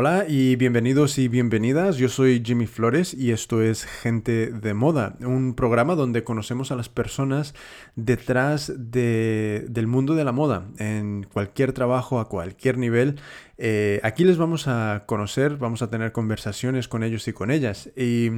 Hola 0.00 0.26
y 0.28 0.54
bienvenidos 0.54 1.18
y 1.18 1.26
bienvenidas. 1.26 1.96
Yo 1.96 2.08
soy 2.08 2.40
Jimmy 2.46 2.68
Flores 2.68 3.14
y 3.14 3.32
esto 3.32 3.62
es 3.62 3.84
Gente 3.84 4.52
de 4.52 4.72
Moda, 4.72 5.16
un 5.22 5.54
programa 5.54 5.96
donde 5.96 6.22
conocemos 6.22 6.70
a 6.70 6.76
las 6.76 6.88
personas 6.88 7.52
detrás 7.96 8.72
del 8.76 9.86
mundo 9.88 10.14
de 10.14 10.22
la 10.22 10.30
moda, 10.30 10.68
en 10.78 11.24
cualquier 11.24 11.72
trabajo, 11.72 12.20
a 12.20 12.28
cualquier 12.28 12.78
nivel. 12.78 13.18
Eh, 13.56 13.98
aquí 14.04 14.22
les 14.22 14.36
vamos 14.36 14.68
a 14.68 15.02
conocer, 15.06 15.56
vamos 15.56 15.82
a 15.82 15.90
tener 15.90 16.12
conversaciones 16.12 16.86
con 16.86 17.02
ellos 17.02 17.26
y 17.26 17.32
con 17.32 17.50
ellas. 17.50 17.90
Y 17.96 18.30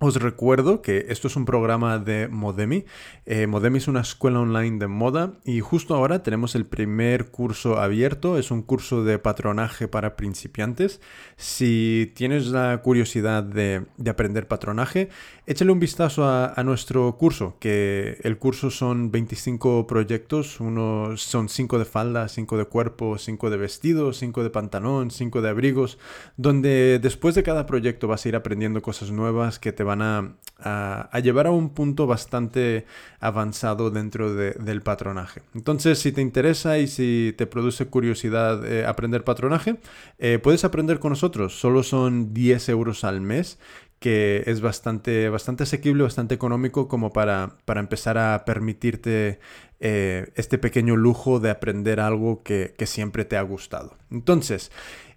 os 0.00 0.16
recuerdo 0.16 0.82
que 0.82 1.06
esto 1.08 1.28
es 1.28 1.36
un 1.36 1.44
programa 1.44 1.98
de 1.98 2.28
Modemi. 2.28 2.84
Eh, 3.26 3.46
Modemi 3.46 3.78
es 3.78 3.88
una 3.88 4.00
escuela 4.00 4.40
online 4.40 4.78
de 4.78 4.88
moda 4.88 5.34
y 5.44 5.60
justo 5.60 5.94
ahora 5.94 6.22
tenemos 6.22 6.56
el 6.56 6.66
primer 6.66 7.30
curso 7.30 7.78
abierto. 7.78 8.36
Es 8.36 8.50
un 8.50 8.62
curso 8.62 9.04
de 9.04 9.18
patronaje 9.20 9.86
para 9.86 10.16
principiantes. 10.16 11.00
Si 11.36 12.12
tienes 12.16 12.48
la 12.48 12.82
curiosidad 12.82 13.44
de, 13.44 13.86
aprender 14.06 14.48
patronaje, 14.48 15.10
échale 15.46 15.70
un 15.70 15.80
vistazo 15.80 16.26
a, 16.26 16.62
nuestro 16.64 17.16
curso, 17.16 17.56
que 17.60 18.18
el 18.22 18.36
curso 18.38 18.70
son 18.70 19.10
25 19.12 19.86
proyectos. 19.86 20.60
Uno 20.60 21.16
son 21.16 21.48
5 21.48 21.78
de 21.78 21.84
falda, 21.84 22.28
5 22.28 22.58
de 22.58 22.64
cuerpo, 22.64 23.16
5 23.16 23.48
de 23.48 23.56
vestido, 23.56 24.12
5 24.12 24.42
de 24.42 24.50
pantalón, 24.50 25.10
5 25.12 25.40
de 25.40 25.48
abrigos, 25.48 25.98
donde 26.36 26.98
después 26.98 27.34
de 27.36 27.44
cada 27.44 27.64
proyecto 27.64 28.08
vas 28.08 28.24
a 28.24 28.28
ir 28.28 28.36
aprendiendo 28.36 28.82
cosas 28.82 29.10
nuevas 29.10 29.58
que 29.58 29.72
te 29.72 29.84
van 29.84 29.93
a, 30.02 31.20
llevar 31.22 31.46
a 31.46 31.50
un 31.50 31.70
punto 31.70 32.06
bastante 32.06 32.86
avanzado 33.20 33.90
dentro 33.90 34.34
del 34.34 34.82
patronaje. 34.82 35.42
Entonces, 35.54 35.98
si 35.98 36.12
te 36.12 36.22
interesa 36.22 36.78
y 36.78 36.86
si 36.86 37.34
te 37.36 37.46
produce 37.46 37.86
curiosidad 37.86 38.64
eh, 38.64 38.86
aprender 38.86 39.24
patronaje, 39.24 39.76
eh, 40.18 40.38
puedes 40.42 40.64
aprender 40.64 41.00
con 41.00 41.10
nosotros. 41.10 41.58
Solo 41.58 41.82
son 41.82 42.32
10 42.32 42.68
euros 42.70 43.04
al 43.04 43.20
mes 43.20 43.58
que 43.98 44.42
es 44.46 44.60
bastante, 44.60 45.30
bastante 45.30 45.62
asequible, 45.62 46.02
bastante 46.02 46.34
económico 46.34 46.88
como 46.88 47.10
para, 47.12 47.56
para 47.64 47.80
empezar 47.80 48.18
a 48.18 48.44
permitirte 48.44 49.40
eh, 49.80 50.30
este 50.34 50.58
pequeño 50.58 50.94
lujo 50.94 51.40
de 51.40 51.50
aprender 51.50 52.00
algo 52.00 52.42
que 52.42 52.74
siempre 52.84 53.24
te 53.24 53.38
ha 53.38 53.42
gustado. 53.42 53.96
Entonces, 54.10 54.70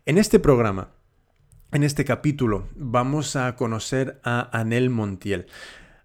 en 0.05 0.17
este 0.17 0.39
programa 0.39 0.87
en 1.71 1.83
este 1.83 2.05
capítulo 2.05 2.67
vamos 2.75 3.35
a 3.35 3.55
conocer 3.55 4.19
a 4.23 4.57
Anel 4.57 4.89
Montiel. 4.89 5.47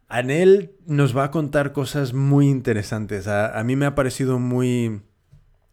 Anel 0.08 0.72
nos 0.86 1.16
va 1.16 1.24
a 1.24 1.30
contar 1.30 1.72
cosas 1.72 2.12
muy 2.12 2.48
interesantes. 2.48 3.28
A, 3.28 3.62
mí 3.64 3.76
me 3.76 3.86
ha 3.86 3.94
parecido 3.94 4.38
muy, 4.38 5.00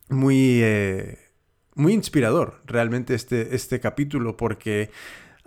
muy, 0.09 0.61
eh, 0.61 1.17
muy 1.75 1.93
inspirador 1.93 2.61
realmente 2.65 3.15
este, 3.15 3.55
este 3.55 3.79
capítulo 3.79 4.37
porque 4.37 4.91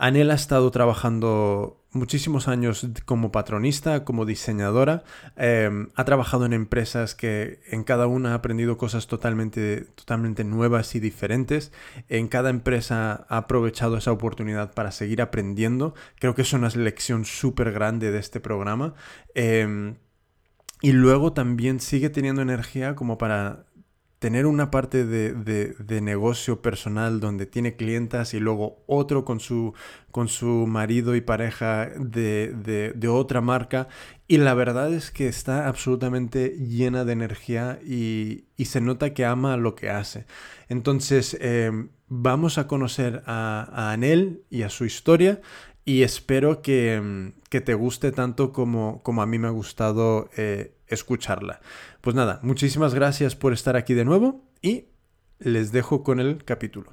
Anel 0.03 0.33
ha 0.33 0.34
estado 0.34 0.69
trabajando 0.72 1.81
muchísimos 1.92 2.48
años 2.48 2.84
como 3.05 3.31
patronista, 3.31 4.05
como 4.05 4.27
diseñadora. 4.27 5.05
Em, 5.36 5.91
ha 5.95 6.05
trabajado 6.05 6.45
en 6.45 6.55
empresas 6.55 7.14
que 7.14 7.61
en 7.70 7.84
cada 7.84 8.08
una 8.08 8.33
ha 8.33 8.34
aprendido 8.34 8.77
cosas 8.77 9.06
totalmente, 9.06 9.83
totalmente 9.95 10.42
nuevas 10.42 10.97
y 10.97 10.98
diferentes. 10.98 11.70
En 12.08 12.27
cada 12.27 12.50
empresa 12.50 13.27
ha 13.28 13.36
aprovechado 13.36 13.97
esa 13.97 14.11
oportunidad 14.11 14.75
para 14.75 14.91
seguir 14.91 15.23
aprendiendo. 15.23 15.95
Creo 16.19 16.34
que 16.34 16.42
es 16.42 16.53
una 16.53 16.69
lección 16.70 17.25
súper 17.25 17.70
grande 17.70 18.11
de 18.11 18.19
este 18.19 18.41
programa. 18.41 18.95
Em, 19.36 19.98
y 20.80 20.91
luego 20.91 21.33
también 21.33 21.78
sigue 21.78 22.11
teniendo 22.11 22.42
energía 22.42 22.97
como 22.97 23.19
para 23.19 23.67
tener 24.22 24.46
una 24.46 24.70
parte 24.70 25.04
de, 25.04 26.00
negocio 26.00 26.62
personal 26.62 27.18
donde 27.18 27.44
tiene 27.44 27.74
clientas 27.74 28.34
y 28.34 28.38
luego 28.38 28.84
otro 28.86 29.24
con 29.24 29.40
su, 29.40 29.74
con 30.12 30.28
su 30.28 30.68
marido 30.68 31.16
y 31.16 31.20
pareja 31.20 31.90
de, 31.98 33.08
otra 33.10 33.40
marca. 33.40 33.88
Y 34.28 34.36
la 34.36 34.54
verdad 34.54 34.94
es 34.94 35.10
que 35.10 35.27
está 35.27 35.66
absolutamente 35.66 36.50
llena 36.50 37.05
de 37.05 37.14
energía 37.14 37.80
y, 37.84 38.44
se 38.64 38.80
nota 38.80 39.12
que 39.12 39.24
ama 39.24 39.56
lo 39.56 39.74
que 39.74 39.90
hace. 39.90 40.24
Entonces, 40.68 41.36
em, 41.40 41.88
vamos 42.06 42.58
a 42.58 42.68
conocer 42.68 43.24
a, 43.27 43.90
Anel 43.90 44.44
y 44.50 44.62
a 44.62 44.70
su 44.70 44.84
historia 44.84 45.40
y 45.84 46.02
espero 46.05 46.62
que, 46.62 46.94
em, 46.94 47.32
te 47.50 47.74
guste 47.74 48.12
tanto 48.12 48.52
como, 48.52 49.02
como, 49.02 49.20
a 49.20 49.27
mí 49.27 49.40
me 49.40 49.48
ha 49.48 49.50
gustado 49.50 50.30
eh, 50.36 50.77
escucharla. 50.92 51.61
Pues 52.01 52.14
nada, 52.14 52.41
muchísimas 52.42 52.95
gracias 52.95 53.35
por 53.35 53.53
estar 53.53 53.77
aquí 53.77 53.95
de 53.95 54.05
nuevo 54.05 54.45
y 54.61 54.86
les 55.39 55.73
dejo 55.73 56.03
con 56.03 56.20
el 56.20 56.45
capítulo. 56.45 56.92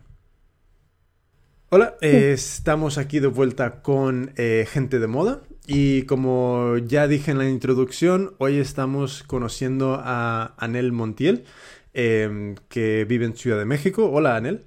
Hola, 1.72 1.98
estamos 2.02 2.98
aquí 2.98 3.20
de 3.20 3.28
vuelta 3.28 3.84
con 3.84 4.34
eh, 4.38 4.66
gente 4.68 4.98
de 4.98 5.06
moda 5.06 5.42
y 5.68 6.04
como 6.04 6.78
ya 6.78 7.08
dije 7.08 7.30
en 7.30 7.38
la 7.38 7.48
introducción, 7.48 8.34
hoy 8.40 8.58
estamos 8.58 9.22
conociendo 9.22 10.00
a 10.04 10.56
Anel 10.58 10.92
Montiel, 10.92 11.46
em, 11.94 12.56
que 12.70 13.06
vive 13.06 13.26
en 13.26 13.36
Ciudad 13.36 13.60
de 13.60 13.66
México. 13.66 14.10
Hola, 14.10 14.36
Anel. 14.36 14.66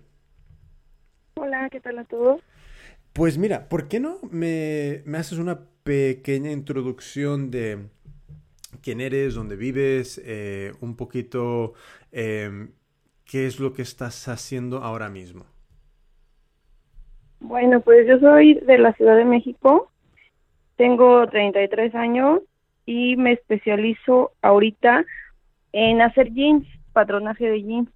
Hola, 1.34 1.68
¿qué 1.70 1.80
tal 1.80 1.98
a 1.98 2.04
todos? 2.04 2.40
Pues 3.12 3.36
mira, 3.36 3.68
¿por 3.68 3.88
qué 3.88 3.98
no 3.98 4.20
me 4.30 5.02
haces 5.14 5.38
una 5.38 5.58
pequeña 5.82 6.52
introducción 6.52 7.50
de 7.50 7.88
quién 8.80 9.00
eres, 9.00 9.34
dónde 9.34 9.56
vives, 9.56 10.20
eh, 10.24 10.72
un 10.80 10.96
poquito 10.96 11.74
em, 12.10 12.72
qué 13.24 13.46
es 13.46 13.60
lo 13.60 13.72
que 13.72 13.82
estás 13.82 14.28
haciendo 14.28 14.78
ahora 14.78 15.08
mismo. 15.08 15.44
Bueno, 17.40 17.80
pues 17.80 18.06
yo 18.06 18.18
soy 18.18 18.54
de 18.54 18.78
la 18.78 18.92
Ciudad 18.92 19.16
de 19.16 19.24
México, 19.24 19.90
tengo 20.76 21.26
33 21.26 21.94
años 21.94 22.40
y 22.86 23.16
me 23.16 23.32
especializo 23.32 24.32
ahorita 24.42 25.04
en 25.72 26.00
hacer 26.02 26.32
jeans, 26.32 26.66
patronaje 26.92 27.48
de 27.48 27.62
jeans. 27.62 27.90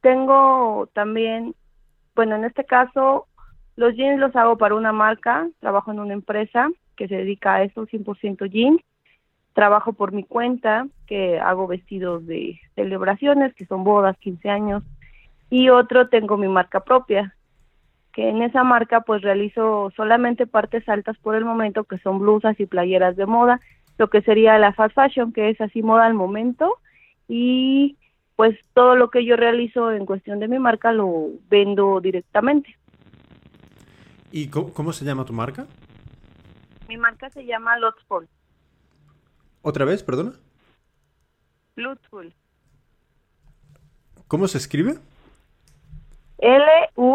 Tengo 0.00 0.88
también, 0.92 1.54
bueno, 2.14 2.36
en 2.36 2.44
este 2.44 2.64
caso, 2.64 3.26
los 3.76 3.94
jeans 3.94 4.18
los 4.18 4.34
hago 4.34 4.58
para 4.58 4.74
una 4.74 4.92
marca, 4.92 5.48
trabajo 5.60 5.92
en 5.92 6.00
una 6.00 6.14
empresa 6.14 6.68
que 6.96 7.08
se 7.08 7.16
dedica 7.16 7.54
a 7.54 7.62
eso, 7.62 7.86
100% 7.86 8.50
jeans 8.50 8.82
trabajo 9.52 9.92
por 9.92 10.12
mi 10.12 10.24
cuenta, 10.24 10.86
que 11.06 11.38
hago 11.38 11.66
vestidos 11.66 12.26
de 12.26 12.60
celebraciones, 12.74 13.54
que 13.54 13.66
son 13.66 13.84
bodas, 13.84 14.16
15 14.18 14.50
años, 14.50 14.82
y 15.50 15.68
otro 15.68 16.08
tengo 16.08 16.36
mi 16.36 16.48
marca 16.48 16.80
propia, 16.80 17.34
que 18.12 18.28
en 18.28 18.42
esa 18.42 18.64
marca 18.64 19.02
pues 19.02 19.22
realizo 19.22 19.92
solamente 19.96 20.46
partes 20.46 20.88
altas 20.88 21.16
por 21.18 21.34
el 21.34 21.44
momento, 21.44 21.84
que 21.84 21.98
son 21.98 22.18
blusas 22.18 22.58
y 22.60 22.66
playeras 22.66 23.16
de 23.16 23.26
moda, 23.26 23.60
lo 23.98 24.08
que 24.08 24.22
sería 24.22 24.58
la 24.58 24.72
fast 24.72 24.94
fashion, 24.94 25.32
que 25.32 25.50
es 25.50 25.60
así 25.60 25.82
moda 25.82 26.06
al 26.06 26.14
momento, 26.14 26.78
y 27.28 27.96
pues 28.36 28.58
todo 28.74 28.96
lo 28.96 29.10
que 29.10 29.24
yo 29.24 29.36
realizo 29.36 29.92
en 29.92 30.06
cuestión 30.06 30.40
de 30.40 30.48
mi 30.48 30.58
marca 30.58 30.92
lo 30.92 31.28
vendo 31.48 32.00
directamente. 32.00 32.76
¿Y 34.30 34.48
cómo, 34.48 34.92
se 34.92 35.04
llama 35.04 35.26
tu 35.26 35.34
marca? 35.34 35.66
Mi 36.88 36.96
marca 36.96 37.28
se 37.30 37.44
llama 37.44 37.78
Lotsport. 37.78 38.28
¿Otra 39.62 39.84
vez, 39.84 40.02
perdona? 40.02 40.34
Lutzful. 41.76 42.34
¿Cómo 44.26 44.48
se 44.48 44.58
escribe? 44.58 44.98
L-U-S-T-F-U-L. 46.38 47.14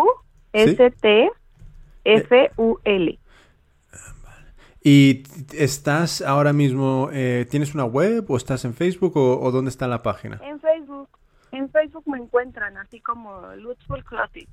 ¿Y 4.81 5.23
estás 5.51 6.21
ahora 6.21 6.53
mismo, 6.53 7.09
eh, 7.11 7.45
tienes 7.49 7.75
una 7.75 7.83
web 7.83 8.23
o 8.29 8.37
estás 8.37 8.63
en 8.63 8.73
Facebook 8.73 9.17
o, 9.17 9.51
dónde 9.51 9.69
está 9.69 9.85
la 9.87 10.01
página? 10.01 10.39
En 10.43 10.61
Facebook. 10.61 11.09
En 11.51 11.69
Facebook 11.69 12.03
me 12.05 12.17
encuentran 12.17 12.77
así 12.77 13.01
como 13.01 13.53
Lutzful 13.55 14.05
Clothing. 14.05 14.47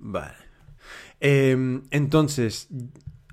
Vale. 0.00 0.34
Em, 1.20 1.84
entonces, 1.90 2.68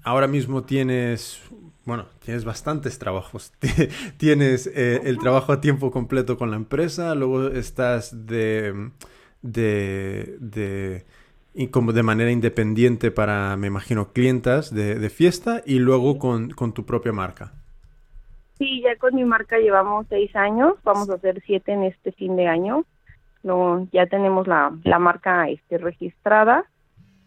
ahora 0.04 0.28
mismo 0.28 0.64
tienes 0.64 1.42
bueno, 1.86 2.06
tienes 2.24 2.46
bastantes 2.46 2.98
trabajos. 2.98 3.54
tienes 4.18 4.68
eh, 4.68 5.02
el 5.04 5.20
trabajo 5.20 5.52
a 5.52 5.62
tiempo 5.62 5.92
completo 5.92 6.38
con 6.38 6.50
la 6.50 6.56
empresa, 6.56 7.14
luego 7.16 7.48
estás 7.48 8.26
de, 8.26 8.92
de, 9.42 10.38
de, 10.40 11.06
y 11.54 11.68
como 11.68 11.92
de 11.92 12.04
manera 12.04 12.32
independiente 12.32 13.12
para, 13.12 13.58
me 13.58 13.68
imagino, 13.68 14.14
clientas 14.14 14.74
de, 14.74 14.96
de 14.96 15.10
fiesta 15.10 15.62
y 15.66 15.80
luego 15.80 16.18
con, 16.20 16.52
con, 16.52 16.74
tu 16.74 16.86
propia 16.86 17.12
marca. 17.12 17.52
Sí, 18.58 18.82
ya 18.82 18.96
con 18.98 19.16
mi 19.16 19.26
marca 19.26 19.58
llevamos 19.58 20.06
seis 20.10 20.34
años, 20.36 20.76
vamos 20.84 21.10
a 21.10 21.16
hacer 21.16 21.42
siete 21.46 21.74
en 21.74 21.84
este 21.84 22.12
fin 22.14 22.36
de 22.38 22.48
año. 22.48 22.86
No, 23.44 23.90
ya 23.92 24.08
tenemos 24.08 24.48
la, 24.48 24.72
la 24.86 25.00
marca 25.00 25.50
este, 25.50 25.78
registrada, 25.78 26.66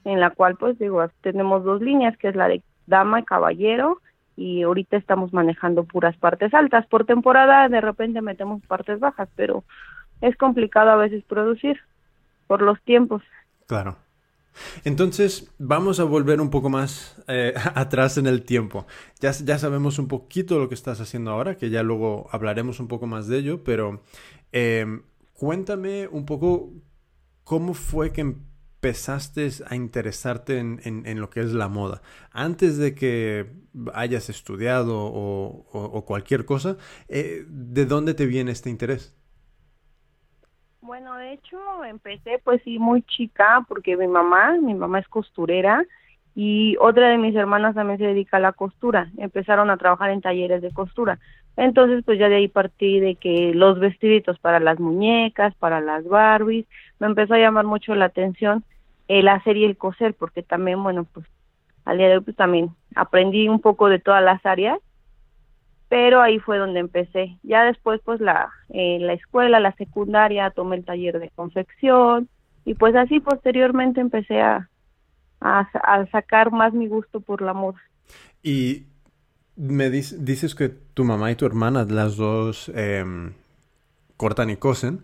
en 0.05 0.19
la 0.19 0.31
cual 0.31 0.57
pues 0.57 0.79
digo, 0.79 1.07
tenemos 1.21 1.63
dos 1.63 1.83
líneas, 1.83 2.17
que 2.17 2.29
es 2.29 2.37
la 2.37 2.49
de 2.49 2.63
dama 2.87 3.21
y 3.21 3.25
caballero, 3.25 4.01
y 4.37 4.63
ahorita 4.63 4.97
estamos 4.97 5.33
manejando 5.33 5.85
puras 5.85 6.17
partes 6.17 6.53
altas. 6.55 6.87
Por 6.87 7.07
temporada 7.07 7.69
de 7.69 7.81
repente 7.81 8.21
metemos 8.21 8.63
partes 8.67 9.01
bajas, 9.01 9.29
pero 9.35 9.65
es 10.21 10.37
complicado 10.37 10.91
a 10.91 10.97
veces 10.97 11.25
producir 11.25 11.81
por 12.47 12.63
los 12.63 12.81
tiempos. 12.83 13.23
Claro. 13.67 13.97
Entonces, 14.85 15.53
vamos 15.59 16.01
a 16.01 16.05
volver 16.05 16.41
un 16.41 16.51
poco 16.51 16.71
más 16.71 17.23
eh, 17.29 17.55
atrás 17.75 18.19
en 18.19 18.27
el 18.27 18.43
tiempo. 18.43 18.87
Ya, 19.21 19.33
ya 19.33 19.59
sabemos 19.59 19.99
un 19.99 20.09
poquito 20.09 20.59
lo 20.59 20.69
que 20.69 20.75
estás 20.75 21.01
haciendo 21.01 21.31
ahora, 21.31 21.57
que 21.57 21.71
ya 21.71 21.83
luego 21.83 22.29
hablaremos 22.31 22.81
un 22.81 22.89
poco 22.89 23.07
más 23.07 23.29
de 23.29 23.39
ello, 23.39 23.65
pero 23.65 24.03
em, 24.53 25.03
cuéntame 25.35 26.09
un 26.09 26.25
poco 26.25 26.73
cómo 27.45 27.75
fue 27.75 28.13
que 28.13 28.35
empezaste 28.77 29.49
a 29.69 29.75
interesarte 29.75 30.59
en, 30.59 31.21
lo 31.21 31.31
que 31.31 31.41
es 31.41 31.53
la 31.53 31.69
moda. 31.69 32.03
Antes 32.33 32.79
de 32.79 32.95
que 32.95 33.47
hayas 33.95 34.29
estudiado 34.29 34.95
o, 34.97 36.05
cualquier 36.07 36.45
cosa, 36.45 36.77
eh, 37.09 37.45
¿de 37.49 37.87
dónde 37.87 38.15
te 38.15 38.27
viene 38.27 38.53
este 38.53 38.71
interés? 38.71 39.15
Bueno, 40.81 41.17
de 41.17 41.33
hecho 41.33 41.85
empecé 41.85 42.41
pues 42.45 42.63
sí 42.63 42.79
muy 42.79 43.03
chica 43.03 43.65
porque 43.67 43.97
mi 43.97 44.07
mamá, 44.07 44.57
mi 44.61 44.75
mamá 44.75 45.01
es 45.01 45.09
costurera 45.09 45.85
y 46.35 46.77
otra 46.79 47.09
de 47.09 47.19
mis 47.19 47.35
hermanas 47.35 47.75
también 47.75 47.99
se 47.99 48.05
dedica 48.05 48.37
a 48.37 48.41
la 48.41 48.53
costura. 48.53 49.11
Empezaron 49.17 49.71
a 49.71 49.79
trabajar 49.79 50.11
en 50.11 50.21
talleres 50.21 50.63
de 50.63 50.73
costura. 50.73 51.19
Entonces 51.57 52.05
pues 52.05 52.19
ya 52.19 52.29
de 52.29 52.37
ahí 52.37 52.49
partí 52.49 53.01
de 53.01 53.15
que 53.15 53.53
los 53.55 53.79
vestiditos 53.79 54.39
para 54.39 54.61
las 54.61 54.79
muñecas, 54.79 55.55
para 55.57 55.81
las 55.81 56.07
Barbies, 56.07 56.67
me 56.99 57.07
empezó 57.07 57.35
a 57.35 57.39
llamar 57.39 57.65
mucho 57.65 57.95
la 57.95 58.07
atención 58.07 58.65
el 59.09 59.29
hacer 59.29 59.57
y 59.57 59.65
el 59.65 59.77
coser 59.77 60.15
porque 60.15 60.43
también 60.43 60.83
bueno 60.83 61.05
pues 61.05 61.27
al 61.85 61.99
día 61.99 62.09
de 62.09 62.17
hoy 62.17 62.23
pues 62.23 62.37
también 62.37 62.71
aprendí 62.95 63.49
un 63.49 63.61
poco 63.61 63.89
de 63.89 64.01
todas 64.01 64.23
las 64.23 64.45
áreas 64.45 64.81
pero 65.89 66.21
ahí 66.21 66.39
fue 66.39 66.59
donde 66.59 66.81
empecé. 66.81 67.39
Ya 67.43 67.65
después, 67.65 68.01
pues 68.05 68.21
la, 68.21 68.51
la 68.69 69.13
escuela, 69.13 69.61
la 69.61 69.73
secundaria, 69.77 70.51
tomé 70.51 70.77
el 70.77 70.85
taller 70.85 71.19
de 71.19 71.31
confección 71.31 72.29
y 72.65 72.75
pues 72.75 72.97
así 72.97 73.21
posteriormente 73.21 74.01
empecé 74.01 74.41
a, 74.41 74.69
a, 75.41 76.07
sacar 76.11 76.51
más 76.51 76.73
mi 76.73 76.89
gusto 76.89 77.21
por 77.21 77.41
la 77.41 77.53
moda. 77.53 77.81
Y 78.43 78.87
me 79.57 79.91
dices 79.91 80.55
que 80.55 80.69
tu 80.69 81.05
mamá 81.05 81.31
y 81.31 81.35
tu 81.35 81.47
hermana, 81.47 81.85
las 81.89 82.17
dos 82.17 82.71
em, 82.75 83.33
cortan 84.17 84.51
y 84.51 84.57
cosen. 84.57 85.01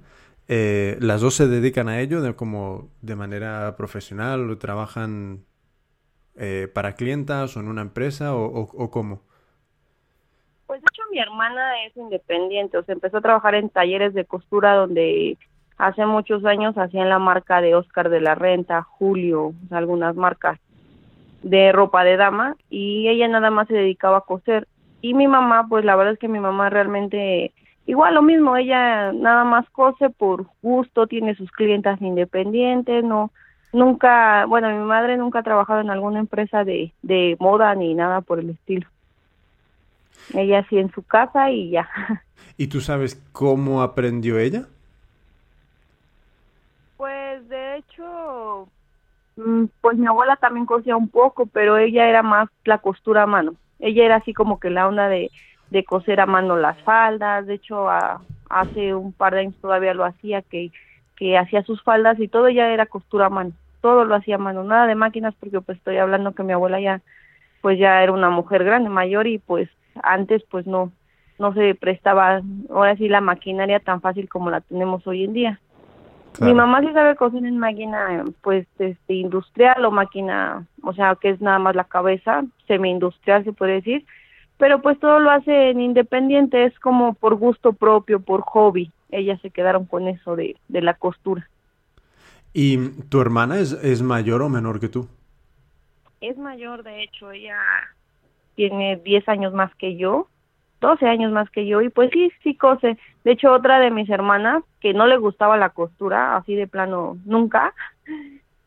Eh, 0.49 0.99
¿Las 1.01 1.21
dos 1.21 1.35
se 1.35 1.49
dedican 1.49 1.89
a 1.89 2.01
ello 2.01 2.21
de, 2.21 2.35
como 2.35 2.91
de 3.01 3.17
manera 3.17 3.75
profesional 3.77 4.51
o 4.51 4.59
trabajan 4.59 5.45
eh, 6.37 6.69
para 6.73 6.95
clientas 6.95 7.57
o 7.57 7.61
en 7.61 7.69
una 7.69 7.83
empresa 7.83 8.35
o, 8.35 8.45
o 8.45 8.91
cómo? 8.91 9.23
Pues 10.67 10.81
de 10.81 10.87
hecho 10.93 11.03
mi 11.11 11.19
hermana 11.19 11.85
es 11.87 11.97
independiente, 11.97 12.79
o 12.79 12.85
sea, 12.85 12.95
empezó 12.95 13.19
a 13.19 13.23
trabajar 13.23 13.55
en 13.55 13.71
talleres 13.71 14.15
de 14.15 14.25
costura 14.25 14.75
donde 14.75 15.39
hace 15.79 16.05
muchos 16.07 16.45
años 16.45 16.77
hacían 16.77 17.09
la 17.09 17.19
marca 17.19 17.61
de 17.61 17.75
Oscar 17.75 18.09
de 18.11 18.21
la 18.21 18.35
Renta, 18.35 18.83
Julio, 18.83 19.53
algunas 19.71 20.17
marcas 20.17 20.59
de 21.43 21.73
ropa 21.73 22.05
de 22.05 22.17
dama 22.17 22.57
y 22.71 23.09
ella 23.09 23.29
nada 23.29 23.51
más 23.51 23.69
se 23.69 23.75
dedicaba 23.75 24.19
a 24.19 24.23
coser. 24.23 24.69
Y 25.01 25.15
mi 25.15 25.27
mamá, 25.27 25.67
pues 25.69 25.85
la 25.85 25.97
verdad 25.97 26.15
es 26.15 26.19
que 26.19 26.29
mi 26.29 26.41
mamá 26.41 26.71
realmente 26.71 27.53
igual 27.87 28.15
lo 28.15 28.23
mismo, 28.23 28.57
ella 28.57 29.13
nada 29.13 29.45
más 29.45 29.69
cose 29.71 30.11
por 30.11 30.47
gusto, 30.63 31.07
tiene 31.07 31.35
sus 31.35 31.51
clientas 31.51 32.01
independientes, 32.01 33.05
no 33.05 33.33
nunca, 33.73 34.45
bueno, 34.47 34.69
mi 34.71 34.85
madre 34.85 35.17
nunca 35.17 35.41
ha 35.41 35.43
trabajado 35.43 35.81
en 35.81 35.91
alguna 35.91 36.21
empresa 36.21 36.65
de, 36.65 36.93
de 37.03 37.37
moda 37.41 37.75
ni 37.75 37.95
nada 37.95 38.21
por 38.21 38.39
el 38.39 38.51
estilo. 38.51 38.87
Ella 40.35 40.65
sí 40.69 40.79
en 40.79 40.93
su 40.93 41.03
casa 41.03 41.51
y 41.51 41.71
ya. 41.71 41.89
¿Y 42.57 42.69
tú 42.69 42.81
sabes 42.81 43.17
cómo 43.33 43.83
aprendió 43.83 44.39
ella? 44.39 44.67
Pues 46.97 47.49
de 47.49 47.79
hecho, 47.79 48.69
pues 49.81 49.99
mi 49.99 50.07
abuela 50.07 50.37
también 50.37 50.67
cosía 50.67 50.97
un 50.97 51.09
poco, 51.09 51.47
pero 51.47 51.77
ella 51.79 52.09
era 52.09 52.23
más 52.23 52.49
la 52.65 52.79
costura 52.79 53.23
a 53.23 53.27
mano. 53.27 53.55
Ella 53.79 54.05
era 54.05 54.17
así 54.17 54.33
como 54.35 54.61
que 54.61 54.71
la 54.71 54.87
onda 54.87 55.09
de, 55.09 55.31
de 55.71 55.85
coser 55.85 56.21
a 56.21 56.27
mano 56.27 56.57
las 56.57 56.81
faldas. 56.83 57.47
De 57.47 57.55
hecho, 57.55 57.89
hace 58.49 58.95
un 58.95 59.13
par 59.13 59.35
de 59.35 59.41
años 59.41 59.55
todavía 59.61 59.95
lo 59.95 60.05
hacía, 60.05 60.43
que, 60.43 60.71
que 61.17 61.39
hacía 61.39 61.63
sus 61.63 61.83
faldas 61.83 62.21
y 62.21 62.29
todo 62.29 62.49
ella 62.49 62.71
era 62.71 62.87
costura 62.87 63.27
a 63.27 63.31
mano. 63.31 63.53
Todo 63.81 64.05
lo 64.05 64.15
hacía 64.15 64.37
a 64.37 64.39
mano, 64.39 64.63
nada 64.63 64.87
de 64.87 64.95
máquinas, 64.95 65.35
porque 65.41 65.61
pues 65.61 65.79
estoy 65.79 65.97
hablando 65.97 66.33
que 66.33 66.45
mi 66.45 66.53
abuela 66.53 66.81
ya, 66.81 67.01
pues 67.63 67.79
ya 67.79 68.03
era 68.03 68.13
una 68.13 68.31
mujer 68.31 68.63
grande, 68.63 68.89
mayor 68.89 69.27
y 69.27 69.39
pues 69.39 69.69
antes 70.03 70.43
pues 70.51 70.67
no 70.67 70.93
no 71.39 71.53
se 71.55 71.75
prestaba 71.75 72.41
ahora 72.71 72.97
sí 72.97 73.09
la 73.09 73.21
maquinaria 73.21 73.81
tan 73.81 74.01
fácil 74.01 74.29
como 74.29 74.51
la 74.51 74.61
tenemos 74.61 75.05
hoy 75.09 75.25
en 75.25 75.33
día. 75.33 75.61
Mi 76.41 76.55
mamá 76.55 76.81
sí 76.81 76.93
sabe 76.93 77.17
coser 77.17 77.45
en 77.45 77.59
máquina 77.59 78.25
pues 78.41 78.67
este 78.79 79.15
industrial 79.15 79.85
o 79.85 79.91
máquina, 79.91 80.67
o 80.83 80.93
sea, 80.95 81.17
que 81.21 81.31
es 81.31 81.41
nada 81.41 81.59
más 81.59 81.77
la 81.77 81.85
cabeza, 81.85 82.43
semi-industrial 82.67 83.45
se 83.45 83.53
puede 83.53 83.75
decir, 83.75 84.07
pero 84.57 84.81
pues 84.81 84.99
todo 84.99 85.19
lo 85.19 85.31
hace 85.31 85.71
en 85.71 85.81
independiente, 85.81 86.65
es 86.65 86.79
como 86.79 87.15
por 87.15 87.35
gusto 87.35 87.73
propio, 87.73 88.21
por 88.21 88.43
hobby. 88.43 88.91
Ellas 89.11 89.41
se 89.43 89.51
quedaron 89.51 89.85
con 89.87 90.09
eso 90.09 90.37
de, 90.37 90.57
de 90.69 90.81
la 90.81 90.95
costura. 90.95 91.49
¿Y 92.53 92.91
tu 93.09 93.21
hermana 93.21 93.59
es, 93.59 93.73
es 93.73 94.03
mayor 94.03 94.43
o 94.43 94.49
menor 94.49 94.81
que 94.81 94.89
tú? 94.89 95.09
Es 96.21 96.39
mayor, 96.39 96.83
de 96.83 97.03
hecho, 97.03 97.33
ella 97.33 97.59
tiene 98.55 98.97
10 98.97 99.29
años 99.29 99.53
más 99.53 99.75
que 99.77 99.97
yo, 99.97 100.29
12 100.83 101.07
años 101.07 101.33
más 101.33 101.49
que 101.49 101.67
yo, 101.67 101.81
y 101.81 101.89
pues 101.89 102.11
sí, 102.13 102.31
sí 102.43 102.55
cose. 102.55 102.99
De 103.25 103.33
hecho, 103.33 103.51
otra 103.53 103.81
de 103.81 103.91
mis 103.91 104.11
hermanas, 104.11 104.63
que 104.81 104.93
no 104.93 105.07
le 105.07 105.17
gustaba 105.17 105.57
la 105.57 105.71
costura, 105.71 106.37
así 106.37 106.55
de 106.55 106.67
plano, 106.67 107.17
nunca, 107.25 107.73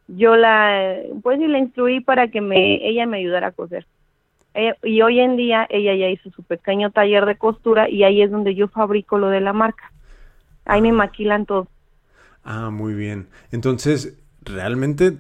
yo 0.08 0.36
la, 0.36 0.96
pues 1.22 1.38
sí, 1.38 1.48
la 1.48 1.60
instruí 1.60 2.00
para 2.00 2.30
que 2.30 2.42
me, 2.42 2.88
ella 2.88 3.06
me 3.06 3.18
ayudara 3.18 3.48
a 3.48 3.52
coser. 3.52 3.86
Y 4.84 5.02
hoy 5.02 5.20
en 5.20 5.36
día 5.36 5.68
ella 5.70 5.94
ya 5.96 6.08
hizo 6.08 6.30
su 6.32 6.42
pequeño 6.42 6.90
taller 6.90 7.26
de 7.26 7.36
costura 7.36 7.90
y 7.90 8.04
ahí 8.04 8.22
es 8.22 8.32
donde 8.32 8.56
yo 8.56 8.70
fabrico 8.70 9.18
lo 9.18 9.28
de 9.28 9.42
la 9.42 9.52
marca. 9.52 9.92
Ahí 10.64 10.82
me 10.82 10.94
maquilan 10.94 11.46
todo. 11.46 11.68
Ah, 12.46 12.70
muy 12.70 12.94
bien. 12.94 13.28
Entonces, 13.52 14.18
¿realmente 14.42 15.18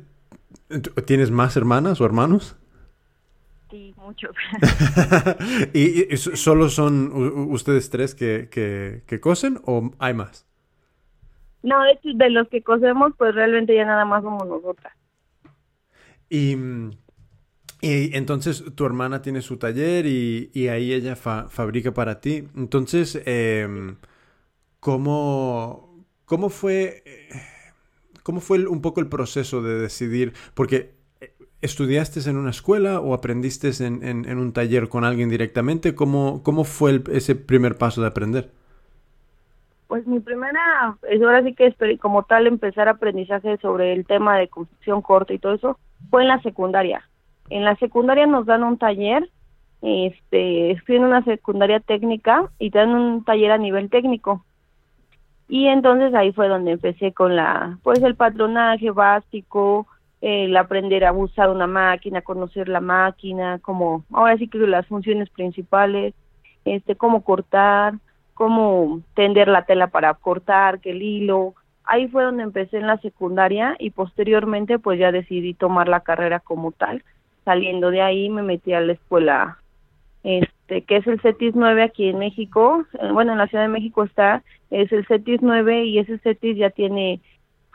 tienes 1.05 1.31
más 1.31 1.57
hermanas 1.57 1.99
o 1.99 2.05
hermanos? 2.05 2.55
Sí, 3.75 3.93
muchos. 3.97 4.33
¿Y, 5.73 6.15
solo 6.15 6.69
son 6.69 7.11
ustedes 7.51 7.89
tres 7.89 8.15
que, 8.15 8.47
que, 8.49 9.19
cosen 9.19 9.59
o 9.65 9.91
hay 9.99 10.13
más? 10.13 10.47
No, 11.61 11.75
de 11.83 11.99
de 12.03 12.29
los 12.29 12.47
que 12.47 12.61
cosemos, 12.61 13.11
pues 13.17 13.35
realmente 13.35 13.75
ya 13.75 13.83
nada 13.83 14.05
más 14.05 14.23
somos 14.23 14.47
nosotras. 14.47 14.93
Y, 16.29 16.55
y 17.81 18.15
entonces 18.15 18.63
tu 18.75 18.85
hermana 18.85 19.21
tiene 19.21 19.41
su 19.41 19.57
taller 19.57 20.05
y, 20.05 20.51
y 20.53 20.69
ahí 20.69 20.93
ella 20.93 21.17
fabrica 21.17 21.93
para 21.93 22.21
ti. 22.21 22.47
Entonces, 22.55 23.21
eh, 23.25 23.67
¿cómo, 24.79 26.05
¿cómo 26.23 26.49
fue... 26.49 27.03
¿Cómo 28.23 28.41
fue 28.41 28.65
un 28.65 28.81
poco 28.81 29.01
el 29.01 29.07
proceso 29.07 29.61
de 29.61 29.77
decidir? 29.77 30.33
Porque 30.55 30.94
¿Estudiaste 31.65 32.29
en 32.29 32.37
una 32.37 32.51
escuela 32.51 32.99
o 32.99 33.15
aprendiste 33.15 33.71
en, 33.83 34.37
un 34.37 34.53
taller 34.53 34.87
con 34.87 35.03
alguien 35.03 35.29
directamente? 35.29 35.95
¿Cómo, 35.95 36.43
cómo 36.43 36.63
fue 36.63 37.01
ese 37.11 37.35
primer 37.35 37.75
paso 37.75 38.01
de 38.01 38.07
aprender? 38.07 38.51
Pues 39.87 40.05
mi 40.05 40.19
primera, 40.19 40.95
ahora 41.23 41.41
sí 41.41 41.55
que 41.55 41.73
como 41.97 42.21
tal 42.21 42.45
empezar 42.45 42.87
aprendizaje 42.87 43.57
sobre 43.57 43.93
el 43.93 44.05
tema 44.05 44.37
de 44.37 44.47
construcción 44.47 45.01
corta 45.01 45.33
y 45.33 45.39
todo 45.39 45.55
eso, 45.55 45.79
fue 46.11 46.21
en 46.21 46.27
la 46.27 46.39
secundaria. 46.43 47.09
En 47.49 47.63
la 47.63 47.75
secundaria 47.77 48.27
nos 48.27 48.45
dan 48.45 48.63
un 48.63 48.77
taller, 48.77 49.27
este, 49.81 50.69
estoy 50.69 50.97
en 50.97 51.05
una 51.05 51.23
secundaria 51.23 51.79
técnica 51.79 52.47
y 52.59 52.69
te 52.69 52.77
dan 52.77 52.89
un 52.89 53.23
taller 53.23 53.51
a 53.51 53.57
nivel 53.57 53.89
técnico. 53.89 54.45
Y 55.47 55.65
entonces 55.65 56.13
ahí 56.13 56.31
fue 56.31 56.47
donde 56.47 56.73
empecé 56.73 57.11
con 57.11 57.35
la, 57.35 57.79
pues 57.81 58.03
el 58.03 58.13
patronaje 58.13 58.91
básico, 58.91 59.87
el 60.25 60.57
aprender 60.57 61.05
a 61.05 61.13
usar 61.13 61.51
una 61.51 61.67
máquina, 61.67 62.23
conocer 62.23 62.67
la 62.67 62.81
máquina, 62.81 63.59
como 63.59 64.05
ahora 64.11 64.35
sí 64.37 64.47
que 64.47 64.57
las 64.57 64.87
funciones 64.87 65.29
principales, 65.29 66.15
este, 66.65 66.95
cómo 66.95 67.23
cortar, 67.23 67.93
cómo 68.33 69.01
tender 69.13 69.47
la 69.47 69.65
tela 69.65 69.85
para 69.85 70.11
cortar, 70.15 70.79
que 70.79 70.91
el 70.91 71.03
hilo. 71.03 71.53
Ahí 71.83 72.07
fue 72.07 72.23
donde 72.23 72.41
empecé 72.41 72.77
en 72.77 72.87
la 72.87 72.97
secundaria 72.97 73.75
y 73.77 73.91
posteriormente 73.91 74.79
pues 74.79 74.97
ya 74.97 75.11
decidí 75.11 75.53
tomar 75.53 75.87
la 75.87 75.99
carrera 75.99 76.39
como 76.39 76.71
tal. 76.71 77.03
Saliendo 77.43 77.91
de 77.91 78.01
ahí 78.01 78.27
me 78.31 78.41
metí 78.41 78.73
a 78.73 78.81
la 78.81 78.93
escuela 78.93 79.59
este 80.23 80.81
que 80.81 80.97
es 80.97 81.05
el 81.05 81.21
CETIS 81.21 81.53
9 81.53 81.83
aquí 81.83 82.09
en 82.09 82.17
México. 82.17 82.83
Eh, 82.99 83.11
bueno, 83.11 83.33
en 83.33 83.37
la 83.37 83.45
Ciudad 83.45 83.65
de 83.65 83.69
México 83.69 84.03
está 84.03 84.41
es 84.71 84.91
el 84.91 85.05
CETIS 85.05 85.43
9 85.43 85.85
y 85.85 85.99
ese 85.99 86.17
CETIS 86.17 86.57
ya 86.57 86.71
tiene 86.71 87.21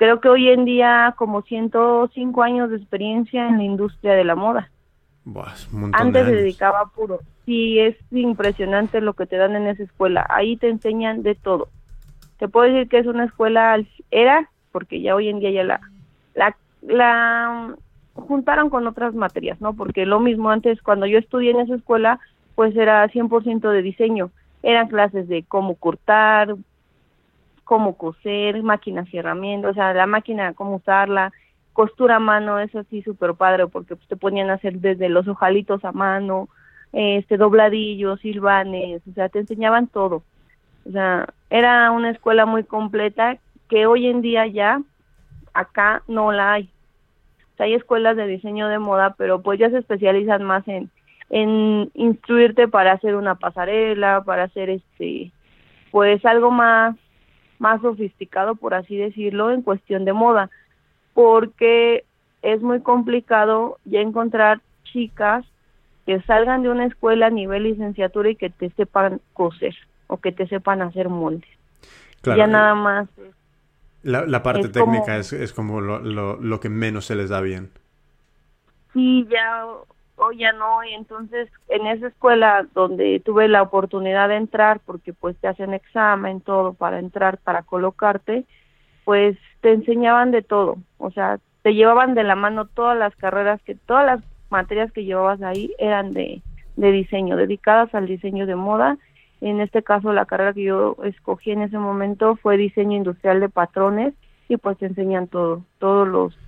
creo 0.00 0.18
que 0.18 0.30
hoy 0.30 0.48
en 0.48 0.64
día 0.64 1.14
como 1.18 1.42
105 1.42 2.42
años 2.42 2.70
de 2.70 2.78
experiencia 2.78 3.46
en 3.46 3.58
la 3.58 3.64
industria 3.64 4.14
de 4.14 4.24
la 4.24 4.34
moda. 4.34 4.70
Antes 5.92 6.24
se 6.24 6.36
dedicaba 6.36 6.80
a 6.80 6.86
puro. 6.86 7.20
Sí, 7.44 7.78
es 7.78 7.96
impresionante 8.10 9.02
lo 9.02 9.12
que 9.12 9.26
te 9.26 9.36
dan 9.36 9.56
en 9.56 9.66
esa 9.66 9.82
escuela. 9.82 10.26
Ahí 10.30 10.56
te 10.56 10.70
enseñan 10.70 11.22
de 11.22 11.34
todo. 11.34 11.68
Te 12.38 12.48
puedo 12.48 12.72
decir 12.72 12.88
que 12.88 12.96
es 12.96 13.06
una 13.06 13.24
escuela, 13.24 13.78
era, 14.10 14.48
porque 14.72 15.02
ya 15.02 15.14
hoy 15.14 15.28
en 15.28 15.38
día 15.38 15.50
ya 15.50 15.64
la, 15.64 15.80
la, 16.34 16.56
la 16.80 17.76
juntaron 18.14 18.70
con 18.70 18.86
otras 18.86 19.14
materias, 19.14 19.60
¿no? 19.60 19.74
Porque 19.74 20.06
lo 20.06 20.18
mismo 20.18 20.48
antes, 20.48 20.80
cuando 20.80 21.04
yo 21.04 21.18
estudié 21.18 21.50
en 21.50 21.60
esa 21.60 21.74
escuela, 21.74 22.20
pues 22.54 22.74
era 22.74 23.06
100% 23.06 23.70
de 23.70 23.82
diseño. 23.82 24.30
Eran 24.62 24.88
clases 24.88 25.28
de 25.28 25.42
cómo 25.42 25.74
cortar, 25.74 26.56
cómo 27.70 27.96
coser, 27.96 28.60
máquinas 28.64 29.06
y 29.14 29.18
herramientas, 29.18 29.70
o 29.70 29.74
sea, 29.74 29.94
la 29.94 30.08
máquina, 30.08 30.54
cómo 30.54 30.74
usarla, 30.74 31.32
costura 31.72 32.16
a 32.16 32.18
mano, 32.18 32.58
eso 32.58 32.82
sí 32.90 33.00
súper 33.02 33.34
padre, 33.34 33.68
porque 33.68 33.94
pues, 33.94 34.08
te 34.08 34.16
ponían 34.16 34.50
a 34.50 34.54
hacer 34.54 34.80
desde 34.80 35.08
los 35.08 35.28
ojalitos 35.28 35.84
a 35.84 35.92
mano, 35.92 36.48
este 36.92 37.36
dobladillos, 37.36 38.18
silvanes, 38.22 39.02
o 39.08 39.12
sea, 39.12 39.28
te 39.28 39.38
enseñaban 39.38 39.86
todo. 39.86 40.24
O 40.84 40.90
sea, 40.90 41.28
era 41.48 41.92
una 41.92 42.10
escuela 42.10 42.44
muy 42.44 42.64
completa 42.64 43.38
que 43.68 43.86
hoy 43.86 44.08
en 44.08 44.20
día 44.20 44.48
ya 44.48 44.82
acá 45.54 46.02
no 46.08 46.32
la 46.32 46.54
hay. 46.54 46.70
O 47.54 47.56
sea, 47.56 47.66
hay 47.66 47.74
escuelas 47.74 48.16
de 48.16 48.26
diseño 48.26 48.66
de 48.66 48.80
moda, 48.80 49.14
pero 49.16 49.42
pues 49.42 49.60
ya 49.60 49.70
se 49.70 49.78
especializan 49.78 50.42
más 50.42 50.66
en 50.66 50.90
en 51.32 51.88
instruirte 51.94 52.66
para 52.66 52.90
hacer 52.90 53.14
una 53.14 53.36
pasarela, 53.36 54.24
para 54.26 54.42
hacer 54.42 54.70
este 54.70 55.30
pues 55.92 56.24
algo 56.24 56.50
más 56.50 56.96
más 57.60 57.80
sofisticado 57.82 58.56
por 58.56 58.74
así 58.74 58.96
decirlo 58.96 59.52
en 59.52 59.62
cuestión 59.62 60.04
de 60.04 60.12
moda, 60.12 60.50
porque 61.14 62.04
es 62.42 62.62
muy 62.62 62.80
complicado 62.80 63.78
ya 63.84 64.00
encontrar 64.00 64.60
chicas 64.84 65.44
que 66.06 66.20
salgan 66.22 66.62
de 66.62 66.70
una 66.70 66.86
escuela 66.86 67.26
a 67.26 67.30
nivel 67.30 67.64
licenciatura 67.64 68.30
y 68.30 68.36
que 68.36 68.50
te 68.50 68.70
sepan 68.70 69.20
coser 69.34 69.76
o 70.06 70.16
que 70.16 70.32
te 70.32 70.48
sepan 70.48 70.82
hacer 70.82 71.08
moldes. 71.08 71.48
ya 72.24 72.46
nada 72.46 72.74
más. 72.74 73.08
La, 74.02 74.42
parte 74.42 74.70
técnica 74.70 75.18
es, 75.18 75.32
es 75.34 75.52
como 75.52 75.82
lo, 75.82 75.98
lo, 76.00 76.36
lo, 76.40 76.58
que 76.58 76.70
menos 76.70 77.04
se 77.04 77.14
les 77.14 77.28
da 77.28 77.42
bien. 77.42 77.70
Sí, 78.94 79.26
ya 79.30 79.66
o 80.20 80.32
ya 80.32 80.52
no, 80.52 80.84
y 80.84 80.94
entonces 80.94 81.48
en 81.68 81.86
esa 81.86 82.08
escuela 82.08 82.66
donde 82.74 83.20
tuve 83.24 83.48
la 83.48 83.62
oportunidad 83.62 84.28
de 84.28 84.36
entrar, 84.36 84.80
porque 84.84 85.12
pues 85.12 85.36
te 85.38 85.48
hacen 85.48 85.74
examen, 85.74 86.40
todo 86.40 86.74
para 86.74 86.98
entrar, 86.98 87.38
para 87.38 87.62
colocarte, 87.62 88.44
pues 89.04 89.36
te 89.62 89.72
enseñaban 89.72 90.30
de 90.30 90.42
todo, 90.42 90.76
o 90.98 91.10
sea, 91.10 91.38
te 91.62 91.74
llevaban 91.74 92.14
de 92.14 92.24
la 92.24 92.34
mano 92.34 92.66
todas 92.66 92.96
las 92.96 93.14
carreras 93.16 93.60
que, 93.62 93.74
todas 93.74 94.06
las 94.06 94.20
materias 94.50 94.92
que 94.92 95.04
llevabas 95.04 95.42
ahí 95.42 95.72
eran 95.78 96.12
de, 96.12 96.42
de 96.76 96.92
diseño, 96.92 97.36
dedicadas 97.36 97.94
al 97.94 98.06
diseño 98.06 98.46
de 98.46 98.56
moda. 98.56 98.98
En 99.40 99.60
este 99.60 99.82
caso, 99.82 100.12
la 100.12 100.26
carrera 100.26 100.52
que 100.52 100.64
yo 100.64 100.96
escogí 101.04 101.50
en 101.50 101.62
ese 101.62 101.78
momento 101.78 102.36
fue 102.36 102.56
diseño 102.56 102.96
industrial 102.96 103.40
de 103.40 103.48
patrones 103.48 104.14
y 104.48 104.56
pues 104.56 104.76
te 104.78 104.86
enseñan 104.86 105.28
todo, 105.28 105.64
todos 105.78 106.06
los, 106.08 106.38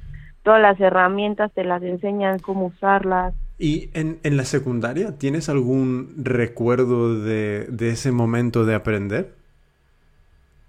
todas 0.43 0.61
las 0.61 0.79
herramientas 0.81 1.52
te 1.52 1.64
las 1.64 1.83
enseñan 1.83 2.38
cómo 2.38 2.67
usarlas. 2.67 3.35
¿Y 3.62 3.90
en, 3.95 4.19
en 4.25 4.37
la 4.37 4.45
secundaria 4.45 5.16
tienes 5.19 5.49
algún 5.49 6.14
recuerdo 6.16 7.21
de, 7.21 7.66
de 7.66 7.90
ese 7.90 8.11
momento 8.11 8.64
de 8.64 8.75
aprender? 8.75 9.35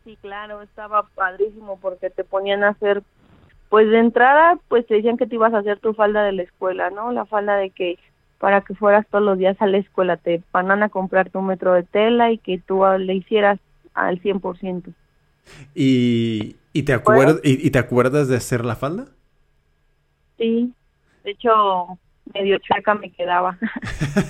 Sí, 0.04 0.16
claro, 0.22 0.62
estaba 0.62 1.08
padrísimo 1.16 1.80
porque 1.82 2.12
te 2.12 2.24
ponían 2.24 2.64
a 2.64 2.70
hacer 2.70 3.02
pues 3.70 3.90
de 3.90 3.98
entrada, 3.98 4.60
pues 4.68 4.86
te 4.86 4.94
decían 4.94 5.18
que 5.18 5.26
te 5.26 5.34
ibas 5.34 5.56
a 5.56 5.58
hacer 5.58 5.80
tu 5.80 5.96
falda 5.96 6.24
de 6.24 6.34
la 6.34 6.44
escuela, 6.44 6.92
¿no? 6.92 7.12
La 7.12 7.26
falda 7.26 7.56
de 7.56 7.72
que 7.72 7.98
para 8.38 8.62
que 8.62 8.76
fueras 8.76 9.08
todos 9.08 9.26
los 9.26 9.40
días 9.40 9.60
a 9.60 9.66
la 9.66 9.80
escuela, 9.80 10.18
te 10.18 10.44
van 10.52 10.84
a 10.84 10.90
comprar 10.90 11.32
tu 11.32 11.42
metro 11.42 11.74
de 11.74 11.82
tela 11.82 12.32
y 12.32 12.38
que 12.38 12.60
tú 12.60 12.84
le 13.00 13.16
hicieras 13.16 13.60
al 13.96 14.22
100%. 14.22 14.94
¿Y, 15.74 16.58
y, 16.74 16.84
te 16.84 16.94
acuerdas, 16.94 17.40
y, 17.44 17.72
te 17.72 17.80
acuerdas 17.80 18.28
de 18.28 18.36
hacer 18.36 18.64
la 18.64 18.76
falda? 18.76 19.08
Sí, 20.38 20.72
de 21.24 21.32
hecho, 21.32 21.98
medio 22.34 22.58
chueca 22.60 22.96
me 22.96 23.12
quedaba. 23.12 23.58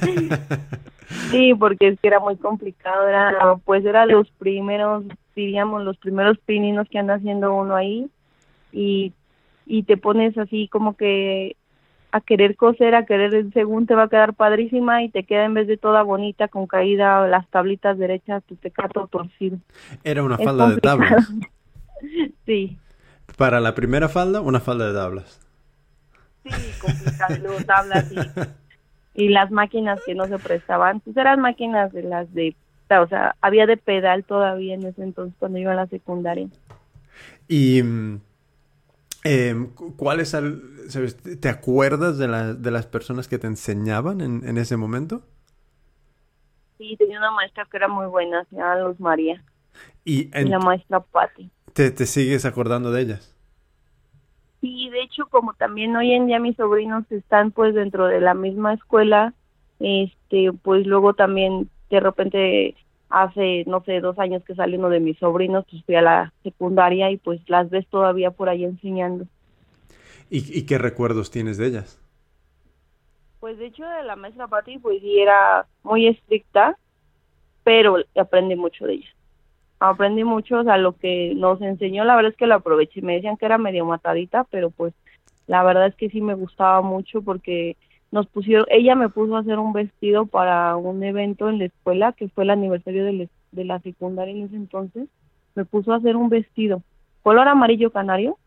sí, 1.32 1.54
porque 1.54 1.90
es 1.90 2.00
que 2.00 2.08
era 2.08 2.20
muy 2.20 2.38
complicado, 2.38 3.08
era, 3.08 3.56
pues 3.66 3.86
era 3.86 4.06
los 4.06 4.30
primeros, 4.32 5.04
diríamos, 5.36 5.84
los 5.84 5.98
primeros 5.98 6.38
pininos 6.40 6.88
que 6.90 7.00
anda 7.00 7.16
haciendo 7.16 7.54
uno 7.54 7.76
ahí 7.76 8.10
y 8.72 9.14
y 9.66 9.84
te 9.84 9.98
pones 9.98 10.38
así 10.38 10.68
como 10.68 10.96
que 10.96 11.56
a 12.12 12.22
querer 12.22 12.56
coser, 12.56 12.94
a 12.94 13.06
querer 13.06 13.52
según 13.54 13.88
te 13.88 13.96
va 13.96 14.04
a 14.04 14.10
quedar 14.10 14.36
padrísima 14.36 15.04
y 15.04 15.10
te 15.10 15.24
queda 15.24 15.46
en 15.46 15.56
vez 15.56 15.68
de 15.68 15.78
toda 15.78 16.04
bonita 16.04 16.48
con 16.48 16.68
caída 16.68 17.28
las 17.28 17.48
tablitas 17.50 17.98
derechas, 17.98 18.44
te 18.44 18.70
queda 18.70 18.88
todo 18.90 19.08
torcido. 19.08 19.58
Era 20.04 20.22
una 20.22 20.38
falda 20.38 20.70
de 20.70 20.78
tablas. 20.78 21.34
sí. 22.46 22.78
Para 23.36 23.60
la 23.60 23.74
primera 23.74 24.10
falda, 24.10 24.42
una 24.42 24.60
falda 24.60 24.88
de 24.88 24.94
tablas. 24.94 25.40
Sí, 26.44 26.52
complicado, 26.82 27.58
tablas 27.66 28.12
y, 28.12 29.26
y 29.26 29.30
las 29.30 29.52
máquinas 29.52 30.00
que 30.06 30.16
no 30.16 30.28
se 30.28 30.40
prestaban, 30.40 31.00
pues 31.00 31.16
eran 31.18 31.40
máquinas 31.40 31.92
de 31.94 32.04
las 32.04 32.34
de, 32.34 32.56
o 32.90 33.08
sea, 33.08 33.36
había 33.42 33.66
de 33.66 33.78
pedal 33.78 34.24
todavía 34.24 34.76
en 34.76 34.86
ese 34.86 35.04
entonces 35.04 35.36
cuando 35.40 35.60
iba 35.60 35.72
a 35.72 35.76
la 35.76 35.88
secundaria. 35.88 36.48
Y 37.48 37.82
mm, 37.82 38.20
eh, 39.24 39.68
¿Cuál 39.96 40.20
es 40.20 40.36
¿Te 41.40 41.50
acuerdas 41.50 42.18
de, 42.18 42.28
de 42.56 42.72
las 42.72 42.88
personas 42.88 43.28
que 43.28 43.40
te 43.40 43.48
enseñaban 43.48 44.22
en, 44.22 44.48
en, 44.48 44.58
ese 44.58 44.76
momento? 44.76 45.22
Sí, 46.78 46.96
tenía 46.98 47.20
una 47.20 47.32
maestra 47.32 47.66
que 47.70 47.78
era 47.78 47.88
muy 47.88 48.08
buena, 48.08 48.44
se 48.50 48.58
llama 48.58 48.80
Luz 48.80 49.00
María. 49.00 49.42
Y, 50.04 50.30
la 50.44 50.60
maestra 50.60 51.00
Patti. 51.00 51.50
¿Te, 51.72 51.92
¿Te 51.92 52.06
sigues 52.06 52.46
acordando 52.46 52.92
de 52.92 53.02
ellas? 53.02 53.33
Hecho, 55.04 55.26
como 55.28 55.54
también 55.54 55.94
hoy 55.98 56.14
en 56.14 56.28
día 56.28 56.40
mis 56.40 56.56
sobrinos 56.56 57.04
están 57.12 57.52
pues 57.52 57.76
dentro 57.76 58.08
de 58.08 58.22
la 58.22 58.34
misma 58.34 58.74
escuela, 58.74 59.34
este, 59.82 60.54
pues 60.62 60.88
luego 60.88 61.14
también 61.14 61.70
de 61.90 62.00
repente 62.00 62.76
hace, 63.10 63.66
no 63.68 63.84
sé, 63.84 64.00
dos 64.00 64.18
años 64.18 64.44
que 64.46 64.56
sale 64.56 64.78
uno 64.78 64.90
de 64.90 65.02
mis 65.02 65.18
sobrinos, 65.20 65.66
pues 65.70 65.84
fui 65.84 65.96
a 65.96 66.02
la 66.02 66.34
secundaria 66.42 67.12
y 67.12 67.18
pues 67.18 67.42
las 67.50 67.70
ves 67.70 67.86
todavía 67.88 68.32
por 68.32 68.48
ahí 68.48 68.64
enseñando. 68.64 69.26
¿Y, 70.30 70.66
qué 70.66 70.78
recuerdos 70.78 71.30
tienes 71.30 71.58
de 71.58 71.68
ellas? 71.68 72.00
Pues 73.42 73.58
de 73.58 73.66
hecho 73.66 73.84
de 73.84 74.04
la 74.04 74.16
maestra 74.16 74.48
Patti, 74.48 74.80
pues 74.80 75.02
sí 75.02 75.20
era 75.20 75.68
muy 75.84 76.08
estricta, 76.08 76.78
pero 77.66 77.98
aprendí 78.16 78.56
mucho 78.56 78.86
de 78.86 78.94
ella. 78.94 79.13
Aprendí 79.86 80.24
mucho, 80.24 80.60
o 80.60 80.64
sea, 80.64 80.78
lo 80.78 80.94
que 80.94 81.34
nos 81.36 81.62
enseñó, 81.62 82.06
la 82.06 82.16
verdad 82.16 82.32
es 82.32 82.38
que 82.38 82.48
lo 82.48 82.56
aproveché. 82.56 83.02
Me 83.02 83.16
decían 83.16 83.36
que 83.36 83.46
era 83.46 83.58
medio 83.58 83.86
matadita, 83.86 84.46
pero 84.46 84.72
pues 84.72 84.94
la 85.46 85.62
verdad 85.62 85.88
es 85.88 85.96
que 85.96 86.10
sí 86.10 86.22
me 86.22 86.36
gustaba 86.36 86.82
mucho 86.82 87.22
porque 87.22 87.76
nos 88.10 88.26
pusieron, 88.28 88.66
ella 88.70 88.96
me 88.96 89.10
puso 89.10 89.36
a 89.36 89.40
hacer 89.40 89.60
un 89.60 89.74
vestido 89.74 90.26
para 90.26 90.78
un 90.78 91.04
evento 91.04 91.50
en 91.50 91.60
la 91.60 91.66
escuela, 91.66 92.14
que 92.14 92.30
fue 92.30 92.46
el 92.46 92.52
aniversario 92.52 93.04
de, 93.04 93.28
de 93.52 93.66
la 93.66 93.80
secundaria 93.82 94.34
en 94.34 94.44
ese 94.44 94.56
entonces, 94.56 95.10
me 95.54 95.66
puso 95.66 95.92
a 95.92 95.98
hacer 95.98 96.16
un 96.16 96.30
vestido, 96.30 96.82
color 97.22 97.50
amarillo 97.50 97.92
canario, 97.92 98.38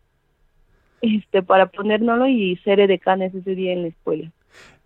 este, 1.02 1.42
para 1.42 1.66
ponérnoslo 1.66 2.28
y 2.28 2.56
ser 2.64 2.80
edecanes 2.80 3.34
ese 3.34 3.54
día 3.54 3.74
en 3.74 3.82
la 3.82 3.88
escuela. 3.88 4.32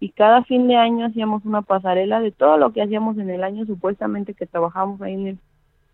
Y 0.01 0.09
cada 0.09 0.43
fin 0.43 0.67
de 0.67 0.75
año 0.75 1.07
hacíamos 1.07 1.45
una 1.45 1.63
pasarela 1.63 2.21
de 2.21 2.33
todo 2.33 2.57
lo 2.57 2.73
que 2.73 2.83
hacíamos 2.83 3.19
en 3.19 3.31
el 3.31 3.45
año, 3.45 3.67
supuestamente 3.67 4.35
que 4.35 4.47
trabajamos 4.47 5.01
ahí 5.01 5.15
en 5.15 5.27
el, 5.29 5.39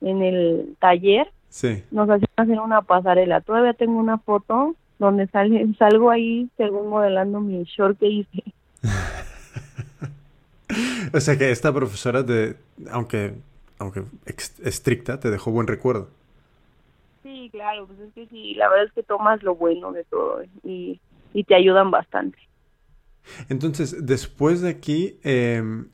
en 0.00 0.22
el 0.22 0.76
taller, 0.78 1.30
sí. 1.48 1.82
nos 1.90 2.08
hacían 2.08 2.30
hacer 2.36 2.60
una 2.60 2.82
pasarela. 2.82 3.40
Todavía 3.40 3.74
tengo 3.74 3.98
una 3.98 4.18
foto 4.18 4.76
donde 4.98 5.26
sale, 5.28 5.66
salgo 5.78 6.10
ahí 6.10 6.48
según 6.56 6.88
modelando 6.88 7.40
mi 7.40 7.64
short 7.64 7.98
que 7.98 8.08
hice. 8.08 8.44
o 11.12 11.20
sea 11.20 11.36
que 11.36 11.50
esta 11.50 11.72
profesora, 11.72 12.22
de, 12.22 12.56
aunque, 12.90 13.34
aunque 13.78 14.04
estricta, 14.62 15.20
te 15.20 15.30
dejó 15.30 15.50
buen 15.50 15.66
recuerdo. 15.66 16.08
Sí, 17.22 17.48
claro, 17.50 17.86
pues 17.86 17.98
es 18.00 18.14
que 18.14 18.26
sí, 18.28 18.54
la 18.54 18.68
verdad 18.68 18.86
es 18.86 18.92
que 18.92 19.02
tomas 19.02 19.42
lo 19.42 19.56
bueno 19.56 19.92
de 19.92 20.04
todo 20.04 20.42
y, 20.62 21.00
y 21.32 21.44
te 21.44 21.56
ayudan 21.56 21.90
bastante. 21.90 22.38
Entonces, 23.48 24.06
después 24.06 24.60
de 24.60 24.70
aquí, 24.70 25.18
em, 25.22 25.88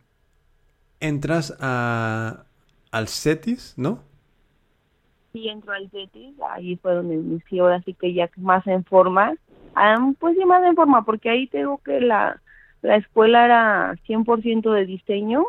entras 1.00 1.56
a, 1.60 2.44
al 2.92 3.08
CETIS, 3.08 3.74
¿no? 3.76 4.00
Sí, 5.32 5.48
entro 5.48 5.72
al 5.72 5.90
CETIS, 5.90 6.36
ahí 6.50 6.76
fue 6.76 6.94
donde 6.94 7.14
inició, 7.14 7.66
así 7.68 7.94
que 7.94 8.12
ya 8.12 8.30
más 8.36 8.66
en 8.66 8.84
forma, 8.84 9.34
pues 10.18 10.36
sí, 10.36 10.44
más 10.44 10.62
en 10.62 10.76
forma, 10.76 11.04
porque 11.04 11.30
ahí 11.30 11.46
tengo 11.46 11.78
que 11.78 12.00
la, 12.00 12.40
la 12.82 12.96
escuela 12.96 13.46
era 13.46 13.94
100% 14.06 14.72
de 14.72 14.84
diseño, 14.84 15.44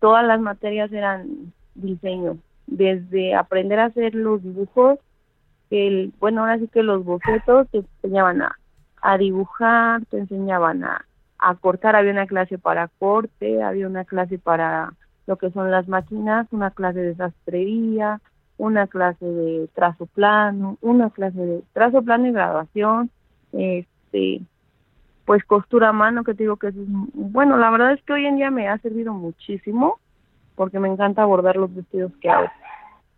todas 0.00 0.26
las 0.26 0.40
materias 0.40 0.90
eran 0.92 1.52
diseño, 1.74 2.38
desde 2.66 3.34
aprender 3.34 3.78
a 3.78 3.86
hacer 3.86 4.14
los 4.14 4.42
dibujos, 4.42 4.98
el, 5.68 6.12
bueno, 6.18 6.40
ahora 6.40 6.58
sí 6.58 6.68
que 6.68 6.82
los 6.82 7.04
bocetos 7.04 7.68
te 7.70 7.78
enseñaban 7.78 8.40
a, 8.42 8.58
a 9.02 9.18
dibujar, 9.18 10.04
te 10.06 10.18
enseñaban 10.18 10.84
a, 10.84 11.04
a 11.38 11.54
cortar, 11.56 11.96
había 11.96 12.12
una 12.12 12.26
clase 12.26 12.56
para 12.56 12.88
corte, 12.98 13.62
había 13.62 13.86
una 13.86 14.04
clase 14.04 14.38
para 14.38 14.94
lo 15.30 15.36
que 15.36 15.52
son 15.52 15.70
las 15.70 15.86
máquinas, 15.86 16.48
una 16.50 16.72
clase 16.72 16.98
de 16.98 17.14
sastrería, 17.14 18.20
una 18.58 18.88
clase 18.88 19.24
de 19.24 19.68
trazo 19.76 20.06
plano, 20.06 20.76
una 20.80 21.10
clase 21.10 21.38
de 21.38 21.62
trazo 21.72 22.02
plano 22.02 22.26
y 22.26 22.32
graduación, 22.32 23.10
este, 23.52 24.40
pues 25.24 25.44
costura 25.44 25.90
a 25.90 25.92
mano, 25.92 26.24
que 26.24 26.34
te 26.34 26.42
digo 26.42 26.56
que 26.56 26.66
es, 26.66 26.74
bueno, 26.76 27.56
la 27.58 27.70
verdad 27.70 27.92
es 27.92 28.02
que 28.02 28.12
hoy 28.12 28.26
en 28.26 28.38
día 28.38 28.50
me 28.50 28.68
ha 28.68 28.76
servido 28.78 29.14
muchísimo 29.14 30.00
porque 30.56 30.80
me 30.80 30.88
encanta 30.88 31.24
bordar 31.24 31.54
los 31.54 31.72
vestidos 31.72 32.10
que 32.20 32.28
hago. 32.28 32.48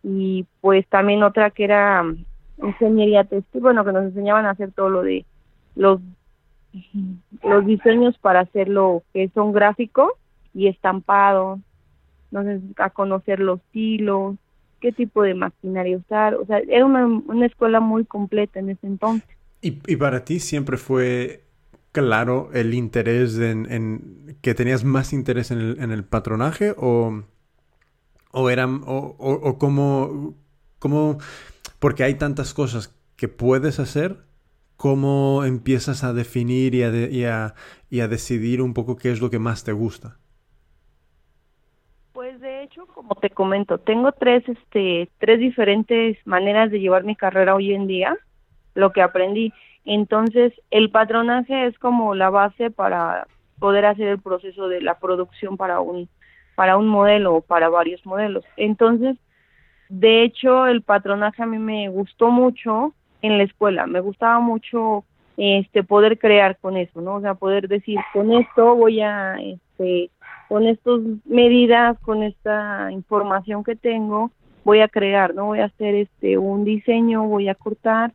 Y 0.03 0.45
pues 0.61 0.87
también 0.89 1.23
otra 1.23 1.49
que 1.49 1.65
era 1.65 2.03
mm, 2.03 2.27
ingeniería 2.63 3.25
textil, 3.25 3.63
bueno, 3.63 3.87
que 3.87 3.93
nos 3.93 4.05
enseñaban 4.05 4.45
a 4.45 4.51
hacer 4.51 4.71
todo 4.73 4.91
lo 4.91 5.03
de 5.03 5.25
los 5.77 5.99
los 7.43 7.67
diseños 7.67 8.17
para 8.19 8.41
hacer 8.41 8.69
lo 8.69 9.03
que 9.13 9.31
son 9.31 9.53
gráficos 9.53 10.13
y 10.55 10.69
estampados, 10.69 11.61
nos 12.33 12.47
a 12.79 12.91
conocer 12.91 13.39
los 13.39 13.61
hilos, 13.73 14.37
qué 14.81 14.91
tipo 14.91 15.23
de 15.23 15.35
maquinaria 15.35 15.97
usar, 15.97 16.35
o 16.35 16.45
sea, 16.47 16.59
era 16.59 16.85
una, 16.85 17.07
una 17.07 17.47
escuela 17.47 17.79
muy 17.79 18.05
completa 18.05 18.59
en 18.59 18.71
ese 18.71 18.87
entonces. 18.87 19.29
¿Y, 19.61 19.79
y 19.87 19.97
para 19.97 20.25
ti 20.25 20.41
siempre 20.41 20.77
fue 20.77 21.45
claro 21.93 22.51
el 22.55 22.75
interés 22.75 23.39
en, 23.39 24.37
que 24.41 24.55
tenías 24.55 24.83
más 24.83 25.13
interés 25.13 25.51
en 25.51 25.59
el, 25.59 25.79
en 25.79 25.93
el 25.93 26.05
patronaje 26.05 26.75
o, 26.77 27.23
o 28.33 28.51
eran 28.51 28.83
o, 28.87 29.15
o, 29.19 29.59
cómo, 29.59 31.19
porque 31.79 32.03
hay 32.03 32.15
tantas 32.15 32.55
cosas 32.55 32.99
que 33.17 33.29
puedes 33.29 33.79
hacer 33.79 34.25
cómo 34.77 35.45
empiezas 35.45 36.03
a 36.03 36.13
definir 36.13 36.75
y 36.75 36.83
a, 36.83 36.91
y, 36.91 37.25
a, 37.25 37.55
y 37.89 38.01
a, 38.01 38.09
decidir 38.09 38.63
un 38.63 38.75
poco 38.75 38.97
qué 38.97 39.13
es 39.13 39.21
lo 39.21 39.31
que 39.31 39.39
más 39.39 39.63
te 39.63 39.73
gusta? 39.73 40.19
Pues 42.13 42.41
de 42.41 42.65
hecho, 42.65 42.87
como 42.87 43.02
te 43.15 43.31
comento, 43.31 43.79
tengo 43.79 44.13
tres, 44.13 44.49
este, 44.49 45.09
tres 45.19 45.39
diferentes 45.39 46.19
maneras 46.27 46.71
de 46.71 46.81
llevar 46.81 47.05
mi 47.05 47.17
carrera 47.17 47.55
hoy 47.55 47.75
en 47.75 47.87
día, 47.87 48.17
lo 48.75 48.93
que 48.93 49.03
aprendí. 49.03 49.53
Entonces, 49.85 50.53
el 50.71 50.91
patronaje 50.91 51.67
es 51.67 51.79
como 51.79 52.15
la 52.15 52.31
base 52.31 52.71
para 52.71 53.27
poder 53.59 53.87
hacer 53.87 54.09
el 54.09 54.21
proceso 54.21 54.69
de 54.69 54.81
la 54.81 54.99
producción 54.99 55.57
para 55.57 55.81
un 55.81 56.09
para 56.55 56.77
un 56.77 56.87
modelo 56.87 57.37
o 57.37 57.41
para 57.41 57.69
varios 57.69 58.05
modelos. 58.05 58.45
Entonces, 58.57 59.17
de 59.89 60.23
hecho, 60.23 60.67
el 60.67 60.83
patronaje 60.83 61.43
a 61.43 61.47
mí 61.47 61.59
me 61.59 61.89
gustó 61.89 62.31
mucho 62.31 62.95
en 63.23 63.39
la 63.39 63.45
escuela. 63.45 63.87
Me 63.87 64.01
gustaba 64.01 64.39
mucho 64.41 65.05
este 65.37 65.83
poder 65.83 66.19
crear 66.19 66.59
con 66.59 66.77
eso, 66.77 67.01
¿no? 67.01 67.15
O 67.15 67.21
sea, 67.21 67.35
poder 67.35 67.69
decir, 67.69 67.99
con 68.13 68.33
esto 68.33 68.75
voy 68.75 69.01
a 69.01 69.37
este 69.41 70.11
con 70.53 70.67
estas 70.67 71.01
medidas, 71.25 71.99
con 72.01 72.23
esta 72.23 72.93
información 72.93 73.65
que 73.65 73.75
tengo, 73.75 74.31
voy 74.65 74.81
a 74.81 74.89
crear, 74.89 75.35
¿no? 75.35 75.47
Voy 75.47 75.61
a 75.61 75.65
hacer 75.65 75.95
este 75.95 76.37
un 76.37 76.65
diseño, 76.65 77.25
voy 77.25 77.49
a 77.49 77.55
cortar 77.55 78.13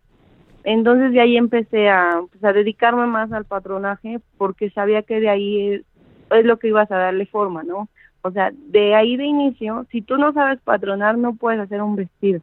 entonces 0.70 1.14
de 1.14 1.22
ahí 1.22 1.38
empecé 1.38 1.88
a, 1.88 2.22
pues, 2.30 2.44
a 2.44 2.52
dedicarme 2.52 3.06
más 3.06 3.32
al 3.32 3.46
patronaje 3.46 4.20
porque 4.38 4.70
sabía 4.72 5.02
que 5.02 5.22
de 5.22 5.30
ahí 5.30 5.82
es, 6.30 6.46
lo 6.46 6.60
que 6.60 6.68
ibas 6.68 6.92
a 6.92 6.98
darle 6.98 7.26
forma, 7.26 7.64
¿no? 7.64 7.88
O 8.22 8.32
sea, 8.32 8.52
de 8.54 8.94
ahí 8.94 9.16
de 9.16 9.24
inicio, 9.24 9.88
si 9.92 10.02
tú 10.02 10.18
no 10.18 10.34
sabes 10.34 10.60
patronar, 10.60 11.18
no 11.18 11.36
puedes 11.36 11.62
hacer 11.62 11.82
un 11.82 11.96
vestido, 11.96 12.42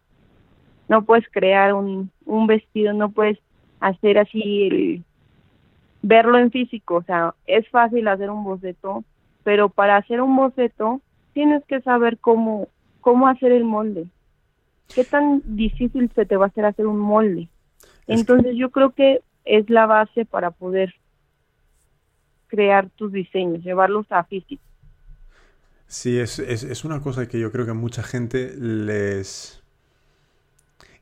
no 0.89 1.05
puedes 1.05 1.29
crear 1.29 1.75
un, 1.75 2.11
un 2.25 2.47
vestido, 2.47 2.95
no 2.95 3.11
puedes 3.11 3.39
hacer 3.79 4.17
así 4.17 4.69
el 4.69 5.05
verlo 6.01 6.39
en 6.39 6.51
físico, 6.51 6.95
o 6.95 7.03
sea, 7.03 7.35
es 7.47 7.69
fácil 7.69 8.09
hacer 8.09 8.31
un 8.31 8.43
boceto, 8.43 9.05
pero 9.45 9.69
para 9.69 9.97
hacer 9.97 10.21
un 10.21 10.35
boceto 10.35 11.01
tienes 11.33 11.65
que 11.67 11.81
saber 11.83 12.19
cómo 12.19 12.69
cómo 13.05 13.29
hacer 13.29 13.53
el 13.53 13.65
molde. 13.65 14.07
¿Qué 14.95 15.05
tan 15.05 15.43
difícil 15.45 16.11
se 16.15 16.25
te 16.25 16.37
va 16.37 16.47
a 16.47 16.49
hacer 16.49 16.65
hacer 16.65 16.87
un 16.87 16.99
molde? 16.99 17.49
Entonces 18.07 18.57
yo 18.57 18.71
creo 18.71 18.91
que 18.93 19.21
es 19.45 19.69
la 19.69 19.85
base 19.85 20.25
para 20.25 20.51
poder 20.51 20.95
crear 22.47 22.89
tus 22.97 23.13
diseños, 23.13 23.63
llevarlos 23.63 24.07
a 24.11 24.25
físico. 24.25 24.63
Sí, 25.87 26.19
es, 26.19 26.39
es, 26.39 26.85
una 26.85 27.01
cosa 27.01 27.29
que 27.29 27.39
yo 27.39 27.53
creo 27.53 27.67
que 27.67 27.73
a 27.73 27.75
mucha 27.75 28.03
gente 28.03 28.55
les... 28.57 29.63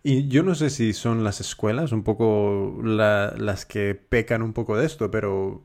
Y 0.03 0.27
yo 0.27 0.43
no 0.43 0.57
sé 0.57 0.71
si 0.71 0.93
son 0.93 1.23
las 1.23 1.41
escuelas 1.41 1.93
un 1.93 2.03
poco 2.03 2.81
las 2.83 3.65
que 3.65 3.95
pecan 3.95 4.43
un 4.43 4.53
poco 4.53 4.77
de 4.77 4.87
esto, 4.87 5.11
pero 5.13 5.63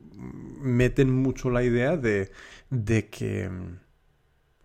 meten 0.68 1.10
mucho 1.10 1.50
la 1.50 1.64
idea 1.64 1.96
de, 1.96 2.30
de 2.70 3.08
que 3.08 3.50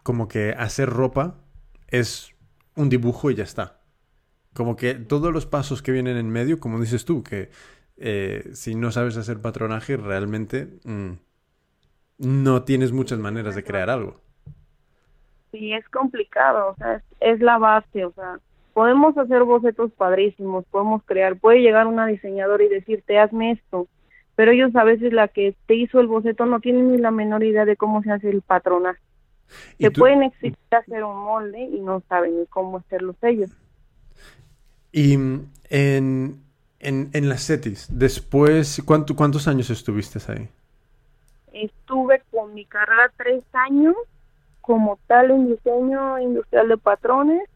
como 0.04 0.28
que 0.28 0.52
hacer 0.52 0.90
ropa 0.90 1.36
es 1.88 2.36
un 2.76 2.90
dibujo 2.90 3.32
y 3.32 3.36
ya 3.36 3.44
está. 3.44 3.80
Como 4.54 4.76
que 4.76 4.94
todos 4.94 5.34
los 5.34 5.46
pasos 5.46 5.82
que 5.82 5.92
vienen 5.92 6.18
en 6.18 6.30
medio, 6.30 6.60
como 6.60 6.80
dices 6.80 7.06
tú, 7.06 7.24
que 7.24 7.50
eh, 7.98 8.50
si 8.54 8.76
no 8.76 8.92
sabes 8.92 9.18
hacer 9.18 9.42
patronaje, 9.42 9.98
realmente 9.98 10.68
mm, 10.84 11.14
no 12.20 12.64
tienes 12.64 12.92
muchas 12.92 13.20
maneras 13.20 13.56
de 13.56 13.64
crear 13.64 13.90
algo. 13.90 14.22
Sí, 15.52 15.72
es 15.74 15.88
complicado, 15.90 16.70
o 16.70 16.76
sea, 16.76 17.02
es, 17.20 17.40
la 17.40 17.60
base, 17.60 18.06
o 18.06 18.12
sea, 18.14 18.40
podemos 18.74 19.16
hacer 19.18 19.44
bocetos 19.44 19.92
padrísimos, 19.92 20.66
podemos 20.66 21.04
crear, 21.04 21.38
puede 21.38 21.62
llegar 21.62 21.86
una 21.86 22.08
diseñadora 22.08 22.64
y 22.64 22.70
decirte, 22.70 23.20
hazme 23.20 23.52
esto, 23.52 23.88
pero 24.36 24.52
ellos 24.52 24.76
a 24.76 24.84
veces 24.84 25.14
la 25.14 25.28
que 25.28 25.56
te 25.68 25.76
hizo 25.76 26.00
el 26.00 26.08
boceto 26.08 26.46
no 26.46 26.60
tienen 26.60 26.92
ni 26.92 26.98
la 26.98 27.12
menor 27.12 27.44
idea 27.44 27.66
de 27.66 27.76
cómo 27.76 28.02
se 28.02 28.12
hace 28.12 28.30
el 28.30 28.42
patronaje. 28.42 29.02
Se 29.80 29.92
pueden 29.92 30.24
exigir 30.24 30.58
hacer 30.72 31.04
un 31.04 31.18
molde 31.18 31.60
y 31.60 31.80
no 31.80 32.02
saben 32.10 32.40
ni 32.40 32.46
cómo 32.48 32.78
hacerlo 32.78 33.16
ellos. 33.22 33.52
Y 34.92 35.14
en, 35.70 36.42
en, 36.80 37.30
las 37.30 37.48
CETIS, 37.48 37.88
después, 37.92 38.82
¿cuánto, 38.86 39.16
¿cuántos 39.16 39.48
años 39.48 39.70
estuviste 39.70 40.20
ahí? 40.32 40.50
Estuve 41.52 42.22
con 42.32 42.54
mi 42.54 42.66
carrera 42.66 43.12
tres 43.18 43.44
años 43.54 43.96
como 44.62 44.98
tal 45.08 45.32
en 45.32 45.48
diseño 45.50 46.20
industrial 46.20 46.70
de 46.70 46.78
patrones 46.78 47.50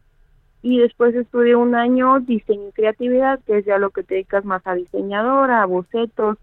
y 0.62 0.78
después 0.78 1.14
estudié 1.14 1.56
un 1.56 1.74
año 1.74 2.20
diseño 2.20 2.68
y 2.68 2.72
creatividad, 2.72 3.40
que 3.46 3.58
es 3.58 3.64
ya 3.64 3.78
lo 3.78 3.90
que 3.90 4.02
te 4.02 4.14
dedicas 4.14 4.44
más 4.44 4.66
a 4.66 4.74
diseñadora, 4.74 5.62
a 5.62 5.66
bocetos, 5.66 6.38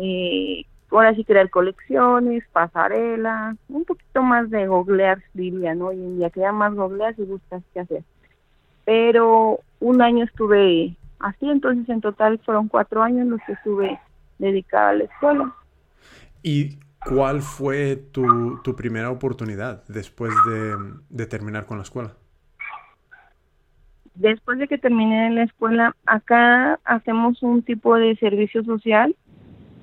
eh, 0.00 0.64
ahora 0.90 1.14
sí 1.14 1.24
crear 1.24 1.50
colecciones, 1.50 2.42
pasarelas, 2.52 3.56
un 3.68 3.84
poquito 3.84 4.22
más 4.22 4.50
de 4.50 4.66
googlear, 4.66 5.22
diría, 5.34 5.74
¿no? 5.74 5.88
Hoy 5.88 5.96
en 5.96 6.18
día 6.18 6.30
que 6.30 6.40
ya 6.40 6.52
más 6.52 6.74
googleas 6.74 7.18
y 7.18 7.22
buscas 7.22 7.62
qué 7.72 7.80
hacer 7.80 8.02
pero 8.90 9.60
un 9.78 10.02
año 10.02 10.24
estuve 10.24 10.96
así, 11.20 11.48
entonces 11.48 11.88
en 11.88 12.00
total 12.00 12.40
fueron 12.44 12.66
cuatro 12.66 13.04
años 13.04 13.28
los 13.28 13.40
que 13.46 13.52
estuve 13.52 14.00
dedicada 14.38 14.88
a 14.88 14.94
la 14.94 15.04
escuela. 15.04 15.54
¿Y 16.42 16.80
cuál 17.06 17.40
fue 17.40 17.94
tu, 17.94 18.60
tu 18.64 18.74
primera 18.74 19.10
oportunidad 19.10 19.84
después 19.86 20.32
de, 20.44 20.74
de, 21.08 21.26
terminar 21.26 21.66
con 21.66 21.76
la 21.76 21.84
escuela? 21.84 22.14
Después 24.16 24.58
de 24.58 24.66
que 24.66 24.76
terminé 24.76 25.30
la 25.30 25.44
escuela, 25.44 25.94
acá 26.04 26.80
hacemos 26.82 27.44
un 27.44 27.62
tipo 27.62 27.94
de 27.94 28.16
servicio 28.16 28.64
social 28.64 29.14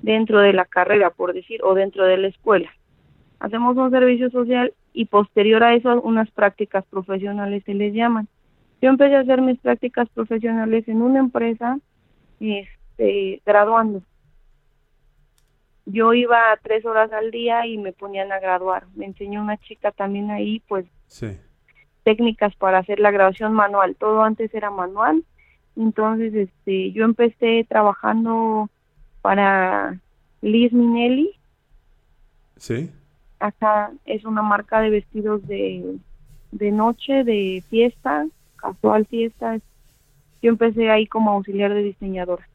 dentro 0.01 0.39
de 0.39 0.53
la 0.53 0.65
carrera, 0.65 1.09
por 1.09 1.33
decir, 1.33 1.61
o 1.63 1.73
dentro 1.73 2.05
de 2.05 2.17
la 2.17 2.27
escuela. 2.27 2.71
Hacemos 3.39 3.77
un 3.77 3.91
servicio 3.91 4.29
social 4.29 4.73
y 4.93 5.05
posterior 5.05 5.63
a 5.63 5.75
eso 5.75 6.01
unas 6.01 6.29
prácticas 6.31 6.85
profesionales 6.85 7.63
se 7.65 7.73
les 7.73 7.93
llaman. 7.93 8.27
Yo 8.81 8.89
empecé 8.89 9.15
a 9.15 9.21
hacer 9.21 9.41
mis 9.41 9.59
prácticas 9.59 10.09
profesionales 10.09 10.87
en 10.87 11.01
una 11.01 11.19
empresa, 11.19 11.79
este, 12.39 13.41
graduando. 13.45 14.01
Yo 15.85 16.13
iba 16.13 16.37
tres 16.63 16.85
horas 16.85 17.11
al 17.13 17.31
día 17.31 17.65
y 17.65 17.77
me 17.77 17.93
ponían 17.93 18.31
a 18.31 18.39
graduar. 18.39 18.85
Me 18.95 19.05
enseñó 19.05 19.41
una 19.41 19.57
chica 19.57 19.91
también 19.91 20.31
ahí, 20.31 20.61
pues, 20.67 20.85
técnicas 22.03 22.55
para 22.55 22.79
hacer 22.79 22.99
la 22.99 23.11
graduación 23.11 23.53
manual. 23.53 23.95
Todo 23.95 24.21
antes 24.21 24.53
era 24.53 24.69
manual. 24.69 25.23
Entonces, 25.75 26.33
este, 26.33 26.91
yo 26.91 27.05
empecé 27.05 27.65
trabajando 27.69 28.69
para 29.27 29.99
Liz 30.41 30.71
Minelli. 30.71 31.37
Sí. 32.55 32.89
Acá 33.41 33.91
es 34.05 34.23
una 34.23 34.41
marca 34.41 34.79
de 34.79 34.89
vestidos 34.89 35.45
de, 35.45 35.97
de 36.53 36.71
noche, 36.71 37.25
de 37.25 37.61
fiesta, 37.69 38.25
casual 38.55 39.05
fiesta. 39.05 39.59
Yo 40.41 40.49
empecé 40.51 40.89
ahí 40.89 41.07
como 41.07 41.31
auxiliar 41.31 41.73
de 41.73 41.83
diseñadora. 41.83 42.47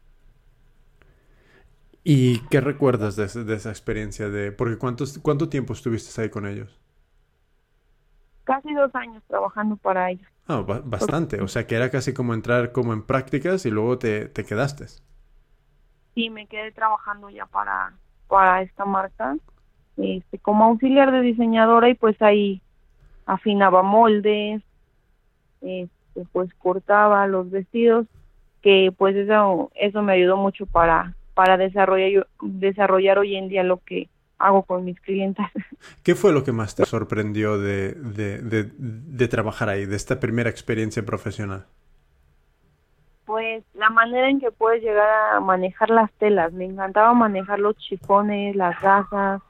¿Y 2.04 2.38
qué 2.48 2.62
recuerdas 2.62 3.16
de, 3.16 3.26
esa 3.54 3.68
experiencia? 3.68 4.30
de 4.30 4.50
Porque 4.50 4.78
¿cuántos, 4.78 5.18
¿cuánto 5.18 5.50
tiempo 5.50 5.74
estuviste 5.74 6.22
ahí 6.22 6.30
con 6.30 6.46
ellos? 6.46 6.80
Casi 8.44 8.72
dos 8.72 8.94
años 8.94 9.22
trabajando 9.28 9.76
para 9.76 10.11
ellos. 10.11 10.26
Ah, 10.46 10.62
bastante. 10.62 11.42
O 11.42 11.48
sea 11.48 11.66
que 11.66 11.74
era 11.74 11.90
casi 11.90 12.14
como 12.14 12.32
entrar 12.32 12.72
como 12.72 12.94
en 12.94 13.02
prácticas 13.02 13.66
y 13.66 13.70
luego 13.70 13.98
te, 13.98 14.24
te 14.24 14.46
quedaste. 14.46 14.87
Sí, 16.14 16.31
me 16.31 16.46
quedé 16.46 16.72
trabajando 16.72 17.31
ya 17.31 17.46
para, 17.46 17.92
para 18.29 18.62
esta 18.62 18.85
marca 18.85 19.37
este, 19.96 20.38
como 20.38 20.64
auxiliar 20.64 21.12
de 21.12 21.20
diseñadora 21.20 21.88
y 21.88 21.94
pues 21.94 22.20
ahí 22.22 22.62
afinaba 23.27 23.83
moldes, 23.83 24.62
este, 25.61 26.27
pues 26.33 26.53
cortaba 26.55 27.27
los 27.27 27.51
vestidos, 27.51 28.07
que 28.62 28.92
pues 28.96 29.16
eso, 29.16 29.70
eso 29.75 30.03
me 30.03 30.14
ayudó 30.14 30.37
mucho 30.37 30.66
para 30.66 31.14
para 31.35 31.57
desarrollar, 31.57 32.27
desarrollar 32.42 33.18
hoy 33.18 33.37
en 33.37 33.48
día 33.48 33.62
lo 33.62 33.79
que 33.79 34.09
hago 34.38 34.64
con 34.64 34.85
mis 34.85 35.01
clientes. 35.01 35.46
¿Qué 36.03 36.14
fue 36.14 36.33
lo 36.33 36.44
que 36.44 36.53
más 36.53 36.75
te 36.75 36.85
sorprendió 36.85 37.59
de, 37.59 37.92
de, 37.92 38.70
de, 38.77 39.29
trabajar 39.29 39.68
ahí, 39.68 39.87
de 39.87 39.96
esta 39.96 40.20
primera 40.20 40.51
experiencia 40.51 41.05
profesional? 41.05 41.66
Pues 43.24 43.64
la 43.74 43.90
manera 43.90 44.28
en 44.28 44.40
que 44.40 44.50
puedes 44.50 44.82
llegar 44.82 45.08
a 45.35 45.40
manejar 45.40 45.90
las 45.90 46.11
telas. 46.14 46.52
Me 46.52 46.64
encantaba 46.64 47.12
manejar 47.14 47.58
los 47.58 47.76
chifones, 47.76 48.56
las 48.56 48.80
gasas, 48.80 49.40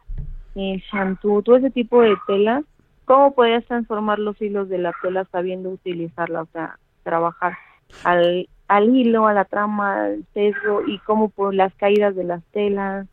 el 0.54 0.82
shampoo, 0.92 1.42
todo 1.42 1.56
ese 1.56 1.70
tipo 1.70 2.02
de 2.02 2.16
telas. 2.26 2.64
¿Cómo 3.04 3.35
podías 3.35 3.64
transformar 3.64 4.18
los 4.18 4.40
hilos 4.40 4.68
de 4.68 4.78
la 4.78 4.92
tela 5.02 5.24
sabiendo 5.32 5.70
utilizarla? 5.70 6.42
O 6.42 6.46
sea, 6.52 6.78
trabajar 7.02 7.56
al, 8.04 8.48
al 8.68 8.94
hilo, 8.94 9.26
a 9.26 9.32
la 9.32 9.44
trama, 9.44 10.04
al 10.04 10.24
sesgo 10.35 10.82
y 10.87 10.98
cómo 11.00 11.30
por 11.30 11.54
las 11.54 11.74
caídas 11.74 12.14
de 12.14 12.24
las 12.24 12.42
telas 12.52 13.06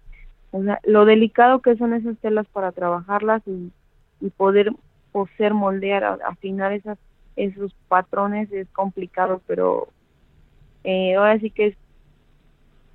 o 0.51 0.63
sea, 0.63 0.79
lo 0.83 1.05
delicado 1.05 1.61
que 1.61 1.75
son 1.75 1.93
esas 1.93 2.17
telas 2.17 2.47
para 2.47 2.71
trabajarlas 2.71 3.41
y, 3.45 3.71
poder 4.35 4.71
poder 5.11 5.53
moldear, 5.53 6.19
afinar 6.25 6.71
esas, 6.73 6.97
esos 7.35 7.73
patrones 7.87 8.51
es 8.51 8.67
complicado, 8.69 9.41
pero 9.47 9.87
eh, 10.83 11.15
ahora 11.15 11.39
sí 11.39 11.51
que 11.51 11.67
es 11.67 11.75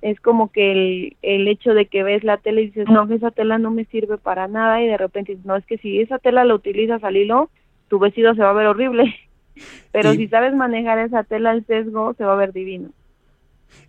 es 0.05 0.19
como 0.19 0.51
que 0.51 0.71
el, 0.71 1.17
el 1.23 1.47
hecho 1.47 1.73
de 1.73 1.87
que 1.87 2.03
ves 2.03 2.23
la 2.23 2.37
tela 2.37 2.61
y 2.61 2.67
dices, 2.67 2.87
no, 2.87 3.11
esa 3.11 3.31
tela 3.31 3.57
no 3.57 3.71
me 3.71 3.85
sirve 3.85 4.19
para 4.19 4.47
nada 4.47 4.79
y 4.83 4.87
de 4.87 4.97
repente 4.97 5.35
no, 5.43 5.55
es 5.55 5.65
que 5.65 5.79
si 5.79 5.99
esa 5.99 6.19
tela 6.19 6.45
la 6.45 6.53
utilizas 6.53 7.03
al 7.03 7.17
hilo, 7.17 7.49
tu 7.87 7.97
vestido 7.97 8.35
se 8.35 8.41
va 8.41 8.51
a 8.51 8.53
ver 8.53 8.67
horrible, 8.67 9.15
pero 9.91 10.13
si 10.13 10.27
sabes 10.27 10.53
manejar 10.53 10.99
esa 10.99 11.23
tela 11.23 11.49
al 11.49 11.65
sesgo, 11.65 12.13
se 12.13 12.23
va 12.23 12.33
a 12.33 12.37
ver 12.37 12.53
divino. 12.53 12.91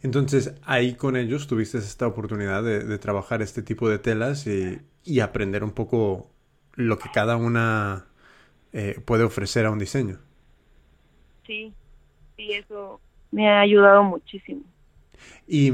Entonces, 0.02 0.58
ahí 0.64 0.94
con 0.94 1.16
ellos 1.16 1.48
tuviste 1.48 1.76
esta 1.76 2.06
oportunidad 2.06 2.62
de, 2.62 2.98
trabajar 2.98 3.42
este 3.42 3.62
tipo 3.62 3.88
de 3.90 3.98
telas 3.98 4.46
y, 4.46 5.20
aprender 5.20 5.62
un 5.62 5.72
poco 5.72 6.30
lo 6.76 6.98
que 6.98 7.10
cada 7.12 7.36
una 7.36 8.06
eh, 8.72 8.98
puede 9.04 9.24
ofrecer 9.24 9.66
a 9.66 9.70
un 9.70 9.78
diseño. 9.78 10.18
Sí, 11.46 11.74
sí, 12.36 12.52
eso 12.52 13.02
me 13.30 13.48
ha 13.48 13.60
ayudado 13.60 14.02
muchísimo. 14.02 14.62
Y 15.46 15.72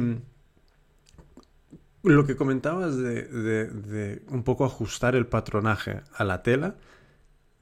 lo 2.03 2.27
que 2.27 2.37
comentabas 2.37 2.97
de, 2.97 4.23
un 4.31 4.43
poco 4.43 4.65
ajustar 4.65 5.15
el 5.15 5.27
patronaje 5.27 6.01
a 6.15 6.25
la 6.25 6.43
tela, 6.43 6.77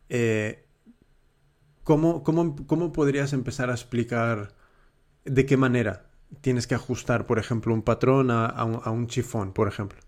eh, 0.09 0.65
¿cómo, 1.85 2.23
cómo 2.23 2.93
podrías 2.93 3.33
empezar 3.33 3.71
a 3.71 3.75
explicar 3.75 4.49
de 5.25 5.47
qué 5.47 5.57
manera 5.57 6.11
tienes 6.41 6.67
que 6.67 6.75
ajustar, 6.75 7.27
por 7.27 7.39
ejemplo, 7.39 7.75
un 7.75 7.83
patrón 7.83 8.31
a, 8.31 8.65
un, 8.65 9.07
chifón, 9.07 9.53
por 9.53 9.69
ejemplo? 9.69 9.99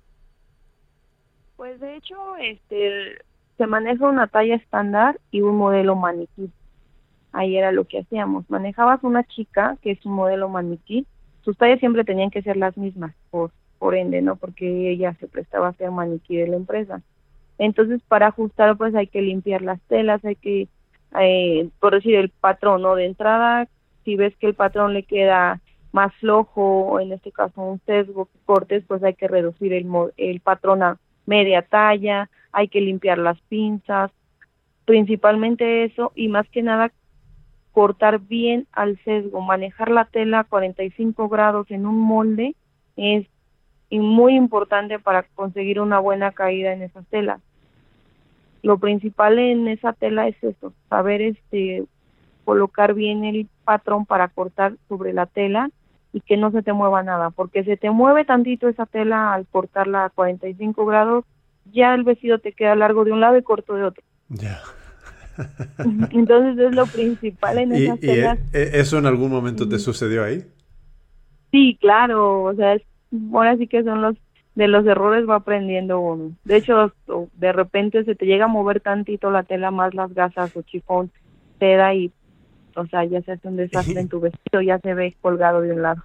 Pues 1.57 1.79
de 1.81 1.97
hecho, 1.97 2.37
este, 2.37 3.19
se 3.57 3.67
maneja 3.67 4.07
una 4.07 4.27
talla 4.27 4.57
estándar 4.57 5.21
y 5.31 5.41
un 5.43 5.57
modelo 5.57 5.97
maniquí. 5.97 6.51
Ahí 7.33 7.57
era 7.57 7.73
lo 7.73 7.85
que 7.85 8.01
hacíamos. 8.01 8.49
Manejabas 8.51 9.03
una 9.03 9.25
chica, 9.25 9.77
que 9.83 9.93
es 9.93 10.05
un 10.05 10.13
modelo 10.13 10.49
maniquí. 10.49 11.07
Sus 11.43 11.57
tallas 11.57 11.81
siempre 11.81 12.05
tenían 12.05 12.31
que 12.31 12.43
ser 12.43 12.57
las 12.57 12.77
mismas, 12.77 13.15
por, 13.31 13.51
por 13.79 13.95
ende, 13.95 14.23
¿no? 14.23 14.37
Porque 14.37 14.91
ella 14.91 15.15
se 15.19 15.27
prestaba 15.27 15.69
a 15.69 15.73
ser 15.75 15.91
maniquí 15.91 16.37
de 16.37 16.49
la 16.49 16.57
empresa. 16.57 17.03
Entonces, 17.59 18.01
para 18.07 18.29
ajustar, 18.29 18.77
pues 18.77 18.95
hay 18.95 19.07
que 19.07 19.23
limpiar 19.23 19.63
las 19.63 19.81
telas, 19.83 20.25
hay 20.25 20.37
que, 20.37 20.69
eh, 21.21 21.69
por 21.81 21.95
decir, 21.95 22.15
el 22.17 22.29
patrón, 22.29 22.83
¿no? 22.83 22.95
De 22.95 23.07
entrada, 23.07 23.69
si 24.05 24.17
ves 24.17 24.37
que 24.37 24.47
el 24.47 24.55
patrón 24.55 24.93
le 24.93 25.05
queda 25.05 25.61
más 25.93 26.15
flojo, 26.17 27.01
en 27.01 27.13
este 27.13 27.33
caso 27.33 27.61
un 27.63 27.81
sesgo 27.87 28.29
cortes, 28.47 28.83
pues 28.87 29.03
hay 29.05 29.15
que 29.15 29.29
reducir 29.29 29.73
el, 29.75 29.87
el 30.17 30.41
patrón 30.41 30.83
a 30.83 30.99
media 31.27 31.63
talla, 31.63 32.31
hay 32.51 32.69
que 32.69 32.81
limpiar 32.81 33.19
las 33.19 33.41
pinzas, 33.43 34.11
principalmente 34.85 35.85
eso 35.85 36.13
y 36.15 36.29
más 36.29 36.49
que 36.49 36.63
nada 36.63 36.91
cortar 37.73 38.21
bien 38.21 38.67
al 38.73 38.99
sesgo, 39.05 39.41
manejar 39.41 39.91
la 39.91 40.05
tela 40.05 40.41
a 40.41 40.45
45 40.45 41.29
grados 41.29 41.71
en 41.71 41.87
un 41.87 41.99
molde 41.99 42.55
es 42.97 43.27
muy 43.91 44.35
importante 44.35 44.99
para 44.99 45.23
conseguir 45.35 45.81
una 45.81 45.99
buena 45.99 46.33
caída 46.33 46.73
en 46.73 46.83
esa 46.83 47.03
tela. 47.03 47.41
Lo 48.63 48.79
principal 48.79 49.39
en 49.39 49.69
esa 49.69 49.93
tela 49.93 50.29
es 50.29 50.43
eso, 50.43 50.73
saber 50.89 51.21
este 51.23 51.85
colocar 52.45 52.95
bien 52.95 53.25
el 53.25 53.49
patrón 53.65 54.05
para 54.05 54.29
cortar 54.29 54.75
sobre 54.89 55.13
la 55.13 55.27
tela 55.27 55.71
y 56.13 56.21
que 56.21 56.37
no 56.37 56.51
se 56.51 56.63
te 56.63 56.73
mueva 56.73 57.03
nada, 57.03 57.31
porque 57.31 57.65
se 57.65 57.77
te 57.77 57.91
mueve 57.91 58.25
tantito 58.25 58.69
esa 58.69 58.87
tela 58.87 59.33
al 59.33 59.47
cortarla 59.47 60.05
a 60.05 60.11
45 60.11 60.85
grados, 60.85 61.25
ya 61.73 61.95
el 61.95 62.03
vestido 62.05 62.39
te 62.39 62.53
queda 62.53 62.75
largo 62.75 63.05
de 63.05 63.13
un 63.13 63.21
lado 63.21 63.37
y 63.39 63.43
corto 63.43 63.75
de 63.75 63.85
otro. 63.85 64.03
Ya. 64.29 64.61
Entonces 66.13 66.67
es 66.67 66.75
lo 66.75 66.87
principal 66.87 67.59
en 67.59 67.73
esas. 67.73 68.03
¿Y 68.03 68.11
e, 68.11 68.39
¿Eso 68.53 68.99
en 68.99 69.07
algún 69.07 69.31
momento 69.31 69.69
te 69.69 69.79
sucedió 69.79 70.25
ahí? 70.25 70.45
Sí, 71.51 71.77
claro, 71.81 72.45
o 72.45 72.55
sea, 72.55 72.77
ahora 73.33 73.57
sí 73.57 73.67
que 73.67 73.83
son 73.83 74.03
los 74.03 74.17
de 74.55 74.69
los 74.69 74.87
errores 74.87 75.29
va 75.29 75.37
aprendiendo 75.37 76.01
uno. 76.01 76.33
De 76.45 76.57
hecho, 76.57 76.93
de 77.35 77.53
repente 77.53 78.05
se 78.05 78.15
te 78.15 78.27
llega 78.27 78.45
a 78.45 78.49
mover 78.49 78.81
tantito 78.81 79.31
la 79.31 79.45
tela 79.45 79.71
más 79.71 79.95
las 79.95 80.13
gasas 80.13 80.51
o 80.55 80.63
chifón, 80.63 81.11
seda 81.59 81.95
y 81.95 82.13
o 82.75 82.87
sea, 82.87 83.05
ya 83.05 83.21
se 83.23 83.33
hace 83.33 83.49
un 83.49 83.57
desastre 83.57 84.01
en 84.01 84.09
tu 84.11 84.21
vestido, 84.21 84.63
ya 84.63 84.79
se 84.79 84.95
ve 84.95 85.17
colgado 85.21 85.61
de 85.61 85.73
un 85.73 85.83
lado. 85.83 86.03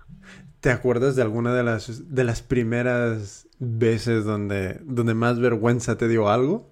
¿Te 0.60 0.72
acuerdas 0.72 1.16
de 1.16 1.22
alguna 1.22 1.54
de 1.54 1.64
las, 1.64 2.14
de 2.14 2.24
las 2.24 2.42
primeras 2.42 3.48
veces 3.60 4.26
donde, 4.26 4.80
donde 4.84 5.14
más 5.14 5.40
vergüenza 5.40 5.98
te 5.98 6.08
dio 6.08 6.30
algo? 6.30 6.70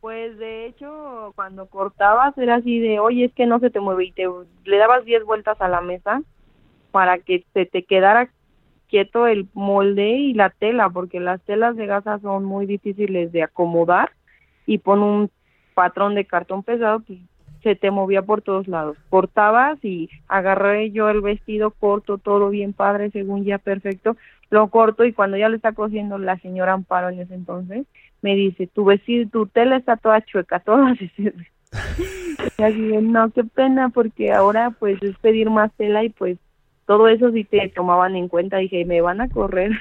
Pues 0.00 0.38
de 0.38 0.66
hecho, 0.66 1.32
cuando 1.34 1.66
cortabas 1.66 2.36
era 2.38 2.56
así 2.56 2.78
de, 2.78 3.00
oye, 3.00 3.24
es 3.26 3.32
que 3.32 3.46
no 3.46 3.58
se 3.58 3.70
te 3.70 3.80
mueve 3.80 4.06
y 4.06 4.12
te 4.12 4.26
le 4.64 4.76
dabas 4.78 5.04
10 5.04 5.24
vueltas 5.24 5.60
a 5.60 5.68
la 5.68 5.80
mesa 5.80 6.22
para 6.92 7.18
que 7.18 7.44
se 7.52 7.66
te 7.66 7.84
quedara 7.84 8.30
quieto 8.88 9.26
el 9.26 9.48
molde 9.54 10.10
y 10.10 10.34
la 10.34 10.50
tela, 10.50 10.88
porque 10.88 11.20
las 11.20 11.40
telas 11.42 11.76
de 11.76 11.86
gasa 11.86 12.18
son 12.20 12.44
muy 12.44 12.66
difíciles 12.66 13.32
de 13.32 13.42
acomodar 13.42 14.12
y 14.66 14.78
pon 14.78 15.02
un 15.02 15.30
patrón 15.74 16.14
de 16.14 16.24
cartón 16.24 16.62
pesado, 16.62 17.00
pues 17.00 17.18
se 17.62 17.74
te 17.74 17.90
movía 17.90 18.22
por 18.22 18.42
todos 18.42 18.68
lados. 18.68 18.96
Cortabas 19.10 19.82
y 19.84 20.08
agarré 20.28 20.90
yo 20.90 21.08
el 21.08 21.20
vestido 21.20 21.70
corto, 21.72 22.18
todo 22.18 22.50
bien 22.50 22.72
padre, 22.72 23.10
según 23.10 23.44
ya 23.44 23.58
perfecto, 23.58 24.16
lo 24.50 24.68
corto 24.68 25.04
y 25.04 25.12
cuando 25.12 25.36
ya 25.36 25.48
le 25.48 25.56
está 25.56 25.72
cosiendo 25.72 26.18
la 26.18 26.38
señora 26.38 26.72
Amparo 26.72 27.10
en 27.10 27.20
ese 27.20 27.34
entonces, 27.34 27.86
me 28.22 28.34
dice, 28.34 28.66
tu 28.66 28.84
vestido, 28.84 29.28
tu 29.30 29.46
tela 29.46 29.76
está 29.76 29.96
toda 29.96 30.20
chueca, 30.22 30.60
toda 30.60 30.90
así. 30.90 31.10
no, 33.02 33.30
qué 33.30 33.44
pena, 33.44 33.90
porque 33.90 34.32
ahora 34.32 34.70
pues 34.78 35.02
es 35.02 35.16
pedir 35.18 35.50
más 35.50 35.72
tela 35.74 36.04
y 36.04 36.08
pues 36.10 36.38
todo 36.86 37.08
eso 37.08 37.30
sí 37.32 37.44
te 37.44 37.68
tomaban 37.68 38.16
en 38.16 38.28
cuenta, 38.28 38.56
dije, 38.58 38.84
me 38.84 39.00
van 39.00 39.20
a 39.20 39.28
correr. 39.28 39.72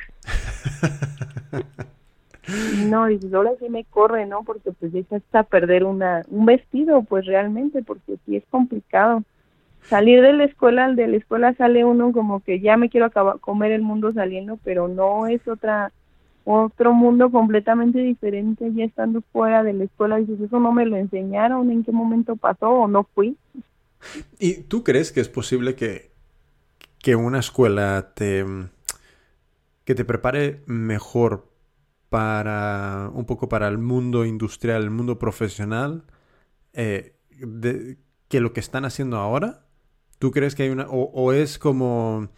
No, 2.85 3.09
y 3.09 3.19
ahora 3.33 3.51
sí 3.59 3.67
me 3.69 3.83
corre, 3.83 4.25
¿no? 4.25 4.43
Porque 4.43 4.71
pues 4.71 4.93
ya 4.93 5.01
está 5.17 5.43
perder 5.43 5.83
una, 5.83 6.23
un 6.29 6.45
vestido, 6.45 7.03
pues 7.03 7.25
realmente, 7.25 7.83
porque 7.83 8.15
sí 8.25 8.37
es 8.37 8.43
complicado. 8.49 9.23
Salir 9.83 10.21
de 10.21 10.33
la 10.33 10.45
escuela, 10.45 10.91
de 10.93 11.07
la 11.07 11.17
escuela 11.17 11.53
sale 11.55 11.83
uno 11.83 12.11
como 12.11 12.39
que 12.41 12.59
ya 12.59 12.77
me 12.77 12.89
quiero 12.89 13.05
acabar, 13.05 13.39
comer 13.39 13.71
el 13.73 13.81
mundo 13.81 14.13
saliendo, 14.13 14.57
pero 14.63 14.87
no 14.87 15.27
es 15.27 15.45
otra, 15.47 15.91
otro 16.49 16.93
mundo 16.93 17.29
completamente 17.29 17.99
diferente 17.99 18.71
ya 18.73 18.85
estando 18.85 19.21
fuera 19.33 19.63
de 19.63 19.73
la 19.73 19.83
escuela. 19.83 20.15
Dices, 20.15 20.39
eso 20.39 20.59
no 20.59 20.71
me 20.71 20.85
lo 20.85 20.95
enseñaron, 20.95 21.69
en 21.69 21.83
qué 21.83 21.91
momento 21.91 22.37
pasó 22.37 22.69
o 22.69 22.87
no 22.87 23.03
fui. 23.13 23.37
¿Y 24.39 24.61
tú 24.61 24.83
crees 24.83 25.11
que 25.11 25.19
es 25.19 25.27
posible 25.27 25.75
que, 25.75 26.11
que 26.99 27.17
una 27.17 27.39
escuela 27.39 28.13
te, 28.15 28.45
que 29.83 29.93
te 29.93 30.05
prepare 30.05 30.61
mejor 30.67 31.51
para 32.09 33.11
un 33.13 33.25
poco 33.25 33.49
para 33.49 33.67
el 33.67 33.77
mundo 33.77 34.23
industrial, 34.23 34.83
el 34.83 34.89
mundo 34.89 35.19
profesional, 35.19 36.03
eh, 36.71 37.13
que 38.29 38.39
lo 38.39 38.53
que 38.53 38.61
están 38.61 38.85
haciendo 38.85 39.17
ahora? 39.17 39.65
¿Tú 40.17 40.31
crees 40.31 40.55
que 40.55 40.63
hay 40.63 40.69
una... 40.69 40.87
o, 40.89 41.33
es 41.33 41.59
como... 41.59 42.29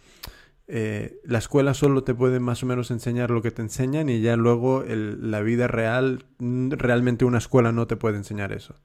Eh, 0.72 1.18
la 1.24 1.38
escuela 1.38 1.74
solo 1.74 2.04
te 2.04 2.14
puede 2.14 2.38
más 2.38 2.62
o 2.62 2.66
menos 2.66 2.92
enseñar 2.92 3.32
lo 3.32 3.42
que 3.42 3.50
te 3.50 3.60
enseñan 3.60 4.08
y 4.08 4.20
ya 4.20 4.36
luego 4.36 4.84
la 4.86 5.40
vida 5.40 5.66
real, 5.66 6.22
realmente 6.38 7.24
una 7.24 7.38
escuela 7.38 7.72
no 7.72 7.88
te 7.88 7.96
puede 7.96 8.18
enseñar 8.18 8.52
eso. 8.52 8.76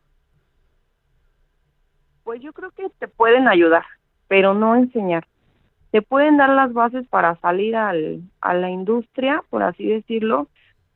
Pues 2.24 2.42
yo 2.42 2.54
creo 2.54 2.72
que 2.72 2.88
te 2.98 3.08
pueden 3.08 3.48
ayudar, 3.48 3.84
pero 4.28 4.56
no 4.56 4.76
enseñar. 4.76 5.28
Te 5.92 6.02
pueden 6.02 6.38
dar 6.38 6.50
las 6.50 6.74
bases 6.74 7.08
para 7.08 7.36
salir 7.36 7.76
al, 7.76 8.24
a 8.42 8.56
la 8.56 8.72
industria, 8.72 9.44
por 9.52 9.62
así 9.62 9.86
decirlo, 9.86 10.48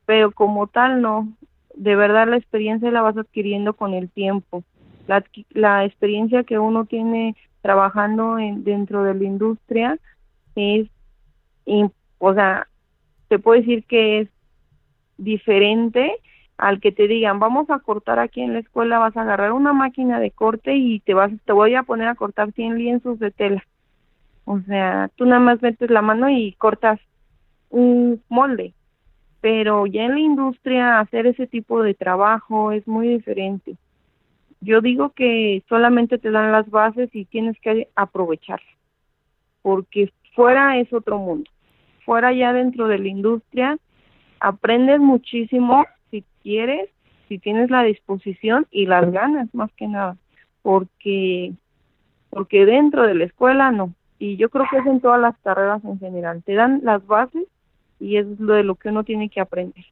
pero 0.08 0.32
como 0.32 0.66
tal 0.66 1.04
no. 1.04 1.32
De 1.76 1.96
verdad 1.96 2.28
la 2.28 2.38
experiencia 2.38 2.90
la 2.90 3.04
vas 3.04 3.16
adquiriendo 3.16 3.74
con 3.74 3.94
el 3.94 4.10
tiempo. 4.10 4.64
La, 5.06 5.24
la 5.52 5.86
experiencia 5.86 6.44
que 6.44 6.58
uno 6.58 6.86
tiene 6.86 7.36
trabajando 7.62 8.40
en, 8.40 8.64
dentro 8.64 9.04
de 9.04 9.14
la 9.14 9.24
industria 9.24 10.00
es 10.56 10.90
o 12.18 12.34
sea, 12.34 12.68
te 13.28 13.40
puedo 13.40 13.60
decir 13.60 13.86
que 13.86 14.22
es 14.22 14.30
diferente 15.18 16.16
al 16.58 16.82
que 16.82 16.92
te 16.92 17.08
digan, 17.08 17.40
vamos 17.40 17.70
a 17.70 17.80
cortar 17.80 18.20
aquí 18.20 18.42
en 18.42 18.54
la 18.54 18.60
escuela, 18.60 19.00
vas 19.00 19.16
a 19.16 19.22
agarrar 19.22 19.54
una 19.54 19.72
máquina 19.72 20.20
de 20.20 20.32
corte 20.32 20.76
y 20.76 21.00
te 21.00 21.14
vas, 21.14 21.32
te 21.46 21.54
voy 21.54 21.76
a 21.76 21.84
poner 21.84 22.10
a 22.10 22.16
cortar 22.16 22.52
100 22.52 22.78
lienzos 22.78 23.18
de 23.20 23.32
tela. 23.32 23.64
O 24.44 24.60
sea, 24.62 25.10
tú 25.16 25.26
nada 25.26 25.40
más 25.40 25.62
metes 25.62 25.90
la 25.90 26.02
mano 26.02 26.30
y 26.30 26.54
cortas 26.54 27.00
un 27.70 28.22
molde. 28.28 28.74
Pero 29.42 29.86
ya 29.86 30.04
en 30.04 30.16
la 30.16 30.20
industria 30.20 31.00
hacer 31.00 31.28
ese 31.28 31.48
tipo 31.48 31.82
de 31.82 31.94
trabajo 31.94 32.74
es 32.74 32.86
muy 32.88 33.08
diferente. 33.08 33.78
Yo 34.60 34.82
digo 34.82 35.12
que 35.12 35.64
solamente 35.70 36.18
te 36.18 36.32
dan 36.32 36.52
las 36.52 36.70
bases 36.70 37.10
y 37.14 37.24
tienes 37.24 37.58
que 37.62 37.88
aprovecharlas, 37.96 38.76
porque 39.62 40.12
fuera 40.36 40.80
es 40.80 40.92
otro 40.94 41.18
mundo. 41.18 41.50
Fuera 42.06 42.34
ya 42.34 42.54
dentro 42.54 42.88
de 42.88 43.00
la 43.00 43.08
industria 43.08 43.78
aprendes 44.40 45.00
muchísimo 45.00 45.86
si 46.10 46.24
quieres, 46.42 46.90
si 47.28 47.40
tienes 47.40 47.70
la 47.70 47.84
disposición 47.84 48.68
y 48.72 48.86
las 48.86 49.12
ganas 49.12 49.54
más 49.54 49.72
que 49.74 49.88
nada, 49.88 50.18
porque 50.62 51.54
porque 52.30 52.66
dentro 52.66 53.08
de 53.08 53.16
la 53.16 53.26
escuela 53.26 53.72
no. 53.72 53.94
Y 54.20 54.38
yo 54.38 54.50
creo 54.50 54.66
que 54.70 54.78
es 54.78 54.86
en 54.86 55.00
todas 55.00 55.20
las 55.20 55.38
carreras 55.40 55.84
en 55.84 55.98
general. 56.00 56.44
Te 56.44 56.54
dan 56.54 56.82
las 56.84 57.06
bases 57.08 57.48
y 58.00 58.18
es 58.18 58.28
lo 58.40 58.54
de 58.54 58.64
lo 58.64 58.76
que 58.76 58.90
uno 58.90 59.04
tiene 59.04 59.30
que 59.30 59.40
aprender. 59.40 59.86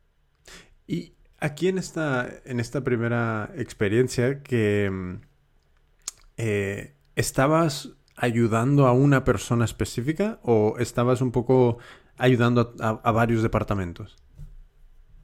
Y 0.86 1.14
aquí 1.40 1.68
en 1.68 1.78
esta, 1.78 2.28
en 2.46 2.60
esta 2.60 2.84
primera 2.84 3.50
experiencia 3.56 4.44
que 4.44 5.18
eh, 6.38 6.94
estabas 7.16 7.97
ayudando 8.18 8.88
a 8.88 8.92
una 8.92 9.24
persona 9.24 9.64
específica 9.64 10.40
o 10.44 10.76
estabas 10.80 11.22
un 11.22 11.32
poco 11.32 11.78
ayudando 12.18 12.74
a, 12.80 13.12
varios 13.12 13.44
departamentos? 13.44 14.18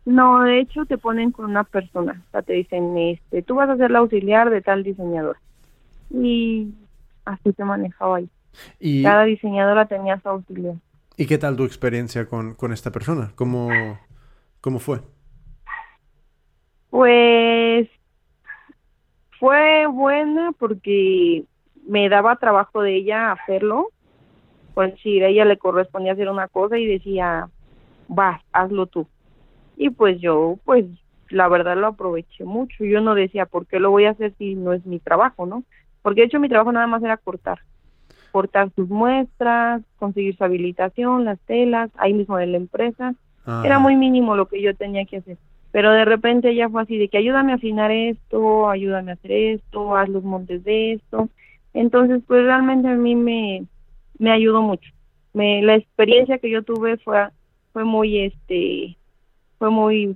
No, 0.05 0.43
de 0.43 0.59
hecho 0.59 0.85
te 0.85 0.97
ponen 0.97 1.31
con 1.31 1.45
una 1.45 1.63
persona, 1.63 2.21
o 2.27 2.31
sea, 2.31 2.41
te 2.41 2.53
dicen, 2.53 2.97
este, 2.97 3.41
tú 3.41 3.55
vas 3.55 3.69
a 3.69 3.77
ser 3.77 3.89
la 3.89 3.99
auxiliar 3.99 4.49
de 4.49 4.61
tal 4.61 4.83
diseñador. 4.83 5.37
Y 6.11 6.73
así 7.25 7.51
te 7.53 7.63
manejaba 7.63 8.17
ahí. 8.17 8.29
Y... 8.79 9.01
Cada 9.01 9.23
diseñadora 9.23 9.87
tenía 9.87 10.19
su 10.19 10.29
auxiliar. 10.29 10.75
¿Y 11.17 11.25
qué 11.25 11.37
tal 11.37 11.55
tu 11.55 11.63
experiencia 11.63 12.27
con, 12.27 12.53
con 12.53 12.73
esta 12.73 12.91
persona? 12.91 13.31
¿Cómo, 13.35 13.69
¿Cómo 14.61 14.79
fue? 14.79 15.01
Pues 16.89 17.89
fue 19.39 19.87
buena 19.87 20.51
porque 20.59 21.45
me 21.87 22.09
daba 22.09 22.35
trabajo 22.37 22.81
de 22.81 22.95
ella 22.95 23.31
hacerlo. 23.31 23.89
Pues 24.73 24.93
si 25.01 25.21
a 25.21 25.27
ella 25.27 25.45
le 25.45 25.57
correspondía 25.57 26.13
hacer 26.13 26.29
una 26.29 26.47
cosa 26.47 26.77
y 26.77 26.85
decía, 26.85 27.47
vas, 28.07 28.41
hazlo 28.51 28.87
tú. 28.87 29.07
Y 29.77 29.89
pues 29.89 30.19
yo, 30.19 30.57
pues 30.65 30.85
la 31.29 31.47
verdad 31.47 31.77
lo 31.77 31.87
aproveché 31.87 32.43
mucho. 32.43 32.83
Yo 32.83 33.01
no 33.01 33.15
decía, 33.15 33.45
¿por 33.45 33.67
qué 33.67 33.79
lo 33.79 33.91
voy 33.91 34.05
a 34.05 34.11
hacer 34.11 34.33
si 34.37 34.55
no 34.55 34.73
es 34.73 34.85
mi 34.85 34.99
trabajo, 34.99 35.45
no? 35.45 35.63
Porque 36.01 36.21
de 36.21 36.27
hecho 36.27 36.39
mi 36.39 36.49
trabajo 36.49 36.71
nada 36.71 36.87
más 36.87 37.03
era 37.03 37.17
cortar 37.17 37.59
cortar 38.33 38.71
sus 38.75 38.89
muestras, 38.89 39.83
conseguir 39.99 40.35
su 40.35 40.43
habilitación, 40.43 41.23
las 41.23 41.39
telas, 41.41 41.91
ahí 41.97 42.13
mismo 42.13 42.35
de 42.37 42.47
la 42.47 42.57
empresa. 42.57 43.13
Era 43.63 43.77
muy 43.77 43.95
mínimo 43.95 44.35
lo 44.35 44.47
que 44.47 44.59
yo 44.59 44.75
tenía 44.75 45.05
que 45.05 45.17
hacer. 45.17 45.37
Pero 45.71 45.91
de 45.91 46.03
repente 46.03 46.49
ella 46.49 46.67
fue 46.67 46.81
así 46.81 46.97
de 46.97 47.09
que 47.09 47.19
ayúdame 47.19 47.51
a 47.51 47.55
afinar 47.55 47.91
esto, 47.91 48.69
ayúdame 48.69 49.11
a 49.11 49.13
hacer 49.13 49.31
esto, 49.31 49.95
haz 49.95 50.09
los 50.09 50.23
montes 50.23 50.63
de 50.63 50.93
esto. 50.93 51.29
Entonces, 51.73 52.21
pues 52.27 52.43
realmente 52.43 52.87
a 52.87 52.95
mí 52.95 53.15
me, 53.15 53.65
me 54.19 54.31
ayudó 54.31 54.61
mucho. 54.61 54.91
Me, 55.33 55.61
la 55.61 55.75
experiencia 55.75 56.37
que 56.37 56.49
yo 56.49 56.63
tuve 56.63 56.97
fue, 56.97 57.29
fue 57.71 57.83
muy, 57.83 58.19
este, 58.19 58.97
fue 59.57 59.69
muy, 59.69 60.15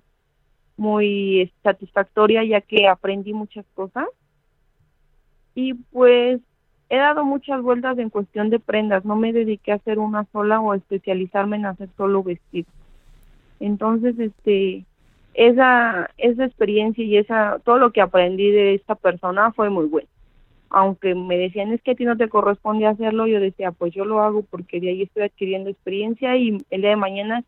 muy 0.78 1.52
satisfactoria 1.63 2.43
ya 2.43 2.62
que 2.62 2.88
aprendí 2.88 3.34
muchas 3.34 3.65
cosas. 3.74 4.06
Y 5.56 5.74
pues 5.74 6.39
he 6.89 6.98
dado 6.98 7.26
muchas 7.26 7.62
vueltas 7.62 7.98
en 7.98 8.10
cuestión 8.10 8.50
de 8.50 8.60
prendas, 8.60 9.04
no 9.04 9.15
me 9.15 9.34
dediqué 9.34 9.72
a 9.72 9.76
hacer 9.76 10.00
una 10.00 10.26
sola 10.32 10.62
o 10.62 10.72
a 10.72 10.78
especializarme 10.78 11.58
en 11.58 11.65
hacer 11.65 11.89
solo 11.98 12.24
vestidos. 12.24 12.72
Entonces, 13.60 14.17
este, 14.20 14.86
esa, 15.34 16.12
esa 16.17 16.46
experiencia 16.46 17.04
y 17.04 17.17
esa, 17.17 17.60
todo 17.63 17.80
lo 17.80 17.91
que 17.91 18.02
aprendí 18.02 18.52
de 18.52 18.76
esta 18.76 18.96
persona 18.96 19.52
fue 19.52 19.70
muy 19.70 19.88
bueno. 19.88 20.08
Aunque 20.69 21.15
me 21.15 21.38
decían 21.38 21.71
es 21.71 21.82
que 21.82 21.91
a 21.91 21.95
ti 21.95 22.06
no 22.06 22.17
te 22.17 22.30
corresponde 22.30 22.86
hacerlo, 22.86 23.27
yo 23.27 23.39
decía, 23.39 23.71
pues 23.71 23.93
yo 23.93 24.06
lo 24.06 24.21
hago 24.21 24.43
porque 24.43 24.80
de 24.80 24.89
ahí 24.89 25.01
estoy 25.03 25.23
adquiriendo 25.23 25.69
experiencia 25.69 26.36
y 26.36 26.58
el 26.69 26.82
día 26.82 26.89
de 26.91 26.95
mañana 26.95 27.43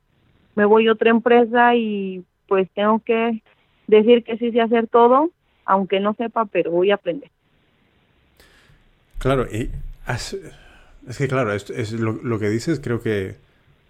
me 0.56 0.66
voy 0.66 0.88
a 0.88 0.94
otra 0.94 1.10
empresa 1.10 1.76
y 1.76 2.24
pues 2.48 2.70
tengo 2.72 3.00
que 3.00 3.42
decir 3.88 4.24
que 4.24 4.38
sí 4.38 4.52
sé 4.52 4.62
hacer 4.62 4.88
todo, 4.88 5.32
aunque 5.66 6.00
no 6.00 6.14
sepa, 6.14 6.46
pero 6.46 6.72
voy 6.72 6.92
a 6.92 6.96
aprender. 6.96 7.30
Claro, 9.20 9.46
y 9.52 9.70
es 11.08 11.18
que 11.18 11.28
claro, 11.28 11.54
es, 11.54 11.70
es 11.70 11.92
lo, 11.94 12.40
que 12.40 12.50
dices 12.50 12.80
creo 12.80 13.02
que 13.02 13.36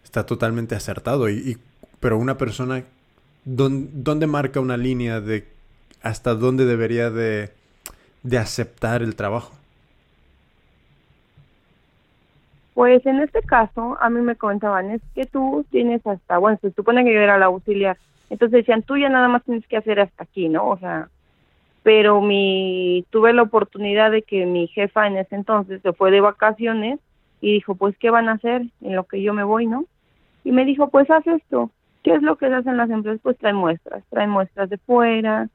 está 0.04 0.26
totalmente 0.26 0.76
acertado, 0.76 1.30
y, 1.30 1.58
pero 2.00 2.18
una 2.18 2.38
persona, 2.38 2.84
¿dónde, 3.46 4.28
marca 4.28 4.60
una 4.60 4.78
línea 4.78 5.22
de 5.22 5.48
hasta 6.02 6.34
dónde 6.34 6.66
debería 6.66 7.10
de, 7.10 7.52
de 8.24 8.38
aceptar 8.38 9.02
el 9.02 9.16
trabajo? 9.16 9.54
Pues 12.74 13.06
en 13.06 13.20
este 13.20 13.42
caso, 13.42 13.98
a 14.00 14.10
mí 14.10 14.22
me 14.22 14.36
comentaban, 14.36 14.92
es 14.92 15.02
que 15.14 15.26
tú 15.26 15.66
tienes 15.70 16.06
hasta, 16.08 16.38
bueno, 16.38 16.58
se 16.62 16.72
supone 16.72 17.04
que 17.04 17.14
yo 17.14 17.20
era 17.20 17.38
la 17.38 17.48
auxiliar, 17.48 17.98
entonces 18.30 18.60
decían, 18.60 18.84
tú 18.84 18.96
ya 18.98 19.10
nada 19.10 19.28
más 19.28 19.44
tienes 19.44 19.68
que 19.68 19.78
hacer 19.78 20.00
hasta 20.00 20.24
aquí, 20.24 20.48
¿no? 20.50 20.70
O 20.70 20.78
sea, 20.78 21.10
pero 21.84 22.22
mi 22.22 23.06
tuve 23.10 23.34
la 23.34 23.42
oportunidad 23.42 24.12
de 24.12 24.22
que 24.22 24.46
mi 24.46 24.68
jefa 24.68 25.08
en 25.08 25.18
ese 25.18 25.36
entonces 25.36 25.82
se 25.82 25.94
fue 25.94 26.12
de 26.12 26.22
vacaciones 26.22 27.00
y 27.42 27.54
dijo, 27.54 27.76
pues, 27.76 27.98
¿qué 27.98 28.10
van 28.10 28.30
a 28.30 28.34
hacer 28.34 28.64
en 28.82 28.96
lo 28.96 29.06
que 29.06 29.22
yo 29.22 29.34
me 29.34 29.44
voy, 29.44 29.66
no? 29.66 29.86
Y 30.44 30.52
me 30.52 30.66
dijo, 30.66 30.90
pues, 30.90 31.10
haz 31.10 31.26
esto. 31.28 31.72
¿Qué 32.04 32.14
es 32.14 32.22
lo 32.22 32.38
que 32.38 32.46
hacen 32.46 32.78
las 32.78 32.90
empresas? 32.90 33.20
Pues 33.22 33.38
traen 33.38 33.56
muestras, 33.56 34.04
traen 34.10 34.30
muestras 34.30 34.70
de 34.70 34.78
fuera, 34.78 35.50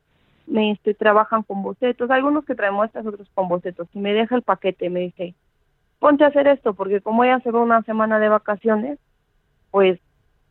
me 0.47 0.73
este, 0.73 0.95
trabajan 0.95 1.43
con 1.43 1.63
bocetos, 1.63 2.11
algunos 2.11 2.45
que 2.45 2.55
traen 2.55 2.75
muestras, 2.75 3.07
otros 3.07 3.29
con 3.35 3.49
bocetos. 3.49 3.89
Y 3.95 3.99
me 3.99 4.13
deja 4.13 4.37
el 4.37 4.43
paquete, 4.43 4.91
me 4.91 5.01
dice, 5.01 5.35
ponte 5.99 6.25
a 6.25 6.29
hacer 6.29 6.47
esto, 6.47 6.75
porque 6.75 7.01
como 7.01 7.25
ella 7.25 7.41
se 7.41 7.51
va 7.51 7.63
una 7.63 7.83
semana 7.83 8.19
de 8.19 8.29
vacaciones, 8.29 8.99
pues 9.71 9.99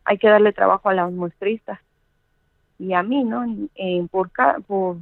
hay 0.04 0.18
que 0.18 0.28
darle 0.28 0.52
trabajo 0.52 0.88
a 0.88 0.94
las 0.94 1.12
muestristas. 1.12 1.78
Y 2.78 2.92
a 2.92 3.02
mí, 3.02 3.24
¿no? 3.24 3.44
En, 3.76 4.08
por, 4.08 4.30
por 4.66 4.96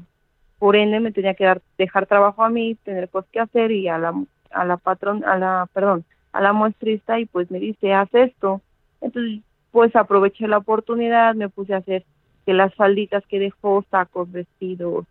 por 0.63 0.77
ende 0.77 1.01
me 1.01 1.11
tenía 1.11 1.35
que 1.35 1.43
dar, 1.43 1.61
dejar 1.77 2.07
trabajo 2.07 2.45
a 2.45 2.49
mí, 2.49 2.77
tener 2.85 3.09
cosas 3.09 3.29
que 3.33 3.41
hacer 3.41 3.73
y 3.73 3.89
a 3.89 3.99
la, 3.99 4.15
a 4.53 4.65
la 4.65 4.77
patrón, 4.77 5.25
a 5.25 5.37
la, 5.37 5.69
perdón, 5.73 6.05
a 6.31 6.41
la 6.41 6.53
muestrista 6.53 7.19
y 7.19 7.27
pues 7.27 7.51
me 7.51 7.59
dice, 7.59 7.93
haz 7.93 8.09
esto. 8.15 8.61
Entonces, 9.01 9.41
pues 9.73 9.97
aproveché 9.97 10.47
la 10.47 10.59
oportunidad, 10.59 11.35
me 11.35 11.49
puse 11.49 11.75
a 11.75 11.79
hacer 11.79 12.05
que 12.45 12.55
las 12.55 12.75
falditas 12.75 13.25
que 13.27 13.39
dejó, 13.39 13.85
sacos, 13.91 14.31
vestidos, 14.31 15.07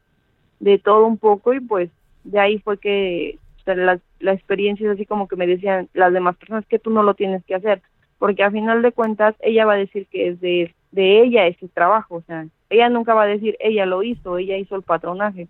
de 0.60 0.78
todo 0.78 1.06
un 1.06 1.17
poco 1.17 1.54
y 1.54 1.60
pues 1.60 1.89
de 2.24 2.39
ahí 2.39 2.60
fue 2.60 2.78
que 2.78 3.39
la, 3.65 4.00
la 4.20 4.34
experiencia 4.34 4.88
es 4.88 4.94
así 4.94 5.06
como 5.06 5.28
que 5.28 5.36
me 5.36 5.48
decían 5.48 5.89
las 5.94 6.13
demás 6.13 6.36
personas 6.38 6.65
que 6.65 6.80
tú 6.80 6.89
no 6.89 7.04
lo 7.04 7.13
tienes 7.13 7.44
que 7.46 7.56
hacer, 7.56 7.82
porque 8.20 8.44
a 8.44 8.52
final 8.52 8.82
de 8.82 8.91
cuentas 8.91 9.36
ella 9.39 9.65
va 9.65 9.74
a 9.74 9.78
decir 9.78 10.08
que 10.08 10.30
es 10.30 10.41
de, 10.41 10.74
de 10.91 11.24
ella 11.24 11.48
ese 11.48 11.67
trabajo, 11.67 12.15
o 12.15 12.22
sea, 12.22 12.46
ella 12.70 12.89
nunca 12.89 13.13
va 13.13 13.24
a 13.24 13.28
decir, 13.28 13.58
ella 13.60 13.86
lo 13.86 14.04
hizo, 14.04 14.38
ella 14.38 14.58
hizo 14.58 14.76
el 14.76 14.84
patronaje. 14.84 15.48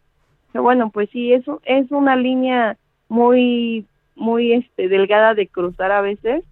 Pero 0.52 0.63
bueno, 0.63 0.89
pues 0.89 1.10
sí, 1.12 1.34
eso 1.34 1.62
es 1.65 1.91
una 1.91 2.15
línea 2.15 2.78
muy, 3.10 3.86
muy 4.15 4.54
este, 4.54 4.88
delgada 4.88 5.34
de 5.34 5.48
cruzar 5.48 5.91
a 5.91 6.02
veces, 6.02 6.44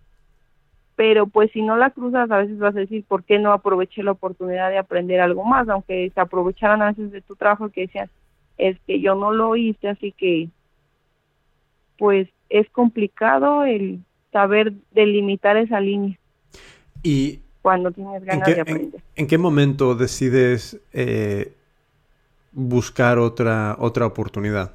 pero 1.00 1.28
pues 1.28 1.50
si 1.54 1.62
no 1.62 1.78
la 1.78 1.92
cruzas 1.92 2.30
a 2.30 2.40
veces 2.40 2.60
vas 2.60 2.76
a 2.76 2.80
decir, 2.80 3.06
¿por 3.08 3.24
qué 3.24 3.40
no 3.40 3.54
aproveché 3.54 4.04
la 4.04 4.12
oportunidad 4.12 4.70
de 4.70 4.78
aprender 4.78 5.22
algo 5.22 5.46
más? 5.46 5.70
Aunque 5.70 6.12
se 6.14 6.20
aprovecharan 6.20 6.82
a 6.82 6.88
veces 6.88 7.14
de 7.14 7.22
tu 7.22 7.38
trabajo 7.38 7.70
que 7.70 7.84
decían, 7.84 8.10
es 8.58 8.78
que 8.86 9.00
yo 9.00 9.16
no 9.16 9.32
lo 9.32 9.56
hice, 9.56 9.88
así 9.88 10.12
que 10.12 10.50
pues 11.98 12.28
es 12.50 12.70
complicado 12.72 13.64
el 13.64 14.02
saber 14.34 14.74
delimitar 14.92 15.56
esa 15.56 15.80
línea. 15.80 16.20
Y 17.02 17.40
cuando 17.62 17.92
tienes 17.92 18.26
ganas 18.26 18.54
de 18.54 18.60
aprender. 18.60 19.02
En, 19.16 19.26
qué 19.26 19.38
momento 19.38 19.96
decides 19.96 20.82
eh, 20.92 21.54
buscar 22.52 23.20
otra, 23.20 23.78
otra 23.80 24.06
oportunidad? 24.06 24.74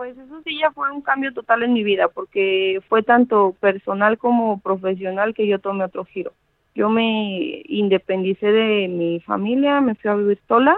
Pues 0.00 0.16
eso 0.16 0.40
sí 0.44 0.58
ya 0.58 0.70
fue 0.70 0.90
un 0.90 1.02
cambio 1.02 1.34
total 1.34 1.62
en 1.62 1.74
mi 1.74 1.84
vida, 1.84 2.08
porque 2.08 2.80
fue 2.88 3.02
tanto 3.02 3.54
personal 3.60 4.16
como 4.16 4.58
profesional 4.58 5.34
que 5.34 5.46
yo 5.46 5.58
tomé 5.58 5.84
otro 5.84 6.06
giro. 6.06 6.32
Yo 6.74 6.88
me 6.88 7.60
independicé 7.66 8.50
de 8.50 8.88
mi 8.88 9.20
familia, 9.20 9.82
me 9.82 9.94
fui 9.96 10.10
a 10.10 10.14
vivir 10.14 10.40
sola, 10.48 10.74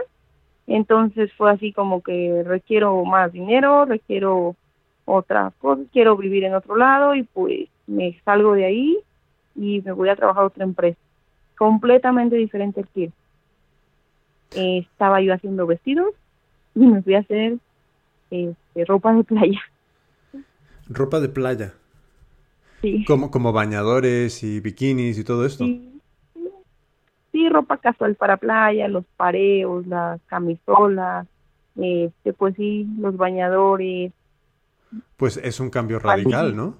entonces 0.66 1.32
fue 1.35 1.52
así 1.52 1.72
como 1.72 2.02
que 2.02 2.42
requiero 2.44 3.04
más 3.04 3.32
dinero, 3.32 3.85
requiero 3.85 4.56
otra 5.04 5.52
cosa, 5.61 5.85
quiero 5.92 6.16
vivir 6.16 6.42
en 6.42 6.56
otro 6.56 6.74
lado 6.74 7.14
y 7.14 7.22
pues 7.22 7.68
me 7.87 8.20
salgo 8.24 8.54
de 8.54 8.64
ahí 8.64 8.98
y 9.54 9.82
me 9.82 9.92
voy 9.92 10.08
a 10.08 10.16
trabajar 10.16 10.42
a 10.42 10.46
otra 10.46 10.64
empresa, 10.64 10.98
completamente 11.56 12.35
diferente 12.35 12.80
al 12.80 12.88
que 12.88 13.12
estaba 14.78 15.20
yo 15.20 15.32
haciendo 15.32 15.64
vestidos 15.68 16.12
y 16.74 16.80
me 16.80 17.02
fui 17.02 17.14
a 17.14 17.20
hacer 17.20 17.58
este, 18.72 18.85
ropa 18.87 19.12
de 19.12 19.24
playa. 19.24 19.61
Ropa 20.88 21.20
de 21.20 21.28
playa. 21.28 21.74
Sí. 22.80 23.04
Como, 23.06 23.30
como 23.30 23.52
bañadores 23.52 24.42
y 24.42 24.61
bikinis 24.61 25.18
y 25.18 25.24
todo 25.24 25.46
esto. 25.46 25.64
Sí, 25.64 26.00
sí, 27.30 27.48
ropa 27.48 27.76
casual 27.76 28.16
para 28.16 28.38
playa, 28.38 28.88
los 28.88 29.04
pareos, 29.16 29.87
las 29.87 30.20
camisolas, 30.26 31.26
este, 31.76 32.32
pues 32.32 32.54
sí, 32.56 32.87
los 32.98 33.16
bañadores. 33.16 34.12
Pues 35.16 35.37
es 35.37 35.61
un 35.61 35.70
cambio 35.70 35.98
radical, 35.98 36.56
¿no? 36.56 36.76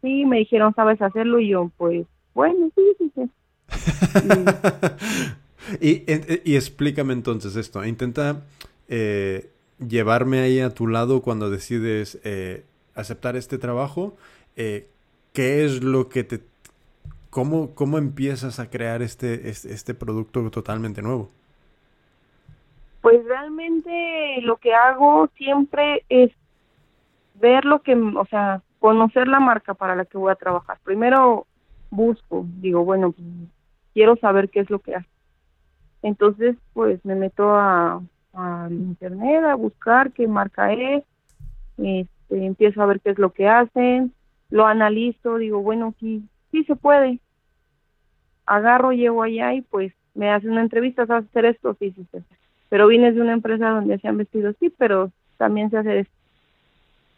Sí, 0.00 0.24
me 0.24 0.38
dijeron, 0.38 0.74
¿sabes 0.74 1.00
hacerlo? 1.02 1.38
Y 1.38 1.50
yo, 1.50 1.70
pues, 1.76 2.06
bueno, 2.34 2.70
sí, 2.74 2.82
sí, 2.98 3.12
sí. 3.14 3.30
y, 5.80 6.50
y, 6.50 6.56
explícame 6.56 7.12
entonces 7.12 7.56
esto. 7.56 7.84
Intenta 7.84 8.42
eh, 8.88 9.50
llevarme 9.88 10.40
ahí 10.40 10.60
a 10.60 10.70
tu 10.70 10.86
lado 10.86 11.22
cuando 11.22 11.50
decides 11.50 12.20
eh, 12.24 12.64
aceptar 12.94 13.36
este 13.36 13.58
trabajo. 13.58 14.16
Eh, 14.56 14.88
¿Qué 15.32 15.64
es 15.64 15.82
lo 15.82 16.08
que 16.08 16.24
te... 16.24 16.40
Cómo, 17.30 17.74
¿Cómo 17.74 17.96
empiezas 17.96 18.60
a 18.60 18.68
crear 18.68 19.00
este, 19.00 19.48
este, 19.48 19.72
este 19.72 19.94
producto 19.94 20.50
totalmente 20.50 21.00
nuevo? 21.00 21.30
Pues 23.00 23.24
realmente 23.24 24.40
lo 24.42 24.58
que 24.58 24.74
hago 24.74 25.28
siempre 25.36 26.04
es 26.08 26.30
ver 27.34 27.64
lo 27.64 27.80
que, 27.80 27.94
o 27.94 28.26
sea, 28.26 28.62
conocer 28.78 29.28
la 29.28 29.40
marca 29.40 29.74
para 29.74 29.96
la 29.96 30.04
que 30.04 30.18
voy 30.18 30.30
a 30.30 30.36
trabajar. 30.36 30.78
Primero 30.84 31.46
busco, 31.90 32.44
digo, 32.58 32.84
bueno, 32.84 33.14
quiero 33.94 34.16
saber 34.16 34.50
qué 34.50 34.60
es 34.60 34.70
lo 34.70 34.80
que 34.80 34.96
hace. 34.96 35.08
Entonces, 36.02 36.56
pues 36.72 37.04
me 37.04 37.14
meto 37.14 37.54
a, 37.54 38.02
a 38.34 38.68
internet 38.70 39.44
a 39.44 39.54
buscar 39.54 40.12
qué 40.12 40.26
marca 40.26 40.72
es, 40.72 41.04
este, 41.78 42.46
empiezo 42.46 42.82
a 42.82 42.86
ver 42.86 43.00
qué 43.00 43.10
es 43.10 43.18
lo 43.18 43.32
que 43.32 43.48
hacen, 43.48 44.12
lo 44.50 44.66
analizo, 44.66 45.38
digo, 45.38 45.60
bueno, 45.60 45.94
sí, 45.98 46.22
sí 46.50 46.64
se 46.64 46.76
puede. 46.76 47.20
Agarro, 48.46 48.92
llego 48.92 49.22
allá 49.22 49.54
y 49.54 49.62
pues 49.62 49.92
me 50.14 50.30
hacen 50.30 50.50
una 50.50 50.62
entrevista, 50.62 51.06
¿sabes 51.06 51.28
hacer 51.28 51.46
esto? 51.46 51.74
Sí, 51.78 51.92
sí, 51.92 52.06
sí. 52.12 52.18
Pero 52.68 52.86
vienes 52.86 53.14
de 53.14 53.22
una 53.22 53.32
empresa 53.32 53.70
donde 53.70 53.98
se 53.98 54.08
han 54.08 54.18
vestido, 54.18 54.52
sí, 54.58 54.70
pero 54.76 55.10
también 55.36 55.70
se 55.70 55.78
hace 55.78 56.00
esto. 56.00 56.14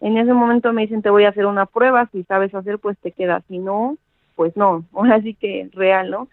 En 0.00 0.18
ese 0.18 0.32
momento 0.32 0.72
me 0.72 0.82
dicen, 0.82 1.02
te 1.02 1.10
voy 1.10 1.24
a 1.24 1.30
hacer 1.30 1.46
una 1.46 1.66
prueba, 1.66 2.08
si 2.12 2.24
sabes 2.24 2.54
hacer, 2.54 2.78
pues 2.78 2.98
te 2.98 3.12
quedas, 3.12 3.44
si 3.48 3.58
no, 3.58 3.96
pues 4.36 4.56
no, 4.56 4.84
ahora 4.92 5.20
sí 5.22 5.34
que 5.34 5.70
real, 5.72 6.10
¿no? 6.10 6.28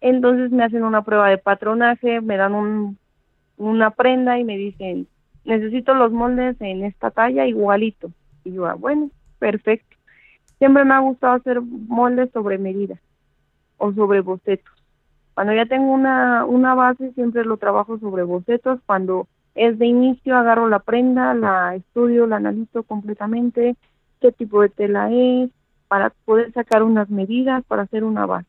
Entonces 0.00 0.52
me 0.52 0.64
hacen 0.64 0.84
una 0.84 1.02
prueba 1.02 1.28
de 1.28 1.38
patronaje, 1.38 2.20
me 2.20 2.36
dan 2.36 2.54
un, 2.54 2.98
una 3.58 3.90
prenda 3.90 4.38
y 4.38 4.44
me 4.44 4.56
dicen, 4.56 5.06
necesito 5.44 5.94
los 5.94 6.12
moldes 6.12 6.56
en 6.60 6.84
esta 6.84 7.10
talla 7.10 7.46
igualito. 7.46 8.10
Y 8.44 8.52
yo, 8.52 8.66
ah, 8.66 8.74
bueno, 8.74 9.10
perfecto. 9.38 9.96
Siempre 10.58 10.84
me 10.84 10.94
ha 10.94 11.00
gustado 11.00 11.34
hacer 11.34 11.60
moldes 11.60 12.30
sobre 12.32 12.58
medida 12.58 12.96
o 13.76 13.92
sobre 13.92 14.20
bocetos. 14.20 14.74
Cuando 15.34 15.52
ya 15.52 15.66
tengo 15.66 15.92
una, 15.92 16.44
una 16.44 16.74
base, 16.74 17.12
siempre 17.12 17.44
lo 17.44 17.58
trabajo 17.58 17.98
sobre 17.98 18.24
bocetos. 18.24 18.80
Cuando 18.86 19.28
es 19.54 19.78
de 19.78 19.86
inicio, 19.86 20.36
agarro 20.36 20.68
la 20.68 20.80
prenda, 20.80 21.34
la 21.34 21.74
estudio, 21.76 22.26
la 22.26 22.36
analizo 22.36 22.82
completamente, 22.82 23.76
qué 24.20 24.32
tipo 24.32 24.62
de 24.62 24.68
tela 24.68 25.10
es, 25.12 25.50
para 25.86 26.10
poder 26.24 26.52
sacar 26.52 26.82
unas 26.82 27.08
medidas, 27.08 27.64
para 27.64 27.82
hacer 27.82 28.04
una 28.04 28.26
base. 28.26 28.48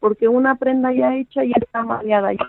Porque 0.00 0.28
una 0.28 0.56
prenda 0.56 0.92
ya 0.92 1.16
hecha 1.16 1.44
ya 1.44 1.54
está 1.60 1.82
mareada, 1.82 2.32
ya 2.32 2.48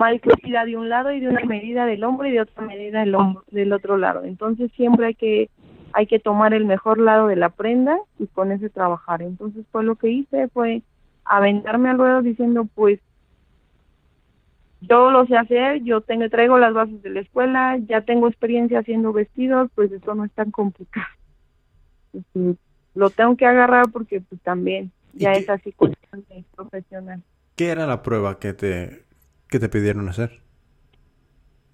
mal 0.00 0.18
cosida 0.22 0.64
de 0.64 0.78
un 0.78 0.88
lado 0.88 1.12
y 1.12 1.20
de 1.20 1.28
una 1.28 1.44
medida 1.44 1.84
del 1.84 2.02
hombro 2.04 2.26
y 2.26 2.32
de 2.32 2.40
otra 2.40 2.64
medida 2.64 3.00
del 3.00 3.14
hombro, 3.14 3.44
del 3.50 3.70
otro 3.74 3.98
lado. 3.98 4.24
Entonces 4.24 4.72
siempre 4.72 5.06
hay 5.06 5.14
que 5.14 5.50
hay 5.92 6.06
que 6.06 6.18
tomar 6.18 6.54
el 6.54 6.64
mejor 6.64 6.98
lado 6.98 7.26
de 7.26 7.36
la 7.36 7.50
prenda 7.50 7.98
y 8.18 8.26
con 8.28 8.50
ese 8.50 8.70
trabajar. 8.70 9.22
Entonces, 9.22 9.64
pues 9.70 9.84
lo 9.84 9.96
que 9.96 10.08
hice 10.08 10.48
fue 10.48 10.82
aventarme 11.24 11.90
al 11.90 11.98
ruedo 11.98 12.22
diciendo, 12.22 12.66
pues, 12.74 13.00
yo 14.80 15.10
lo 15.10 15.26
sé 15.26 15.36
hacer, 15.36 15.82
yo 15.82 16.00
tengo, 16.00 16.28
traigo 16.30 16.58
las 16.58 16.72
bases 16.72 17.02
de 17.02 17.10
la 17.10 17.20
escuela, 17.20 17.76
ya 17.88 18.02
tengo 18.02 18.28
experiencia 18.28 18.78
haciendo 18.78 19.12
vestidos, 19.12 19.68
pues 19.74 19.90
eso 19.92 20.14
no 20.14 20.24
es 20.24 20.32
tan 20.32 20.52
complicado. 20.52 21.08
Lo 22.94 23.10
tengo 23.10 23.36
que 23.36 23.46
agarrar 23.46 23.90
porque 23.92 24.20
pues 24.20 24.40
también 24.42 24.90
ya 25.12 25.32
es 25.32 25.50
así 25.50 25.72
cuestión 25.72 26.24
profesional. 26.54 27.20
¿Qué 27.56 27.68
era 27.68 27.86
la 27.86 28.02
prueba 28.02 28.38
que 28.38 28.52
te, 28.52 29.02
que 29.50 29.58
te 29.58 29.68
pidieron 29.68 30.08
hacer? 30.08 30.40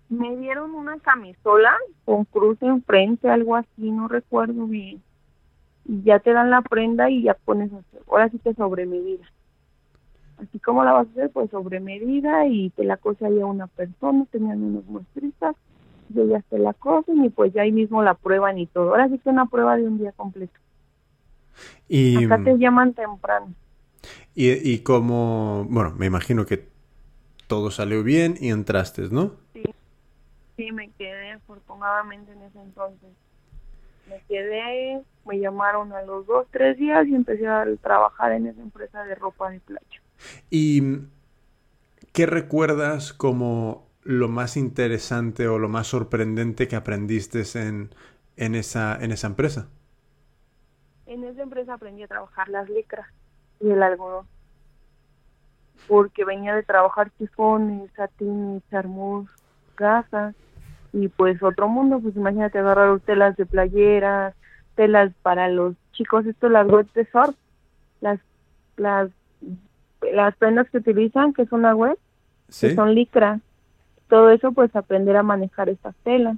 me 0.09 0.37
dieron 0.37 0.75
una 0.75 0.99
camisola 0.99 1.77
con 2.05 2.25
cruz 2.25 2.59
enfrente, 2.63 3.29
algo 3.29 3.57
así, 3.57 3.91
no 3.91 4.09
recuerdo 4.09 4.67
bien. 4.67 5.03
Y 5.85 6.03
ya 6.03 6.19
te 6.19 6.33
dan 6.33 6.51
la 6.51 6.63
prenda 6.63 7.11
y 7.11 7.23
ya 7.23 7.35
pones, 7.35 7.71
ahora 8.09 8.29
sí 8.29 8.39
que 8.39 8.55
sobre 8.55 8.87
medida. 8.87 9.25
Así 10.39 10.59
como 10.59 10.85
la 10.85 10.93
vas 10.93 11.07
a 11.09 11.11
hacer, 11.11 11.31
pues 11.31 11.51
sobre 11.51 11.81
medida 11.81 12.47
y 12.47 12.71
te 12.71 12.85
la 12.85 12.97
cose 12.97 13.25
ahí 13.25 13.41
a 13.41 13.47
una 13.47 13.67
persona, 13.69 14.27
tenían 14.31 14.63
unos 14.63 14.85
muestritas, 14.87 15.57
y 16.15 16.21
ellas 16.21 16.45
te 16.51 16.59
la 16.59 16.73
cosen 16.75 17.25
y 17.25 17.31
pues 17.31 17.53
ya 17.53 17.63
ahí 17.63 17.73
mismo 17.73 18.03
la 18.03 18.15
prueban 18.15 18.59
y 18.59 18.67
todo. 18.67 18.91
Ahora 18.91 19.09
sí 19.09 19.19
que 19.19 19.31
una 19.31 19.47
prueba 19.47 19.77
de 19.77 19.85
un 19.85 19.99
día 19.99 20.13
completo. 20.13 20.59
Y, 21.89 22.25
Acá 22.25 22.43
te 22.45 22.59
llaman 22.59 22.93
temprano. 22.93 23.55
Y, 24.35 24.51
y 24.51 24.81
como, 24.81 25.67
bueno, 25.71 25.95
me 25.97 26.07
imagino 26.07 26.45
que 26.45 26.76
todo 27.47 27.71
salió 27.71 28.03
bien 28.03 28.37
y 28.41 28.51
entraste, 28.51 29.09
¿no? 29.11 29.37
Sí. 29.53 29.63
Sí, 30.57 30.73
me 30.73 30.91
quedé 30.93 31.33
afortunadamente 31.33 32.33
en 32.33 32.43
ese 32.43 32.61
entonces. 32.61 33.11
Me 34.09 34.23
quedé, 34.29 35.03
me 35.27 35.39
llamaron 35.39 35.93
a 35.93 36.03
los 36.03 36.27
dos, 36.27 36.47
tres 36.51 36.79
días 36.79 37.07
y 37.07 37.15
empecé 37.15 37.47
a 37.47 37.67
trabajar 37.83 38.33
en 38.33 38.47
esa 38.47 38.63
empresa 38.63 39.05
de 39.05 39.15
ropa 39.17 39.51
de 39.51 39.61
playa. 39.61 40.03
¿Y 40.49 41.01
qué 42.13 42.27
recuerdas 42.27 43.13
como 43.13 43.87
lo 44.03 44.29
más 44.29 44.57
interesante 44.57 45.49
o 45.49 45.59
lo 45.59 45.69
más 45.69 45.89
sorprendente 45.89 46.69
que 46.69 46.77
aprendiste 46.77 47.43
en, 47.57 47.91
en, 48.37 48.55
esa, 48.55 48.97
en 48.99 49.13
esa 49.13 49.27
empresa? 49.27 49.69
En 51.07 51.25
esa 51.25 51.43
empresa 51.43 51.75
aprendí 51.75 52.03
a 52.05 52.09
trabajar 52.09 52.49
las 52.49 52.71
licras 52.71 53.09
y 53.61 53.71
el 53.71 53.83
algodón. 53.83 54.27
Porque 55.89 56.25
venía 56.25 56.55
de 56.55 56.63
trabajar 56.63 57.11
chifones, 57.19 57.91
satines, 57.97 58.63
charmús, 58.71 59.29
gasas 59.77 60.35
y 60.93 61.09
pues 61.09 61.43
otro 61.43 61.69
mundo, 61.69 62.01
pues 62.01 62.17
imagínate 62.17 62.59
agarrar 62.59 62.99
telas 63.01 63.37
de 63.37 63.45
playeras, 63.45 64.35
telas 64.77 65.13
para 65.23 65.49
los 65.49 65.75
chicos, 65.93 66.25
esto 66.27 66.49
las 66.49 66.67
web 66.67 66.87
de 66.95 67.05
surf, 67.07 67.37
las 68.01 68.19
las 68.77 69.11
las 70.01 70.35
prendas 70.37 70.69
que 70.71 70.79
utilizan, 70.79 71.33
que 71.33 71.47
son 71.47 71.63
la 71.63 71.75
web, 71.75 71.99
que 72.49 72.75
son 72.75 72.95
licra, 72.95 73.41
todo 74.09 74.31
eso 74.31 74.53
pues 74.53 74.75
aprender 74.75 75.17
a 75.17 75.23
manejar 75.23 75.69
estas 75.69 75.95
telas. 75.97 76.37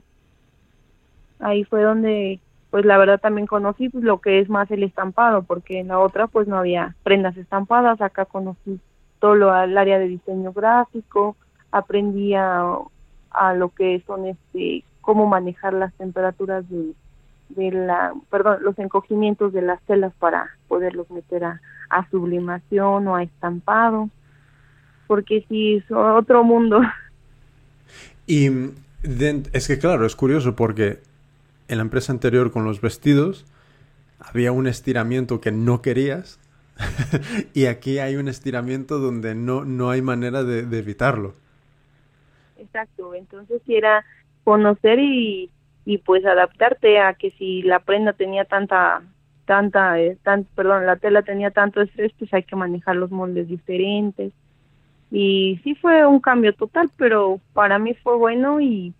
Ahí 1.38 1.64
fue 1.64 1.82
donde 1.82 2.40
pues 2.70 2.84
la 2.84 2.98
verdad 2.98 3.20
también 3.20 3.46
conocí 3.46 3.88
pues, 3.88 4.04
lo 4.04 4.20
que 4.20 4.40
es 4.40 4.48
más 4.48 4.70
el 4.70 4.82
estampado, 4.82 5.42
porque 5.42 5.80
en 5.80 5.88
la 5.88 5.98
otra 5.98 6.26
pues 6.26 6.48
no 6.48 6.58
había 6.58 6.94
prendas 7.02 7.36
estampadas, 7.36 8.00
acá 8.00 8.24
conocí 8.24 8.80
todo 9.20 9.34
lo, 9.34 9.62
el 9.62 9.76
área 9.76 9.98
de 9.98 10.08
diseño 10.08 10.52
gráfico, 10.52 11.36
aprendí 11.70 12.34
a 12.34 12.78
a 13.30 13.54
lo 13.54 13.70
que 13.70 14.02
son 14.06 14.26
este 14.26 14.84
cómo 15.00 15.26
manejar 15.26 15.74
las 15.74 15.92
temperaturas 15.94 16.68
de, 16.68 16.92
de 17.50 17.70
la 17.70 18.12
perdón 18.30 18.58
los 18.62 18.78
encogimientos 18.78 19.52
de 19.52 19.62
las 19.62 19.80
telas 19.82 20.12
para 20.18 20.50
poderlos 20.66 21.10
meter 21.10 21.44
a, 21.44 21.60
a 21.90 22.08
sublimación 22.10 23.06
o 23.08 23.16
a 23.16 23.22
estampado 23.22 24.10
porque 25.06 25.44
si 25.48 25.76
es 25.76 25.90
otro 25.90 26.44
mundo. 26.44 26.80
Y 28.30 28.50
es 29.54 29.66
que 29.66 29.78
claro 29.78 30.04
es 30.04 30.14
curioso 30.14 30.54
porque 30.54 30.98
en 31.68 31.78
la 31.78 31.82
empresa 31.82 32.12
anterior 32.12 32.50
con 32.52 32.64
los 32.64 32.82
vestidos 32.82 33.46
había 34.18 34.52
un 34.52 34.66
estiramiento 34.66 35.40
que 35.40 35.50
no 35.50 35.80
querías 35.80 36.38
y 37.54 37.66
aquí 37.66 37.98
hay 37.98 38.16
un 38.16 38.28
estiramiento 38.28 38.98
donde 38.98 39.34
no, 39.34 39.64
no 39.64 39.90
hay 39.90 40.02
manera 40.02 40.44
de 40.44 40.78
evitarlo 40.78 41.34
exacto. 42.68 43.14
Entonces 43.14 43.62
era 43.66 44.04
conocer 44.44 44.98
y, 44.98 45.50
y 45.84 45.98
pues 45.98 46.24
adaptarte 46.24 47.00
a 47.00 47.14
que 47.14 47.30
si 47.32 47.62
la 47.62 47.80
prenda 47.80 48.12
tenía 48.12 48.44
tanta 48.44 49.02
tanta 49.44 49.98
eh, 49.98 50.18
perdón 50.54 50.84
la 50.84 50.96
tela 50.96 51.22
tenía 51.22 51.50
tanto 51.50 51.80
estrés 51.80 52.12
pues 52.18 52.32
hay 52.34 52.42
que 52.42 52.54
manejar 52.54 52.96
los 52.96 53.10
moldes 53.10 53.48
diferentes 53.48 54.34
y 55.10 55.58
sí 55.64 55.74
fue 55.74 56.06
un 56.06 56.20
cambio 56.20 56.52
total 56.52 56.90
pero 56.98 57.40
para 57.54 57.78
mí 57.78 57.94
fue 57.94 58.14
bueno 58.18 58.60
y 58.60 58.92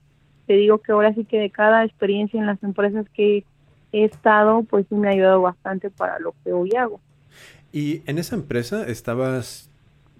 te 0.47 0.55
digo 0.55 0.79
que 0.79 0.93
ahora 0.93 1.13
sí 1.13 1.27
que 1.27 1.39
de 1.39 1.51
cada 1.51 1.85
experiencia 1.85 2.41
en 2.41 2.47
las 2.47 2.63
empresas 2.63 3.07
que 3.11 3.45
he 3.93 4.05
estado, 4.05 4.63
pues 4.63 4.87
sí 4.89 4.95
me 4.95 5.09
ha 5.09 5.11
ayudado 5.11 5.43
bastante 5.43 5.91
para 5.91 6.19
lo 6.19 6.35
que 6.43 6.53
hoy 6.55 6.75
hago. 6.75 7.01
¿Y 7.73 8.03
en 8.07 8.19
esa 8.19 8.35
empresa 8.35 8.87
estabas, 8.87 9.71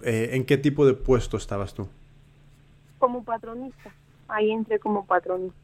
eh, 0.03 0.31
en 0.33 0.45
qué 0.45 0.59
tipo 0.59 0.87
de 0.87 0.95
puesto 0.95 1.37
estabas 1.37 1.75
tú? 1.75 1.89
Como 2.99 3.25
patronista, 3.25 3.93
ahí 4.29 4.51
entré 4.51 4.79
como 4.79 5.07
patronista. 5.07 5.59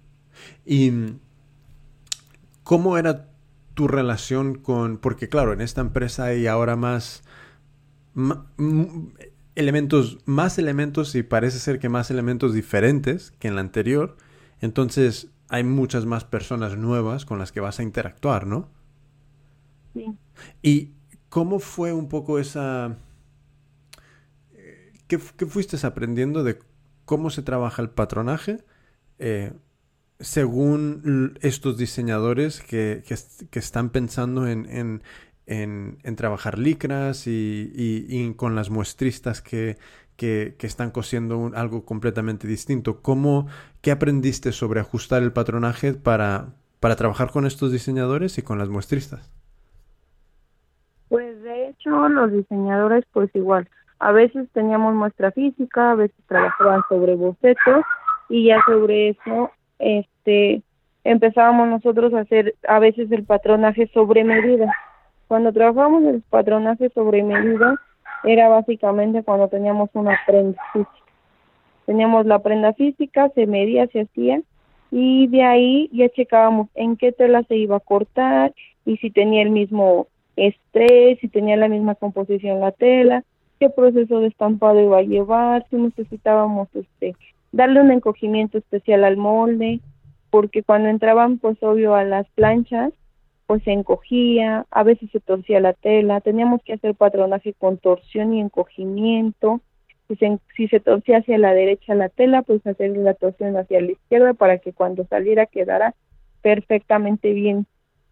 ¿Y 0.65 0.93
cómo 2.63 2.97
era 2.97 3.29
tu 3.75 3.89
relación 3.89 4.55
con, 4.55 4.99
porque 4.99 5.29
claro, 5.29 5.53
en 5.53 5.61
esta 5.61 5.81
empresa 5.81 6.25
hay 6.27 6.47
ahora 6.47 6.77
más, 6.77 7.23
elementos, 9.55 10.19
más 10.25 10.59
elementos 10.59 11.15
y 11.15 11.23
parece 11.23 11.59
ser 11.59 11.79
que 11.79 11.89
más 11.89 12.11
elementos 12.11 12.55
diferentes 12.55 13.33
que 13.33 13.49
en 13.49 13.57
la 13.57 13.61
anterior, 13.61 14.17
entonces 14.61 15.31
hay 15.49 15.65
muchas 15.65 16.07
más 16.07 16.25
personas 16.25 16.77
nuevas 16.77 17.25
con 17.25 17.39
las 17.39 17.53
que 17.53 17.61
vas 17.61 17.79
a 17.79 17.83
interactuar, 17.83 18.47
¿no? 18.47 18.69
Sí. 19.93 20.17
¿Y 20.63 20.93
cómo 21.35 21.59
fue 21.59 21.93
un 21.93 22.09
poco 22.09 22.39
esa... 22.39 22.97
¿Qué, 25.09 25.19
fuiste 25.19 25.85
aprendiendo 25.85 26.45
de 26.45 26.61
cómo 27.05 27.29
se 27.29 27.43
trabaja 27.43 27.83
el 27.83 27.91
patronaje? 27.91 28.59
Eh, 29.19 29.53
según 30.21 31.37
estos 31.43 31.77
diseñadores 31.77 32.61
que, 32.61 33.03
están 33.51 33.91
pensando 33.91 34.47
en, 34.47 35.03
trabajar 36.17 36.57
licras 36.57 37.25
y, 37.27 38.35
con 38.37 38.55
las 38.55 38.71
muestristas 38.71 39.43
que, 39.43 39.77
están 40.61 40.93
cosiendo 40.93 41.51
algo 41.57 41.85
completamente 41.85 42.47
distinto. 42.47 43.03
¿Cómo, 43.03 43.49
¿Qué 43.81 43.91
aprendiste 43.91 44.53
sobre 44.53 44.79
ajustar 44.79 45.25
el 45.25 45.33
patronaje 45.33 45.95
para, 45.95 46.55
para 46.79 46.95
trabajar 46.95 47.33
con 47.33 47.45
estos 47.45 47.73
diseñadores 47.73 48.39
y 48.39 48.43
con 48.43 48.57
las 48.57 48.69
muestristas? 48.69 49.33
Los 51.91 52.33
diseñadores 52.33 53.05
pues 53.13 53.31
igual, 53.35 53.69
a 53.99 54.13
veces 54.13 54.49
teníamos 54.53 54.95
muestra 54.95 55.31
física, 55.33 55.93
a 55.93 55.95
veces 55.95 56.17
trabajaban 56.27 56.83
sobre 56.89 57.15
bocetos 57.15 57.85
y 58.29 58.47
ya 58.47 58.63
sobre 58.67 59.11
eso 59.11 59.51
este 59.79 60.63
empezábamos 61.05 61.69
nosotros 61.69 62.15
a 62.15 62.21
hacer 62.21 62.55
a 62.67 62.79
veces 62.79 63.11
el 63.13 63.25
patronaje 63.25 63.89
sobre 63.93 64.25
medida. 64.25 64.73
Cuando 65.29 65.53
trabajábamos 65.53 66.05
el 66.05 66.23
patronaje 66.23 66.91
sobre 66.91 67.23
medida 67.23 67.81
era 68.25 68.49
básicamente 68.49 69.23
cuando 69.23 69.49
teníamos 69.49 69.91
una 69.93 70.19
prenda 70.27 70.61
física. 70.73 70.91
Teníamos 71.87 72.25
la 72.25 72.39
prenda 72.39 72.73
física, 72.73 73.29
se 73.35 73.47
medía, 73.47 73.87
se 73.89 74.03
hacía 74.03 74.41
y 74.91 75.27
de 75.29 75.43
ahí 75.43 75.91
ya 75.93 76.09
checábamos 76.09 76.69
en 76.75 76.97
qué 76.97 77.13
tela 77.13 77.43
se 77.45 77.57
iba 77.57 77.77
a 77.77 77.81
cortar 77.81 78.55
y 78.87 78.97
si 78.99 79.11
tenía 79.11 79.43
el 79.43 79.51
mismo 79.51 80.09
estrés, 80.37 81.19
si 81.21 81.29
tenía 81.29 81.57
la 81.57 81.69
misma 81.69 81.95
composición 81.95 82.61
la 82.61 82.73
tela, 82.73 83.25
qué 83.61 83.71
proceso 83.71 84.21
de 84.21 84.29
estampado 84.29 84.81
iba 84.81 84.99
a 84.99 85.03
llevar, 85.03 85.67
si 85.71 85.77
necesitábamos 85.77 86.69
este 86.75 87.15
darle 87.53 87.81
un 87.81 87.93
encogimiento 87.93 88.59
especial 88.59 89.05
al 89.05 89.17
molde, 89.17 89.81
porque 90.31 90.65
cuando 90.65 90.89
entraban, 90.89 91.39
pues 91.39 91.63
obvio, 91.63 91.95
a 91.95 92.03
las 92.03 92.29
planchas, 92.31 92.93
pues 93.47 93.63
se 93.63 93.71
encogía, 93.71 94.67
a 94.71 94.83
veces 94.83 95.11
se 95.13 95.21
torcía 95.21 95.61
la 95.61 95.75
tela, 95.75 96.21
teníamos 96.21 96.63
que 96.65 96.73
hacer 96.73 96.95
patronaje 96.97 97.53
con 97.53 97.79
torsión 97.79 98.35
y 98.35 98.41
encogimiento, 98.41 99.61
si 100.09 100.17
se, 100.17 100.39
si 100.57 100.69
se 100.69 100.81
torcía 100.81 101.19
hacia 101.19 101.39
la 101.39 101.55
derecha 101.55 101.95
la 101.95 102.09
tela, 102.09 102.43
pues 102.43 102.67
hacer 102.67 102.97
la 102.97 103.15
torsión 103.15 103.57
hacia 103.57 103.81
la 103.81 103.93
izquierda 103.93 104.35
para 104.35 104.59
que 104.59 104.73
cuando 104.73 105.07
saliera 105.07 105.47
quedara 105.47 105.95
perfectamente 106.43 107.33
bien 107.33 107.67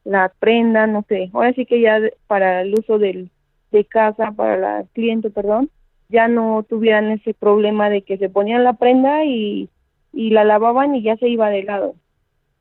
la 0.04 0.32
prenda, 0.38 0.86
no 0.86 1.04
sé, 1.08 1.30
ahora 1.32 1.52
sí 1.54 1.66
que 1.66 1.80
ya 1.80 2.00
para 2.26 2.62
el 2.62 2.74
uso 2.74 2.98
del, 2.98 3.30
de 3.70 3.84
casa, 3.84 4.32
para 4.32 4.56
la 4.56 4.84
cliente, 4.92 5.30
perdón, 5.30 5.70
ya 6.08 6.28
no 6.28 6.64
tuvieran 6.68 7.10
ese 7.10 7.34
problema 7.34 7.88
de 7.88 8.02
que 8.02 8.18
se 8.18 8.28
ponían 8.28 8.64
la 8.64 8.74
prenda 8.74 9.24
y, 9.24 9.70
y 10.12 10.30
la 10.30 10.44
lavaban 10.44 10.94
y 10.94 11.02
ya 11.02 11.16
se 11.16 11.28
iba 11.28 11.50
de 11.50 11.62
lado. 11.62 11.94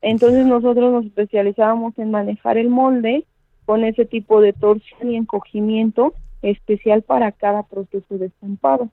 Entonces 0.02 0.46
nosotros 0.46 0.92
nos 0.92 1.06
especializábamos 1.06 1.98
en 2.00 2.12
manejar 2.12 2.58
el 2.58 2.70
molde 2.70 3.26
con 3.66 3.84
ese 3.84 4.06
tipo 4.06 4.42
de 4.42 4.54
torsión 4.54 5.12
y 5.12 5.16
encogimiento 5.16 6.14
especial 6.42 7.04
para 7.04 7.32
cada 7.32 7.64
proceso 7.64 8.18
de 8.18 8.28
estampado. 8.28 8.90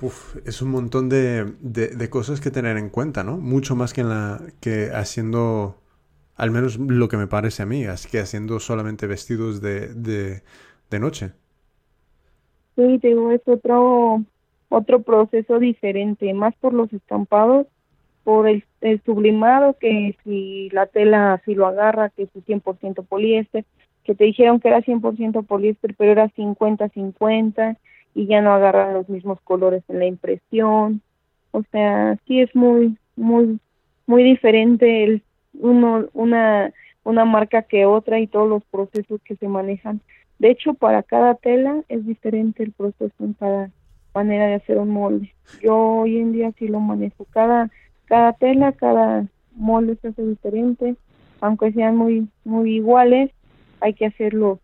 Uf, 0.00 0.36
es 0.44 0.60
un 0.62 0.70
montón 0.70 1.08
de, 1.08 1.44
de, 1.60 2.10
cosas 2.10 2.40
que 2.40 2.50
tener 2.50 2.76
en 2.76 2.88
cuenta, 2.88 3.22
¿no? 3.22 3.36
Mucho 3.36 3.76
más 3.76 3.92
que, 3.92 4.00
en 4.00 4.08
la, 4.08 4.40
que 4.60 4.90
haciendo, 4.92 5.76
al 6.36 6.50
menos 6.50 6.78
lo 6.78 7.08
que 7.08 7.16
me 7.16 7.26
parece 7.26 7.62
a 7.62 7.66
mí, 7.66 7.84
es 7.84 8.06
que 8.06 8.20
haciendo 8.20 8.58
solamente 8.60 9.06
vestidos 9.06 9.60
de, 9.60 9.94
de, 9.94 10.42
de 10.90 11.00
noche. 11.00 11.32
Sí, 12.76 12.98
digo, 12.98 13.32
es 13.32 13.42
otro, 13.46 14.22
otro 14.68 15.02
proceso 15.02 15.58
diferente, 15.58 16.32
más 16.32 16.54
por 16.56 16.72
los 16.72 16.92
estampados, 16.92 17.66
por 18.24 18.48
el, 18.48 18.64
sublimado, 19.04 19.74
que 19.78 20.16
si 20.24 20.70
la 20.70 20.86
tela 20.86 21.42
si 21.44 21.54
lo 21.54 21.66
agarra, 21.66 22.10
que 22.10 22.24
es 22.24 22.30
100% 22.32 23.04
poliéster, 23.06 23.64
que 24.04 24.14
te 24.14 24.24
dijeron 24.24 24.60
que 24.60 24.68
era 24.68 24.80
100% 24.80 25.44
poliéster, 25.46 25.94
pero 25.96 26.12
era 26.12 26.28
50-50 26.30 27.76
y 28.14 28.26
ya 28.26 28.40
no 28.40 28.52
agarran 28.52 28.94
los 28.94 29.08
mismos 29.08 29.40
colores 29.42 29.82
en 29.88 29.98
la 29.98 30.06
impresión. 30.06 31.02
O 31.50 31.62
sea, 31.70 32.16
sí 32.26 32.40
es 32.40 32.54
muy, 32.54 32.96
muy, 33.16 33.58
muy 34.06 34.22
diferente 34.22 35.04
el 35.04 35.22
uno, 35.54 36.06
una, 36.12 36.72
una 37.04 37.24
marca 37.24 37.62
que 37.62 37.86
otra 37.86 38.18
y 38.20 38.26
todos 38.26 38.48
los 38.48 38.64
procesos 38.64 39.20
que 39.22 39.36
se 39.36 39.48
manejan 39.48 40.00
de 40.42 40.50
hecho, 40.50 40.74
para 40.74 41.04
cada 41.04 41.36
tela 41.36 41.84
es 41.88 42.04
diferente 42.04 42.64
el 42.64 42.72
proceso 42.72 43.14
en 43.20 43.34
cada 43.34 43.70
manera 44.12 44.48
de 44.48 44.54
hacer 44.54 44.76
un 44.76 44.90
molde. 44.90 45.32
Yo 45.62 45.76
hoy 45.76 46.18
en 46.18 46.32
día 46.32 46.50
sí 46.58 46.66
lo 46.66 46.80
manejo. 46.80 47.26
Cada, 47.30 47.70
cada 48.06 48.32
tela, 48.32 48.72
cada 48.72 49.28
molde 49.54 49.96
se 50.02 50.08
hace 50.08 50.26
diferente, 50.26 50.96
aunque 51.40 51.70
sean 51.70 51.96
muy, 51.96 52.26
muy 52.42 52.74
iguales, 52.74 53.30
hay 53.78 53.94
que 53.94 54.06
hacerlo. 54.06 54.58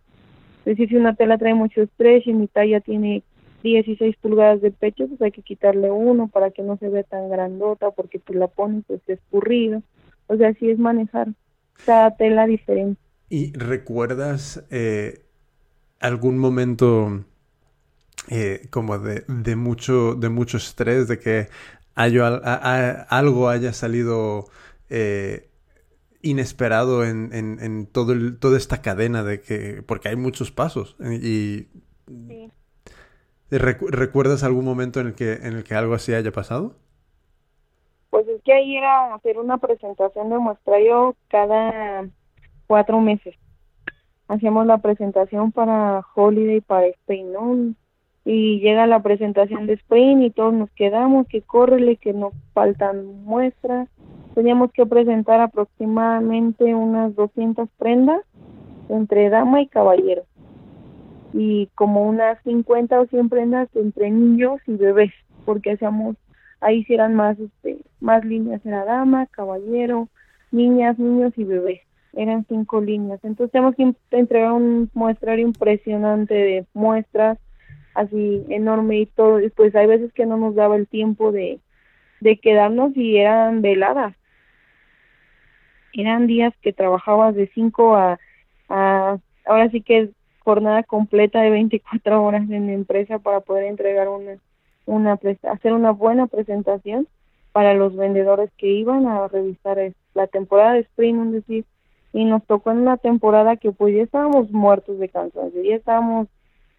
Es 0.67 0.77
decir, 0.77 0.89
si 0.89 0.97
una 0.97 1.15
tela 1.15 1.39
trae 1.39 1.55
mucho 1.55 1.83
estrés 1.83 2.27
y 2.27 2.33
mi 2.33 2.49
talla 2.49 2.81
tiene 2.81 3.23
16 3.63 4.17
pulgadas 4.17 4.61
de 4.61 4.73
pecho, 4.73 5.07
pues 5.07 5.23
hay 5.23 5.31
que 5.31 5.43
quitarle 5.43 5.93
uno 5.93 6.27
para 6.27 6.51
que 6.51 6.63
no 6.63 6.77
se 6.79 6.89
vea 6.89 7.05
tan 7.05 7.29
grandota, 7.31 7.93
porque 7.93 8.19
tú 8.19 8.35
la 8.35 8.49
pones 8.49 8.83
pues 8.89 9.01
escurrido. 9.07 9.83
O 10.29 10.37
sea, 10.37 10.49
así 10.51 10.71
es 10.71 10.79
manejar 10.79 11.29
cada 11.85 12.17
tela 12.17 12.47
diferente. 12.47 13.01
¿Y 13.29 13.53
recuerdas 13.53 14.65
eh, 14.71 15.25
algún 16.01 16.39
momento 16.39 17.25
eh, 18.29 18.67
como 18.71 18.99
de, 18.99 19.25
de, 19.27 19.57
mucho, 19.57 20.15
de 20.15 20.29
mucho 20.29 20.57
estrés, 20.57 21.09
de 21.09 21.19
que 21.19 21.49
algo 21.95 23.49
haya 23.49 23.73
salido 23.73 24.47
eh, 24.89 25.51
inesperado 26.23 27.05
en, 27.05 27.33
en, 27.33 27.87
todo 27.87 28.15
toda 28.39 28.57
esta 28.57 28.83
cadena 28.83 29.25
de 29.25 29.41
que, 29.41 29.83
porque 29.87 30.09
hay 30.09 30.17
muchos 30.17 30.51
pasos. 30.51 30.97
¿Recuerdas 33.51 34.43
algún 34.43 34.65
momento 34.65 35.01
en 35.01 35.09
el 35.09 35.15
que 35.15 35.33
en 35.33 35.55
el 35.55 35.65
que 35.65 35.75
algo 35.75 35.95
así 35.95 36.13
haya 36.13 36.33
pasado? 36.33 36.77
Que 38.49 38.55
ahí 38.55 38.79
era 38.79 39.13
hacer 39.15 39.39
una 39.39 39.59
presentación 39.59 40.31
de 40.31 40.39
muestrario 40.39 41.15
cada 41.29 42.09
cuatro 42.67 42.99
meses 42.99 43.37
hacíamos 44.29 44.67
la 44.67 44.79
presentación 44.79 45.53
para 45.53 46.05
Holiday, 46.15 46.61
para 46.61 46.87
Spain. 46.87 47.77
Y 48.25 48.61
llega 48.61 48.87
la 48.87 49.03
presentación 49.03 49.67
de 49.67 49.73
Spain 49.75 50.23
y 50.23 50.31
todos 50.31 50.53
nos 50.53 50.71
quedamos, 50.73 51.27
que 51.27 51.41
córrele, 51.41 51.97
que 51.97 52.13
nos 52.13 52.35
faltan 52.53 53.25
muestras. 53.25 53.89
Teníamos 54.35 54.71
que 54.73 54.85
presentar 54.85 55.41
aproximadamente 55.41 56.75
unas 56.75 57.17
200 57.17 57.69
prendas 57.79 58.23
entre 58.91 59.31
dama 59.31 59.63
y 59.63 59.67
caballero. 59.67 60.25
Y 61.33 61.69
como 61.75 62.07
unas 62.07 62.41
50 62.43 63.01
o 63.01 63.07
100 63.07 63.29
prendas 63.31 63.69
entre 63.75 64.11
niños 64.11 64.61
y 64.67 64.73
bebés, 64.73 65.13
porque 65.47 65.73
hacíamos, 65.73 66.17
ahí 66.61 66.85
sí 66.85 66.95
eran 66.95 67.15
más, 67.15 67.39
este, 67.39 67.79
más 68.01 68.25
líneas, 68.25 68.65
era 68.65 68.85
dama, 68.85 69.27
caballero, 69.27 70.09
niñas, 70.51 70.99
niños 70.99 71.33
y 71.37 71.45
bebés 71.45 71.81
eran 72.19 72.45
cinco 72.49 72.81
líneas. 72.81 73.21
Entonces 73.23 73.53
tenemos 73.53 73.77
que 73.77 73.95
entregar 74.11 74.53
un 74.53 74.91
muestrario 74.95 75.47
impresionante 75.47 76.35
de 76.35 76.67
muestras, 76.75 77.39
así 77.95 78.45
enorme 78.49 78.99
y 78.99 79.07
todo. 79.07 79.41
Y 79.41 79.51
pues 79.51 79.75
hay 79.77 79.87
veces 79.87 80.13
que 80.13 80.27
no 80.27 80.37
nos 80.37 80.55
daba 80.55 80.77
el 80.77 80.89
tiempo 80.89 81.33
de, 81.33 81.61
de 82.21 82.39
quedarnos 82.39 82.97
y 82.97 83.19
eran 83.19 83.63
veladas. 83.63 84.15
Eran 85.93 86.27
días 86.27 86.53
que 86.61 86.73
trabajabas 86.73 87.35
de 87.35 87.49
cinco 87.55 87.97
a, 87.97 88.19
a 88.69 89.19
ahora 89.47 89.71
sí 89.71 89.81
que 89.81 90.11
jornada 90.41 90.83
completa 90.83 91.41
de 91.41 91.51
24 91.51 92.23
horas 92.23 92.43
en 92.51 92.67
la 92.67 92.73
empresa 92.73 93.19
para 93.19 93.41
poder 93.41 93.65
entregar 93.65 94.09
una, 94.09 94.39
una 94.89 95.19
hacer 95.51 95.73
una 95.73 95.91
buena 95.91 96.27
presentación 96.27 97.07
para 97.53 97.75
los 97.75 97.95
vendedores 97.95 98.51
que 98.57 98.69
iban 98.69 99.07
a 99.07 99.29
revisar 99.29 99.79
la 100.15 100.27
temporada 100.27 100.73
de 100.73 100.81
spring, 100.81 101.17
un 101.19 101.33
decir, 101.33 101.65
y 102.13 102.25
nos 102.25 102.45
tocó 102.47 102.71
en 102.71 102.79
una 102.79 102.97
temporada 102.97 103.57
que 103.57 103.71
pues 103.71 103.95
ya 103.95 104.03
estábamos 104.03 104.51
muertos 104.51 104.99
de 104.99 105.09
cansancio, 105.09 105.63
ya 105.63 105.77
estábamos, 105.77 106.29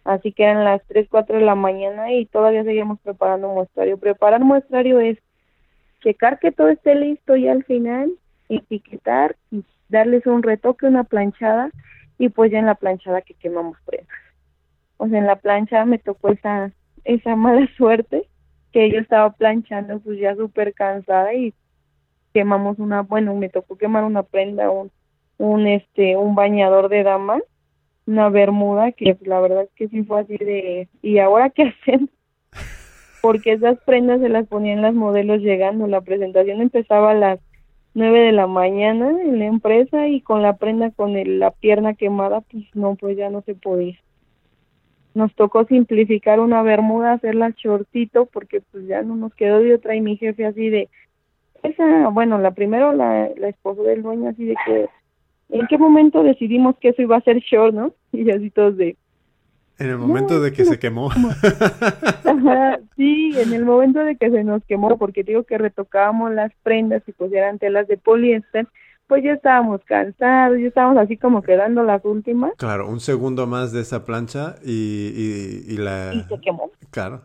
así 0.04 0.32
que 0.32 0.44
eran 0.44 0.64
las 0.64 0.82
3, 0.88 1.06
4 1.08 1.38
de 1.38 1.44
la 1.44 1.54
mañana 1.54 2.12
y 2.12 2.26
todavía 2.26 2.64
seguíamos 2.64 2.98
preparando 3.00 3.48
muestrario. 3.48 3.98
Preparar 3.98 4.42
muestrario 4.42 5.00
es 5.00 5.18
checar 6.02 6.38
que 6.38 6.50
todo 6.50 6.68
esté 6.68 6.94
listo 6.94 7.36
y 7.36 7.46
al 7.46 7.64
final 7.64 8.10
etiquetar 8.48 9.36
y 9.50 9.64
darles 9.88 10.26
un 10.26 10.42
retoque, 10.42 10.86
una 10.86 11.04
planchada 11.04 11.70
y 12.18 12.28
pues 12.28 12.50
ya 12.50 12.58
en 12.58 12.66
la 12.66 12.74
planchada 12.74 13.22
que 13.22 13.34
quemamos 13.34 13.78
prendas. 13.86 14.16
O 14.96 15.08
sea, 15.08 15.18
en 15.18 15.26
la 15.26 15.36
plancha 15.36 15.84
me 15.84 15.98
tocó 15.98 16.28
esa, 16.28 16.72
esa 17.04 17.36
mala 17.36 17.68
suerte 17.76 18.28
que 18.72 18.90
yo 18.90 18.98
estaba 18.98 19.32
planchando 19.32 20.00
pues 20.00 20.18
ya 20.18 20.34
súper 20.36 20.74
cansada 20.74 21.34
y 21.34 21.54
quemamos 22.32 22.78
una, 22.78 23.02
bueno, 23.02 23.34
me 23.34 23.48
tocó 23.48 23.76
quemar 23.76 24.04
una 24.04 24.22
prenda, 24.22 24.70
un, 24.70 24.90
un 25.38 25.66
este, 25.66 26.16
un 26.16 26.34
bañador 26.34 26.88
de 26.88 27.02
dama, 27.02 27.40
una 28.06 28.28
bermuda 28.28 28.92
que 28.92 29.16
la 29.22 29.40
verdad 29.40 29.64
es 29.64 29.70
que 29.74 29.88
sí 29.88 30.04
fue 30.04 30.20
así 30.20 30.36
de, 30.36 30.88
¿y 31.02 31.18
ahora 31.18 31.50
qué 31.50 31.62
hacen? 31.82 32.10
Porque 33.22 33.52
esas 33.52 33.78
prendas 33.84 34.20
se 34.20 34.28
las 34.28 34.46
ponían 34.46 34.82
las 34.82 34.94
modelos 34.94 35.40
llegando, 35.40 35.86
la 35.86 36.00
presentación 36.00 36.60
empezaba 36.60 37.10
a 37.10 37.14
las 37.14 37.40
nueve 37.92 38.20
de 38.20 38.32
la 38.32 38.46
mañana 38.46 39.10
en 39.10 39.38
la 39.38 39.46
empresa 39.46 40.08
y 40.08 40.20
con 40.20 40.42
la 40.42 40.56
prenda 40.56 40.90
con 40.90 41.12
la 41.38 41.50
pierna 41.50 41.94
quemada, 41.94 42.40
pues 42.40 42.64
no, 42.74 42.94
pues 42.94 43.16
ya 43.16 43.30
no 43.30 43.42
se 43.42 43.54
podía. 43.54 43.98
Nos 45.14 45.34
tocó 45.34 45.64
simplificar 45.64 46.40
una 46.40 46.62
bermuda, 46.62 47.12
hacerla 47.12 47.52
shortito 47.56 48.26
porque 48.26 48.62
pues 48.70 48.86
ya 48.86 49.02
no 49.02 49.16
nos 49.16 49.34
quedó 49.34 49.60
de 49.60 49.74
otra 49.74 49.96
y 49.96 50.00
mi 50.00 50.16
jefe 50.16 50.46
así 50.46 50.70
de, 50.70 50.88
esa, 51.62 52.08
bueno, 52.08 52.38
la 52.38 52.52
primero 52.52 52.92
la, 52.92 53.28
la 53.36 53.48
esposa 53.48 53.82
del 53.82 54.02
dueño 54.02 54.30
así 54.30 54.44
de 54.44 54.54
que, 54.64 54.88
¿en 55.50 55.66
qué 55.66 55.78
momento 55.78 56.22
decidimos 56.22 56.76
que 56.78 56.90
eso 56.90 57.02
iba 57.02 57.16
a 57.16 57.22
ser 57.22 57.38
short, 57.38 57.74
no? 57.74 57.92
Y 58.12 58.30
así 58.30 58.50
todos 58.50 58.76
de, 58.76 58.96
en 59.80 59.88
el 59.88 59.96
momento 59.96 60.40
de 60.42 60.52
que 60.52 60.66
se 60.66 60.78
quemó. 60.78 61.10
sí, 62.96 63.32
en 63.34 63.54
el 63.54 63.64
momento 63.64 64.00
de 64.00 64.16
que 64.16 64.30
se 64.30 64.44
nos 64.44 64.62
quemó, 64.66 64.98
porque 64.98 65.24
digo 65.24 65.44
que 65.44 65.56
retocábamos 65.56 66.32
las 66.32 66.52
prendas 66.62 67.02
y 67.06 67.12
pues 67.12 67.32
eran 67.32 67.58
telas 67.58 67.88
de 67.88 67.96
poliéster, 67.96 68.68
pues 69.10 69.24
ya 69.24 69.32
estábamos 69.32 69.80
cansados, 69.86 70.56
ya 70.60 70.68
estábamos 70.68 70.96
así 70.98 71.16
como 71.16 71.42
quedando 71.42 71.82
las 71.82 72.04
últimas. 72.04 72.52
Claro, 72.56 72.88
un 72.88 73.00
segundo 73.00 73.44
más 73.48 73.72
de 73.72 73.80
esa 73.80 74.04
plancha 74.04 74.54
y, 74.64 75.64
y, 75.66 75.76
la... 75.78 76.14
Y 76.14 76.22
se 76.28 76.40
quemó. 76.40 76.70
Claro. 76.92 77.22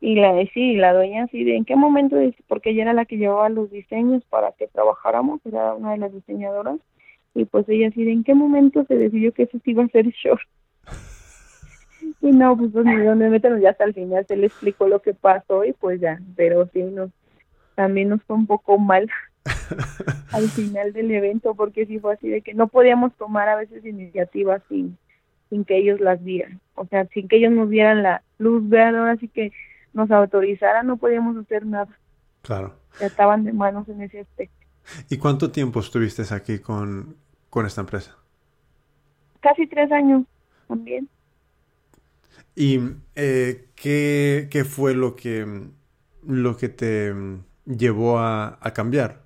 Y 0.00 0.14
la 0.14 0.32
sí, 0.54 0.76
la 0.76 0.94
dueña 0.94 1.24
así 1.24 1.44
de 1.44 1.56
en 1.56 1.66
qué 1.66 1.76
momento, 1.76 2.16
porque 2.48 2.70
ella 2.70 2.84
era 2.84 2.94
la 2.94 3.04
que 3.04 3.18
llevaba 3.18 3.50
los 3.50 3.70
diseños 3.70 4.24
para 4.30 4.52
que 4.52 4.66
trabajáramos, 4.68 5.44
era 5.44 5.74
una 5.74 5.92
de 5.92 5.98
las 5.98 6.14
diseñadoras, 6.14 6.78
y 7.34 7.44
pues 7.44 7.68
ella 7.68 7.88
así 7.88 8.02
de 8.04 8.12
en 8.12 8.24
qué 8.24 8.34
momento 8.34 8.82
se 8.88 8.94
decidió 8.94 9.34
que 9.34 9.42
eso 9.42 9.58
iba 9.62 9.84
a 9.84 9.88
ser 9.88 10.06
short. 10.06 10.40
Y 12.22 12.30
no, 12.30 12.56
pues, 12.56 12.70
pues 12.72 12.86
ni 12.86 12.96
dónde 12.96 13.28
meternos, 13.28 13.60
ya 13.60 13.70
hasta 13.70 13.84
el 13.84 13.92
final 13.92 14.24
se 14.26 14.36
le 14.36 14.46
explicó 14.46 14.88
lo 14.88 15.02
que 15.02 15.12
pasó 15.12 15.64
y 15.64 15.72
pues 15.74 16.00
ya, 16.00 16.18
pero 16.34 16.66
sí 16.72 16.82
nos, 16.82 17.10
también 17.74 18.08
nos 18.08 18.22
fue 18.22 18.36
un 18.36 18.46
poco 18.46 18.78
mal 18.78 19.10
al 20.32 20.48
final 20.48 20.92
del 20.92 21.10
evento 21.10 21.54
porque 21.54 21.86
sí 21.86 21.98
fue 21.98 22.14
así 22.14 22.28
de 22.28 22.42
que 22.42 22.54
no 22.54 22.68
podíamos 22.68 23.14
tomar 23.14 23.48
a 23.48 23.56
veces 23.56 23.84
iniciativas 23.84 24.62
sin, 24.68 24.96
sin 25.50 25.64
que 25.64 25.78
ellos 25.78 26.00
las 26.00 26.22
vieran, 26.22 26.60
o 26.74 26.86
sea, 26.86 27.06
sin 27.06 27.28
que 27.28 27.36
ellos 27.36 27.52
nos 27.52 27.70
dieran 27.70 28.02
la 28.02 28.22
luz 28.38 28.68
verde, 28.68 29.10
así 29.10 29.28
que 29.28 29.52
nos 29.92 30.10
autorizaran, 30.10 30.86
no 30.86 30.96
podíamos 30.96 31.36
hacer 31.36 31.64
nada. 31.64 31.98
Claro. 32.42 32.74
Ya 33.00 33.06
estaban 33.06 33.44
de 33.44 33.52
manos 33.52 33.88
en 33.88 34.02
ese 34.02 34.20
aspecto. 34.20 34.54
¿Y 35.10 35.16
cuánto 35.18 35.50
tiempo 35.50 35.80
estuviste 35.80 36.22
aquí 36.34 36.58
con, 36.58 37.16
con 37.50 37.66
esta 37.66 37.80
empresa? 37.80 38.16
Casi 39.40 39.66
tres 39.66 39.90
años 39.90 40.24
también. 40.68 41.08
¿Y 42.54 42.80
eh, 43.14 43.68
¿qué, 43.74 44.48
¿qué, 44.50 44.64
fue 44.64 44.94
lo 44.94 45.14
que, 45.14 45.46
lo 46.26 46.56
que 46.56 46.68
te 46.68 47.14
llevó 47.66 48.18
a, 48.18 48.58
a, 48.60 48.72
cambiar? 48.72 49.25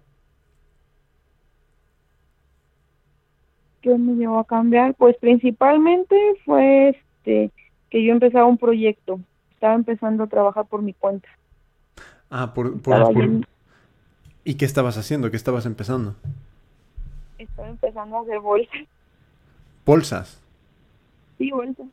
¿Qué 3.81 3.97
me 3.97 4.15
llevó 4.15 4.39
a 4.39 4.45
cambiar? 4.45 4.95
Pues 4.95 5.17
principalmente 5.17 6.17
fue 6.45 6.91
este 6.91 7.51
que 7.91 8.05
yo 8.05 8.13
empezaba 8.13 8.47
un 8.47 8.59
proyecto. 8.59 9.21
Estaba 9.53 9.75
empezando 9.75 10.25
a 10.25 10.29
trabajar 10.29 10.67
por 10.67 10.83
mi 10.83 10.93
cuenta. 10.95 11.29
Ah, 12.31 12.55
por... 12.55 12.81
por, 12.81 13.13
por... 13.13 13.47
¿Y 14.45 14.55
qué 14.55 14.65
estabas 14.65 14.97
haciendo? 14.97 15.31
¿Qué 15.31 15.37
estabas 15.37 15.67
empezando? 15.67 16.15
Estaba 17.39 17.69
empezando 17.69 18.17
a 18.17 18.21
hacer 18.23 18.41
bolsas. 18.41 18.87
¿Bolsas? 19.85 20.41
Sí, 21.39 21.51
bolsas. 21.51 21.87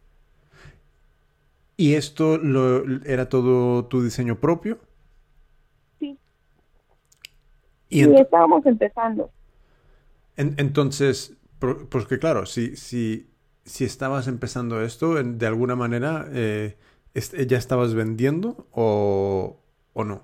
¿Y 1.77 1.93
esto 1.93 2.38
lo, 2.38 2.83
era 3.05 3.29
todo 3.29 3.85
tu 3.85 4.01
diseño 4.01 4.35
propio? 4.39 4.79
Sí. 5.99 6.17
Y 7.89 8.01
estábamos 8.01 8.65
empezando. 8.65 9.29
entonces, 10.35 11.36
porque 11.60 12.20
claro, 12.20 12.45
si, 12.45 12.76
si, 12.76 13.30
si 13.66 13.86
estabas 13.86 14.28
empezando 14.28 14.82
esto, 14.82 15.16
de 15.16 15.47
alguna 15.47 15.76
manera, 15.76 16.28
eh, 16.32 16.78
¿ya 17.47 17.58
estabas 17.58 17.93
vendiendo 17.93 18.68
o, 18.72 19.60
o 19.93 20.03
no? 20.03 20.24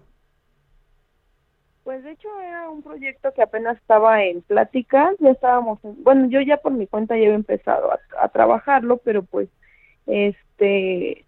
Pues 1.83 2.03
de 2.03 2.11
hecho 2.11 2.29
era 2.39 2.69
un 2.69 2.81
proyecto 2.81 3.33
que 3.33 3.41
apenas 3.41 3.77
estaba 3.77 4.23
en 4.23 4.41
plática, 4.41 5.11
ya 5.19 5.31
estábamos, 5.31 5.79
bueno, 5.83 6.27
yo 6.29 6.39
ya 6.41 6.57
por 6.57 6.71
mi 6.71 6.87
cuenta 6.87 7.15
ya 7.17 7.23
había 7.23 7.35
empezado 7.35 7.91
a, 7.91 7.99
a 8.21 8.29
trabajarlo, 8.29 8.97
pero 8.97 9.23
pues 9.23 9.49
este 10.07 11.25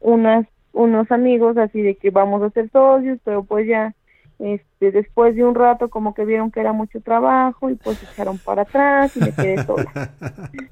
unas 0.00 0.46
unos 0.72 1.10
amigos 1.10 1.56
así 1.56 1.82
de 1.82 1.96
que 1.96 2.10
vamos 2.10 2.42
a 2.42 2.50
ser 2.50 2.70
socios, 2.70 3.18
pero 3.24 3.42
pues 3.44 3.66
ya 3.66 3.94
este 4.38 4.92
después 4.92 5.34
de 5.34 5.44
un 5.44 5.54
rato 5.54 5.90
como 5.90 6.14
que 6.14 6.24
vieron 6.24 6.50
que 6.50 6.60
era 6.60 6.72
mucho 6.72 7.00
trabajo 7.00 7.70
y 7.70 7.74
pues 7.74 8.00
echaron 8.02 8.38
para 8.38 8.62
atrás 8.62 9.16
y 9.16 9.20
me 9.20 9.32
quedé 9.32 9.64
sola. 9.64 10.12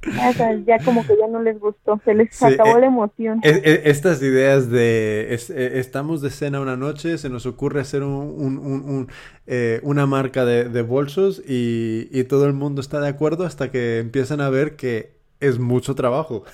ya, 0.67 0.79
como 0.85 1.05
que 1.05 1.17
ya 1.19 1.27
no 1.27 1.43
les 1.43 1.59
gustó, 1.59 2.01
se 2.05 2.15
les 2.15 2.43
acabó 2.43 2.77
eh, 2.77 2.81
la 2.81 2.87
emoción. 2.87 3.41
estas 3.43 4.23
ideas 4.23 4.71
de 4.71 5.35
eh, 5.35 5.71
estamos 5.75 6.23
de 6.23 6.31
cena 6.31 6.61
una 6.61 6.77
noche, 6.77 7.19
se 7.19 7.29
nos 7.29 7.47
ocurre 7.47 7.81
hacer 7.81 8.03
un, 8.03 8.13
un, 8.13 8.59
un, 8.59 9.09
eh, 9.47 9.81
una 9.83 10.07
marca 10.07 10.45
de, 10.45 10.69
de 10.69 10.83
bolsos 10.83 11.43
y, 11.47 12.09
y 12.13 12.25
todo 12.25 12.47
el 12.47 12.53
mundo 12.53 12.81
está 12.81 13.01
de 13.01 13.09
acuerdo 13.09 13.45
hasta 13.45 13.71
que 13.71 13.99
empiezan 13.99 14.41
a 14.41 14.49
ver 14.49 14.77
que 14.77 15.17
es 15.41 15.59
mucho 15.59 15.95
trabajo. 15.95 16.45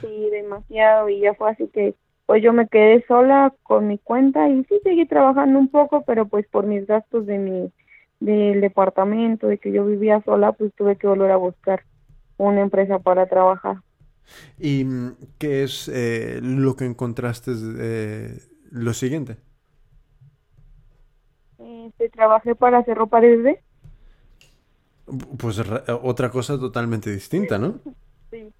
Sí, 0.00 0.30
demasiado 0.30 1.08
y 1.08 1.20
ya 1.20 1.34
fue 1.34 1.50
así 1.50 1.68
que 1.68 1.94
pues 2.26 2.42
yo 2.42 2.52
me 2.52 2.68
quedé 2.68 3.04
sola 3.06 3.54
con 3.62 3.86
mi 3.86 3.98
cuenta 3.98 4.48
y 4.48 4.64
sí 4.64 4.80
seguí 4.82 5.06
trabajando 5.06 5.58
un 5.58 5.68
poco, 5.68 6.02
pero 6.04 6.26
pues 6.26 6.46
por 6.48 6.66
mis 6.66 6.86
gastos 6.86 7.24
de 7.26 7.38
mi 7.38 7.72
del 8.18 8.60
departamento, 8.60 9.46
de 9.46 9.58
que 9.58 9.70
yo 9.72 9.84
vivía 9.84 10.22
sola, 10.22 10.52
pues 10.52 10.72
tuve 10.74 10.96
que 10.96 11.06
volver 11.06 11.30
a 11.30 11.36
buscar 11.36 11.84
una 12.38 12.62
empresa 12.62 12.98
para 12.98 13.26
trabajar. 13.26 13.76
¿Y 14.58 14.84
qué 15.38 15.62
es 15.62 15.88
eh, 15.92 16.40
lo 16.42 16.76
que 16.76 16.86
encontraste 16.86 17.52
eh, 17.78 18.38
lo 18.70 18.92
siguiente? 18.94 19.36
Este, 21.58 22.08
trabajé 22.08 22.54
para 22.54 22.78
hacer 22.78 22.96
ropa 22.96 23.20
desde. 23.20 23.62
Pues 25.38 25.62
otra 26.02 26.30
cosa 26.30 26.58
totalmente 26.58 27.10
distinta, 27.10 27.58
¿no? 27.58 27.78
sí. 28.30 28.52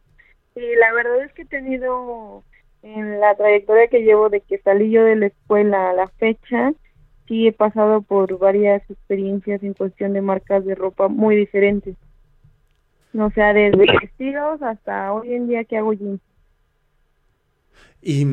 Sí, 0.54 0.62
la 0.78 0.92
verdad 0.94 1.22
es 1.24 1.32
que 1.32 1.42
he 1.42 1.46
tenido 1.46 2.42
en 2.82 3.20
la 3.20 3.34
trayectoria 3.34 3.88
que 3.88 4.02
llevo 4.02 4.28
de 4.28 4.40
que 4.40 4.58
salí 4.58 4.90
yo 4.90 5.04
de 5.04 5.16
la 5.16 5.26
escuela 5.26 5.90
a 5.90 5.92
la 5.92 6.08
fecha, 6.08 6.72
sí 7.26 7.48
he 7.48 7.52
pasado 7.52 8.02
por 8.02 8.38
varias 8.38 8.88
experiencias 8.90 9.62
en 9.62 9.74
cuestión 9.74 10.12
de 10.12 10.20
marcas 10.20 10.64
de 10.64 10.74
ropa 10.74 11.08
muy 11.08 11.36
diferentes. 11.36 11.96
O 13.18 13.30
sea, 13.30 13.52
desde 13.52 13.86
vestidos 14.00 14.62
hasta 14.62 15.12
hoy 15.12 15.34
en 15.34 15.48
día 15.48 15.64
que 15.64 15.78
hago 15.78 15.92
jeans. 15.92 16.20
Y 18.02 18.26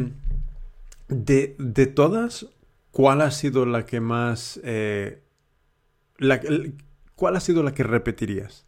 de, 1.08 1.56
de 1.58 1.88
todas, 1.88 2.48
¿cuál 2.92 3.22
ha 3.22 3.32
sido 3.32 3.66
la 3.66 3.86
que 3.86 4.00
más... 4.00 4.60
Eh, 4.64 5.20
la, 6.18 6.40
¿Cuál 7.16 7.36
ha 7.36 7.40
sido 7.40 7.64
la 7.64 7.74
que 7.74 7.84
repetirías? 7.84 8.66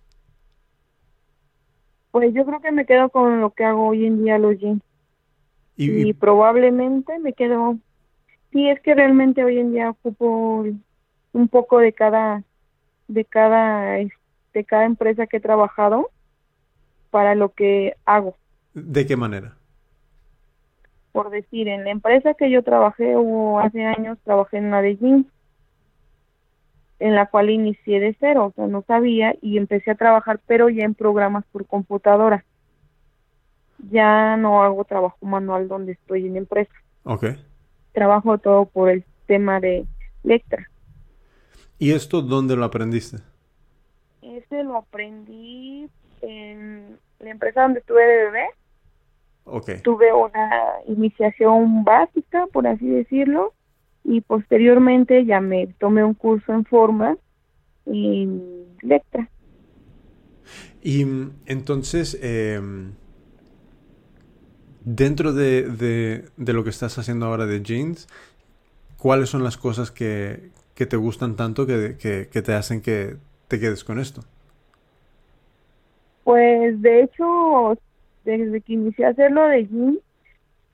Pues 2.12 2.34
yo 2.34 2.46
creo 2.46 2.62
que 2.62 2.72
me 2.72 2.86
quedo 2.86 3.10
con 3.10 3.42
lo 3.42 3.50
que 3.52 3.66
hago 3.66 3.88
hoy 3.88 4.06
en 4.06 4.24
día 4.24 4.38
los 4.38 4.58
jeans. 4.58 4.82
Y, 5.78 6.14
probablemente 6.14 7.20
me 7.20 7.34
quedo... 7.34 7.78
Sí, 8.52 8.70
es 8.70 8.80
que 8.80 8.96
realmente 8.96 9.44
hoy 9.44 9.60
en 9.60 9.74
día 9.74 9.90
ocupo 9.90 10.66
un 11.34 11.48
poco 11.50 11.80
de 11.80 11.92
cada 11.92 12.44
de 13.08 13.26
cada 13.26 13.98
de 13.98 14.64
cada 14.66 14.86
empresa 14.86 15.28
que 15.28 15.38
he 15.38 15.42
trabajado 15.42 16.10
para 17.12 17.36
lo 17.36 17.50
que 17.50 17.96
hago. 18.06 18.38
¿De 18.74 19.06
qué 19.06 19.18
manera? 19.18 19.58
Por 21.12 21.30
decir, 21.30 21.68
en 21.68 21.84
la 21.84 21.92
empresa 21.92 22.34
que 22.34 22.50
yo 22.50 22.64
trabajé 22.64 23.18
hubo 23.18 23.60
hace 23.60 23.84
años 23.84 24.18
trabajé 24.24 24.58
en 24.58 24.66
una 24.68 24.82
de 24.82 24.96
jeans 24.96 25.28
en 27.00 27.16
la 27.16 27.26
cual 27.26 27.50
inicié 27.50 28.00
de 28.00 28.16
cero, 28.20 28.46
o 28.46 28.52
sea, 28.54 28.68
no 28.68 28.82
sabía 28.84 29.36
y 29.42 29.58
empecé 29.58 29.92
a 29.92 29.96
trabajar, 29.96 30.40
pero 30.48 30.70
ya 30.70 30.86
en 30.86 30.94
programas 30.96 31.44
por 31.52 31.66
computadora. 31.66 32.46
Ya 33.78 34.38
no 34.38 34.64
hago 34.64 34.84
trabajo 34.86 35.18
manual 35.22 35.68
donde 35.68 35.94
estoy 35.94 36.28
en 36.28 36.38
empresa. 36.38 36.74
Ok. 37.04 37.26
Trabajo 37.94 38.38
todo 38.38 38.66
por 38.66 38.90
el 38.90 39.04
tema 39.28 39.60
de 39.60 39.86
Lectra. 40.24 40.70
¿Y 41.78 41.92
esto 41.92 42.22
dónde 42.22 42.56
lo 42.56 42.66
aprendiste? 42.66 43.18
Ese 44.22 44.64
lo 44.64 44.78
aprendí 44.78 45.90
en 46.22 46.98
la 47.20 47.30
empresa 47.30 47.64
donde 47.64 47.80
estuve 47.80 48.02
de 48.06 48.26
bebé. 48.26 48.46
Ok. 49.44 49.72
Tuve 49.84 50.12
una 50.14 50.50
iniciación 50.88 51.84
básica, 51.84 52.48
por 52.52 52.66
así 52.66 52.88
decirlo, 52.88 53.54
y 54.04 54.22
posteriormente 54.22 55.26
ya 55.26 55.42
me 55.42 55.68
tomé 55.80 56.04
un 56.04 56.14
curso 56.14 56.54
en 56.54 56.66
forma 56.66 57.18
en 57.86 58.66
Lectra. 58.82 59.30
Y 60.82 61.06
mm, 61.06 61.32
entonces, 61.46 62.18
em, 62.22 62.94
dentro 64.86 65.34
de, 65.34 65.64
de, 65.64 66.26
de, 66.38 66.54
lo 66.54 66.64
que 66.64 66.70
estás 66.70 66.98
haciendo 66.98 67.26
ahora 67.26 67.46
de 67.46 67.62
jeans, 67.62 68.08
¿cuáles 68.98 69.30
son 69.30 69.44
las 69.44 69.58
cosas 69.58 69.92
que, 69.92 70.50
que 70.76 70.86
te 70.86 70.96
gustan 70.96 71.36
tanto 71.36 71.66
que, 71.66 71.98
que, 71.98 72.42
te 72.42 72.54
hacen 72.54 72.82
que 72.82 73.18
te 73.48 73.60
quedes 73.60 73.84
con 73.84 74.00
esto? 74.00 74.22
Pues 76.24 76.82
de 76.82 77.04
hecho, 77.04 77.78
desde 78.24 78.62
que 78.62 78.74
inicié 78.74 79.06
a 79.06 79.10
hacerlo 79.10 79.48
de 79.48 79.68
jeans, 79.68 80.00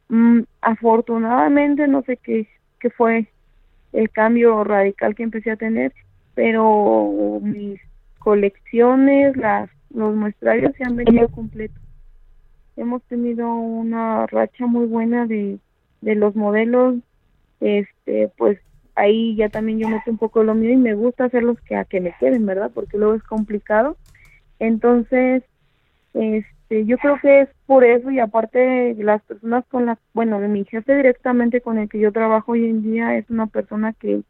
mmm, 0.10 0.42
afortunadamente 0.62 1.88
no 1.88 2.04
sé 2.04 2.18
qué, 2.18 2.48
qué 2.80 2.90
fue 2.90 3.28
el 3.94 4.10
cambio 4.10 4.64
radical 4.64 5.16
que 5.16 5.24
empecé 5.24 5.52
a 5.52 5.58
tener, 5.58 5.94
pero 6.36 7.40
mis 7.42 7.80
colecciones, 8.20 9.36
las 9.36 9.70
los 9.94 10.16
muestrarios 10.16 10.74
se 10.78 10.84
han 10.84 10.96
venido 10.96 11.28
completos. 11.30 11.82
Hemos 12.76 13.04
tenido 13.04 13.54
una 13.54 14.26
racha 14.28 14.66
muy 14.66 14.86
buena 14.86 15.26
de, 15.26 15.60
de 16.02 16.16
los 16.16 16.36
modelos, 16.36 16.96
este, 17.60 18.30
pues 18.38 18.60
ahí 18.96 19.36
ya 19.36 19.50
también 19.50 19.80
yo 19.80 19.90
meto 19.90 20.12
un 20.12 20.18
poco 20.18 20.44
lo 20.44 20.56
mío 20.56 20.72
y 20.72 20.78
me 20.78 20.94
gusta 20.94 21.26
hacerlos 21.26 21.60
que 21.62 21.76
a 21.76 21.86
que 21.86 22.02
me 22.02 22.14
queden, 22.20 22.46
¿verdad? 22.46 22.72
Porque 22.74 22.98
luego 22.98 23.16
es 23.16 23.24
complicado. 23.24 23.98
Entonces, 24.60 25.44
este, 26.14 26.86
yo 26.86 26.98
creo 26.98 27.20
que 27.22 27.42
es 27.42 27.50
por 27.66 27.84
eso 27.84 28.12
y 28.12 28.20
aparte 28.20 28.96
las 29.00 29.22
personas 29.24 29.66
con 29.68 29.86
las, 29.86 29.98
bueno, 30.14 30.40
mi 30.40 30.66
jefe 30.66 30.96
directamente 30.96 31.62
con 31.62 31.78
el 31.78 31.90
que 31.90 32.00
yo 32.00 32.12
trabajo 32.12 32.54
hoy 32.54 32.66
en 32.66 32.84
día 32.84 33.18
es 33.18 33.30
una 33.30 33.48
persona 33.48 33.94
que, 33.94 34.22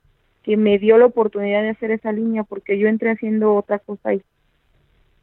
que 0.44 0.58
me 0.58 0.78
dio 0.80 0.98
la 0.98 1.06
oportunidad 1.06 1.62
de 1.62 1.70
hacer 1.70 1.92
esa 1.92 2.12
línea 2.12 2.44
porque 2.44 2.78
yo 2.78 2.88
entré 2.88 3.12
haciendo 3.12 3.56
otra 3.56 3.80
cosa 3.80 4.10
ahí. 4.10 4.22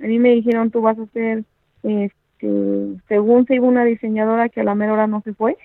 A 0.00 0.04
mí 0.04 0.18
me 0.18 0.30
dijeron, 0.30 0.70
tú 0.70 0.80
vas 0.80 0.98
a 0.98 1.02
hacer, 1.02 1.44
este, 1.82 2.14
según 2.40 3.46
se 3.46 3.56
iba 3.56 3.66
una 3.66 3.84
diseñadora 3.84 4.48
que 4.48 4.60
a 4.60 4.64
la 4.64 4.74
mera 4.74 4.92
hora 4.92 5.06
no 5.06 5.22
se 5.22 5.34
fue, 5.34 5.56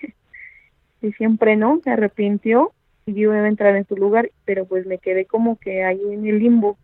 y 1.02 1.12
siempre 1.12 1.56
no, 1.56 1.80
se 1.82 1.90
arrepintió 1.90 2.72
y 3.06 3.14
yo 3.14 3.34
iba 3.34 3.36
a 3.36 3.48
entrar 3.48 3.76
en 3.76 3.86
su 3.86 3.96
lugar, 3.96 4.30
pero 4.44 4.64
pues 4.64 4.86
me 4.86 4.98
quedé 4.98 5.26
como 5.26 5.56
que 5.56 5.84
ahí 5.84 6.00
en 6.10 6.26
el 6.26 6.38
limbo, 6.38 6.78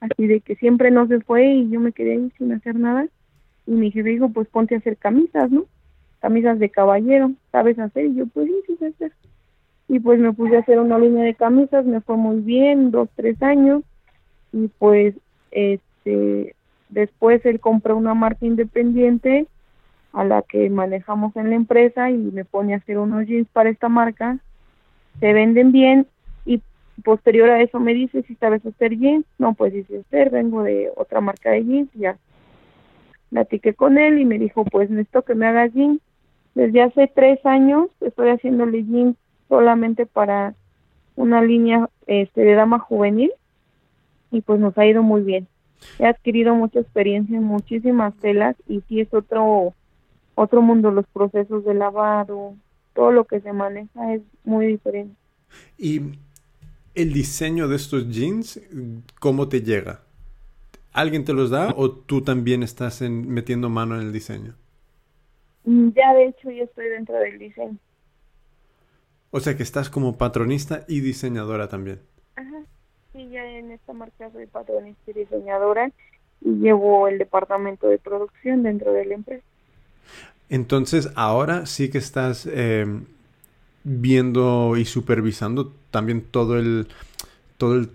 así 0.00 0.26
de 0.26 0.40
que 0.40 0.54
siempre 0.56 0.90
no 0.90 1.06
se 1.08 1.20
fue 1.20 1.46
y 1.46 1.70
yo 1.70 1.80
me 1.80 1.92
quedé 1.92 2.12
ahí 2.12 2.32
sin 2.38 2.52
hacer 2.52 2.76
nada. 2.76 3.06
Y 3.66 3.72
mi 3.72 3.90
jefe 3.90 4.10
dijo, 4.10 4.28
pues 4.28 4.46
ponte 4.48 4.74
a 4.74 4.78
hacer 4.78 4.96
camisas, 4.96 5.50
¿no? 5.50 5.64
Camisas 6.20 6.58
de 6.58 6.70
caballero, 6.70 7.32
¿sabes 7.50 7.78
hacer? 7.78 8.06
Y 8.06 8.14
yo, 8.14 8.26
pues 8.26 8.46
sí, 8.46 8.54
sí 8.66 8.76
sé 8.76 8.86
hacer. 8.86 9.12
Y 9.88 9.98
pues 10.00 10.18
me 10.18 10.32
puse 10.32 10.56
a 10.56 10.60
hacer 10.60 10.78
una 10.78 10.98
línea 10.98 11.24
de 11.24 11.34
camisas, 11.34 11.84
me 11.84 12.00
fue 12.00 12.16
muy 12.16 12.40
bien, 12.40 12.90
dos, 12.90 13.08
tres 13.16 13.42
años. 13.42 13.82
Y 14.52 14.68
pues, 14.78 15.14
este, 15.50 16.54
después 16.88 17.44
él 17.44 17.60
compró 17.60 17.96
una 17.96 18.14
marca 18.14 18.46
independiente 18.46 19.46
a 20.12 20.24
la 20.24 20.42
que 20.42 20.70
manejamos 20.70 21.34
en 21.36 21.50
la 21.50 21.56
empresa 21.56 22.10
y 22.10 22.16
me 22.16 22.44
pone 22.44 22.74
a 22.74 22.78
hacer 22.78 22.98
unos 22.98 23.26
jeans 23.26 23.48
para 23.52 23.70
esta 23.70 23.88
marca. 23.88 24.38
Se 25.20 25.32
venden 25.32 25.72
bien 25.72 26.06
y 26.46 26.62
posterior 27.02 27.50
a 27.50 27.60
eso 27.60 27.80
me 27.80 27.94
dice 27.94 28.22
si 28.22 28.34
sabes 28.36 28.64
hacer 28.64 28.96
jeans. 28.96 29.26
No, 29.38 29.54
pues 29.54 29.72
dice 29.72 30.00
hacer, 30.06 30.30
vengo 30.30 30.62
de 30.62 30.90
otra 30.96 31.20
marca 31.20 31.50
de 31.50 31.64
jeans, 31.64 31.90
ya 31.94 32.16
platiqué 33.30 33.74
con 33.74 33.98
él 33.98 34.20
y 34.20 34.24
me 34.24 34.38
dijo, 34.38 34.64
pues 34.64 34.88
necesito 34.90 35.22
que 35.22 35.34
me 35.34 35.46
hagas 35.46 35.72
jeans. 35.72 36.00
Desde 36.54 36.82
hace 36.82 37.10
tres 37.12 37.44
años 37.44 37.88
estoy 38.00 38.30
haciéndole 38.30 38.84
jeans 38.84 39.16
solamente 39.48 40.06
para 40.06 40.54
una 41.16 41.42
línea 41.42 41.88
este, 42.06 42.42
de 42.42 42.54
dama 42.54 42.78
juvenil 42.78 43.32
y 44.30 44.40
pues 44.40 44.60
nos 44.60 44.78
ha 44.78 44.86
ido 44.86 45.02
muy 45.02 45.22
bien. 45.22 45.48
He 45.98 46.06
adquirido 46.06 46.54
mucha 46.54 46.80
experiencia 46.80 47.36
en 47.36 47.44
muchísimas 47.44 48.14
telas 48.16 48.56
y 48.68 48.82
sí 48.88 49.00
es 49.00 49.12
otro 49.12 49.74
otro 50.34 50.62
mundo 50.62 50.90
los 50.90 51.06
procesos 51.06 51.64
de 51.64 51.74
lavado, 51.74 52.54
todo 52.94 53.12
lo 53.12 53.24
que 53.24 53.40
se 53.40 53.52
maneja 53.52 54.14
es 54.14 54.22
muy 54.44 54.66
diferente. 54.66 55.14
¿Y 55.78 56.00
el 56.94 57.12
diseño 57.12 57.68
de 57.68 57.76
estos 57.76 58.08
jeans, 58.08 58.60
cómo 59.20 59.48
te 59.48 59.62
llega? 59.62 60.00
¿Alguien 60.92 61.24
te 61.24 61.32
los 61.32 61.50
da 61.50 61.72
o 61.76 61.90
tú 61.90 62.22
también 62.22 62.62
estás 62.62 63.02
en, 63.02 63.28
metiendo 63.28 63.68
mano 63.68 63.96
en 63.96 64.06
el 64.06 64.12
diseño? 64.12 64.54
Ya 65.64 66.14
de 66.14 66.26
hecho 66.26 66.50
yo 66.50 66.64
estoy 66.64 66.88
dentro 66.88 67.16
del 67.16 67.38
diseño. 67.38 67.76
O 69.30 69.40
sea 69.40 69.56
que 69.56 69.64
estás 69.64 69.90
como 69.90 70.16
patronista 70.18 70.84
y 70.86 71.00
diseñadora 71.00 71.68
también. 71.68 72.00
Ajá. 72.36 72.64
Sí, 73.14 73.28
ya 73.28 73.44
en 73.46 73.70
esta 73.70 73.92
marca 73.92 74.28
soy 74.32 74.46
patronista 74.46 75.12
y 75.12 75.14
diseñadora 75.14 75.92
y 76.40 76.50
llevo 76.56 77.06
el 77.06 77.18
departamento 77.18 77.86
de 77.86 77.98
producción 77.98 78.64
dentro 78.64 78.92
de 78.92 79.06
la 79.06 79.14
empresa. 79.14 79.44
Entonces 80.50 81.10
ahora 81.14 81.64
sí 81.66 81.90
que 81.90 81.98
estás 81.98 82.44
eh, 82.50 82.86
viendo 83.84 84.76
y 84.76 84.84
supervisando 84.84 85.72
también 85.92 86.22
todo 86.22 86.58
el, 86.58 86.88
todo 87.56 87.76
el 87.76 87.90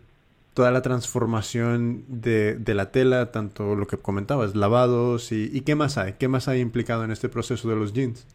toda 0.54 0.72
la 0.72 0.82
transformación 0.82 2.06
de, 2.08 2.56
de, 2.56 2.74
la 2.74 2.92
tela, 2.92 3.32
tanto 3.32 3.76
lo 3.76 3.88
que 3.88 3.98
comentabas, 3.98 4.56
lavados 4.56 5.32
y, 5.32 5.50
y, 5.54 5.62
qué 5.62 5.76
más 5.76 5.98
hay, 5.98 6.14
qué 6.14 6.28
más 6.28 6.48
hay 6.48 6.60
implicado 6.60 7.04
en 7.06 7.12
este 7.12 7.30
proceso 7.30 7.70
de 7.70 7.76
los 7.76 7.94
jeans. 7.94 8.26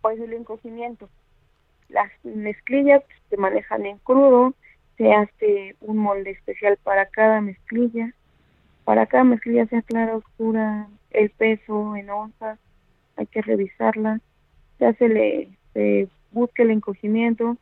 Pues 0.00 0.20
el 0.20 0.32
encogimiento. 0.32 1.08
Las 1.88 2.12
mezclillas 2.22 3.02
se 3.30 3.36
manejan 3.36 3.86
en 3.86 3.98
crudo, 3.98 4.54
se 4.96 5.12
hace 5.12 5.76
un 5.80 5.98
molde 5.98 6.30
especial 6.30 6.78
para 6.82 7.06
cada 7.06 7.40
mezclilla, 7.40 8.12
para 8.84 9.06
cada 9.06 9.24
mezclilla 9.24 9.66
sea 9.66 9.82
clara, 9.82 10.16
oscura, 10.16 10.88
el 11.10 11.30
peso 11.30 11.96
en 11.96 12.10
onzas, 12.10 12.58
hay 13.16 13.26
que 13.26 13.42
revisarla, 13.42 14.20
se 14.78 14.86
hace 14.86 15.08
le, 15.08 15.48
se 15.72 16.08
busca 16.32 16.62
el 16.62 16.70
encogimiento, 16.70 17.56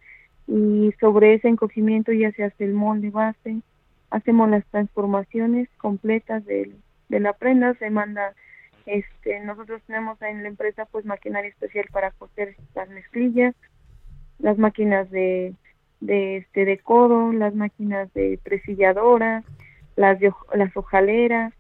y 0.47 0.93
sobre 1.01 1.35
ese 1.35 1.49
encogimiento 1.49 2.13
ya 2.13 2.31
se 2.33 2.45
hace 2.45 2.65
el 2.65 2.75
molde 2.75 3.11
base, 3.11 3.57
hacemos 4.11 4.51
las 4.51 4.65
transformaciones 4.67 5.69
completas 5.79 6.45
de, 6.45 6.73
de 7.09 7.21
la 7.21 7.33
prenda, 7.33 7.75
se 7.75 7.91
manda, 7.91 8.35
este, 8.87 9.41
nosotros 9.41 9.83
tenemos 9.87 10.21
en 10.23 10.43
la 10.43 10.49
empresa 10.49 10.85
pues 10.85 11.05
maquinaria 11.05 11.51
especial 11.51 11.87
para 11.91 12.11
coser 12.11 12.57
las 12.75 12.89
mezclillas, 12.91 13.55
las 14.39 14.59
máquinas 14.59 15.11
de, 15.11 15.55
de 16.01 16.39
este 16.39 16.65
de 16.65 16.79
codo, 16.79 17.33
las 17.33 17.55
máquinas 17.55 18.13
de 18.15 18.39
presilladora, 18.43 19.45
las 19.97 20.19
de, 20.21 20.33
las 20.55 20.77
hojaleras, 20.77 21.53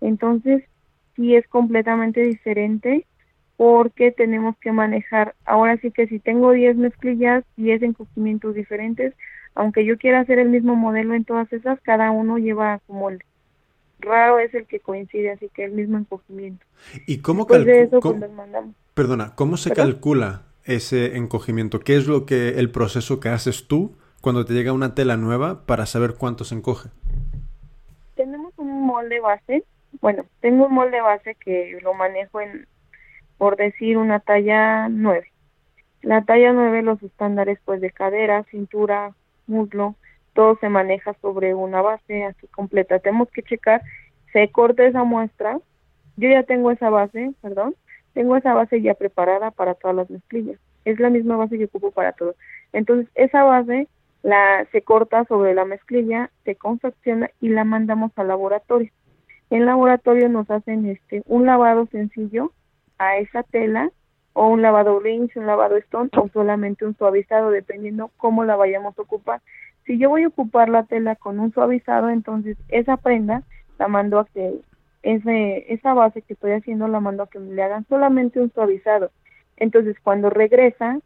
entonces 0.00 0.64
sí 1.14 1.34
es 1.34 1.46
completamente 1.48 2.20
diferente 2.20 3.06
porque 3.56 4.12
tenemos 4.12 4.56
que 4.58 4.70
manejar, 4.72 5.34
ahora 5.46 5.78
sí 5.78 5.90
que 5.90 6.06
si 6.06 6.18
tengo 6.18 6.52
10 6.52 6.76
mezclillas, 6.76 7.44
10 7.56 7.82
encogimientos 7.82 8.54
diferentes, 8.54 9.14
aunque 9.54 9.86
yo 9.86 9.96
quiera 9.96 10.20
hacer 10.20 10.38
el 10.38 10.50
mismo 10.50 10.76
modelo 10.76 11.14
en 11.14 11.24
todas 11.24 11.50
esas, 11.52 11.80
cada 11.80 12.10
uno 12.10 12.36
lleva 12.36 12.80
como 12.86 13.08
el 13.08 13.22
raro 13.98 14.38
es 14.38 14.52
el 14.54 14.66
que 14.66 14.80
coincide, 14.80 15.30
así 15.30 15.48
que 15.54 15.64
el 15.64 15.72
mismo 15.72 15.96
encogimiento. 15.96 16.64
¿Y 17.06 17.18
cómo, 17.18 17.46
cal 17.46 17.64
de 17.64 17.82
eso, 17.82 18.00
¿cómo 18.00 18.20
pues, 18.20 18.30
Perdona, 18.92 19.34
¿cómo 19.34 19.56
se 19.56 19.70
¿Perdón? 19.70 19.92
calcula 19.92 20.42
ese 20.66 21.16
encogimiento? 21.16 21.80
¿Qué 21.80 21.96
es 21.96 22.06
lo 22.06 22.26
que 22.26 22.58
el 22.58 22.70
proceso 22.70 23.20
que 23.20 23.28
haces 23.28 23.66
tú 23.66 23.96
cuando 24.20 24.44
te 24.44 24.52
llega 24.52 24.72
una 24.72 24.94
tela 24.94 25.16
nueva 25.16 25.64
para 25.66 25.86
saber 25.86 26.14
cuánto 26.14 26.44
se 26.44 26.56
encoge? 26.56 26.90
Tenemos 28.14 28.52
un 28.56 28.86
molde 28.86 29.20
base, 29.20 29.64
bueno, 30.00 30.24
tengo 30.40 30.66
un 30.66 30.74
molde 30.74 31.00
base 31.00 31.36
que 31.36 31.78
lo 31.82 31.94
manejo 31.94 32.40
en 32.40 32.66
por 33.38 33.56
decir 33.56 33.98
una 33.98 34.20
talla 34.20 34.88
9. 34.88 35.30
La 36.02 36.22
talla 36.22 36.52
9, 36.52 36.82
los 36.82 37.02
estándares 37.02 37.58
pues 37.64 37.80
de 37.80 37.90
cadera, 37.90 38.44
cintura, 38.44 39.12
muslo, 39.46 39.94
todo 40.32 40.56
se 40.60 40.68
maneja 40.68 41.14
sobre 41.20 41.54
una 41.54 41.82
base 41.82 42.24
así 42.24 42.46
completa. 42.48 42.98
Tenemos 42.98 43.30
que 43.30 43.42
checar, 43.42 43.82
se 44.32 44.48
corta 44.50 44.86
esa 44.86 45.04
muestra, 45.04 45.58
yo 46.16 46.28
ya 46.30 46.42
tengo 46.44 46.70
esa 46.70 46.90
base, 46.90 47.32
perdón, 47.42 47.74
tengo 48.16 48.34
esa 48.34 48.54
base 48.54 48.80
ya 48.80 48.94
preparada 48.94 49.50
para 49.50 49.74
todas 49.74 49.94
las 49.94 50.08
mezclillas. 50.08 50.58
Es 50.86 50.98
la 50.98 51.10
misma 51.10 51.36
base 51.36 51.58
que 51.58 51.66
ocupo 51.66 51.90
para 51.90 52.12
todo. 52.12 52.34
Entonces, 52.72 53.10
esa 53.14 53.44
base 53.44 53.88
la 54.22 54.66
se 54.72 54.80
corta 54.80 55.26
sobre 55.26 55.52
la 55.52 55.66
mezclilla, 55.66 56.30
se 56.46 56.54
confecciona 56.54 57.30
y 57.42 57.50
la 57.50 57.64
mandamos 57.64 58.12
al 58.16 58.28
laboratorio. 58.28 58.90
En 59.50 59.66
laboratorio 59.66 60.30
nos 60.30 60.50
hacen 60.50 60.86
este 60.86 61.24
un 61.26 61.44
lavado 61.44 61.88
sencillo 61.92 62.52
a 62.96 63.18
esa 63.18 63.42
tela 63.42 63.90
o 64.32 64.48
un 64.48 64.62
lavado 64.62 64.98
rinse, 64.98 65.38
un 65.38 65.46
lavado 65.46 65.76
stone 65.76 66.08
o 66.16 66.28
solamente 66.28 66.86
un 66.86 66.96
suavizado 66.96 67.50
dependiendo 67.50 68.10
cómo 68.16 68.44
la 68.44 68.56
vayamos 68.56 68.98
a 68.98 69.02
ocupar. 69.02 69.42
Si 69.84 69.98
yo 69.98 70.08
voy 70.08 70.22
a 70.22 70.28
ocupar 70.28 70.70
la 70.70 70.84
tela 70.84 71.16
con 71.16 71.38
un 71.38 71.52
suavizado, 71.52 72.08
entonces 72.08 72.56
esa 72.68 72.96
prenda 72.96 73.42
la 73.78 73.88
mando 73.88 74.18
a 74.20 74.24
que 74.24 74.54
ese, 75.06 75.72
esa 75.72 75.94
base 75.94 76.22
que 76.22 76.32
estoy 76.32 76.52
haciendo 76.52 76.88
la 76.88 76.98
mando 76.98 77.22
a 77.22 77.28
que 77.28 77.38
le 77.38 77.62
hagan 77.62 77.86
solamente 77.88 78.40
un 78.40 78.52
suavizado. 78.52 79.10
Entonces 79.56 79.96
cuando 80.02 80.30
regresa 80.30 80.98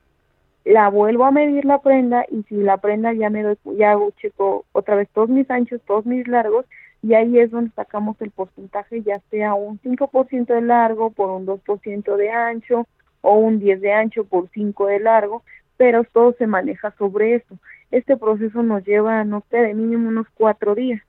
la 0.64 0.88
vuelvo 0.88 1.24
a 1.26 1.30
medir 1.30 1.64
la 1.66 1.80
prenda 1.80 2.24
y 2.30 2.42
si 2.44 2.57
la 2.57 2.78
prenda 2.78 3.12
ya 3.12 3.28
me 3.28 3.42
doy, 3.42 3.57
ya 3.76 3.92
hago 3.92 4.11
checo 4.12 4.64
otra 4.72 4.96
vez 4.96 5.09
todos 5.11 5.28
mis 5.28 5.51
anchos, 5.51 5.82
todos 5.86 6.07
mis 6.07 6.26
largos 6.28 6.64
y 7.03 7.12
ahí 7.14 7.38
es 7.38 7.51
donde 7.51 7.70
sacamos 7.72 8.16
el 8.20 8.30
porcentaje 8.30 9.03
ya 9.03 9.20
sea 9.30 9.55
un 9.55 9.78
5% 9.80 10.46
de 10.46 10.62
largo 10.62 11.11
por 11.11 11.30
un 11.30 11.46
2% 11.46 12.16
de 12.16 12.30
ancho 12.30 12.86
o 13.20 13.34
un 13.34 13.59
10 13.59 13.82
de 13.82 13.92
ancho 13.92 14.24
por 14.24 14.48
5 14.48 14.86
de 14.86 15.01
largo, 15.01 15.42
pero 15.76 16.05
todo 16.05 16.32
se 16.38 16.46
maneja 16.46 16.94
sobre 16.98 17.34
eso. 17.34 17.59
Este 17.90 18.16
proceso 18.16 18.62
nos 18.62 18.84
lleva, 18.86 19.24
no 19.24 19.42
sé, 19.51 19.59
de 19.59 19.74
mínimo 19.74 20.09
unos 20.09 20.26
cuatro 20.34 20.74
días. 20.74 21.03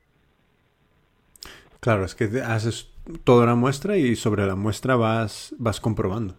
Claro, 1.82 2.04
es 2.04 2.14
que 2.14 2.26
haces 2.46 2.88
toda 3.24 3.44
la 3.44 3.56
muestra 3.56 3.96
y 3.96 4.14
sobre 4.14 4.46
la 4.46 4.54
muestra 4.54 4.94
vas, 4.94 5.52
vas 5.58 5.80
comprobando. 5.80 6.36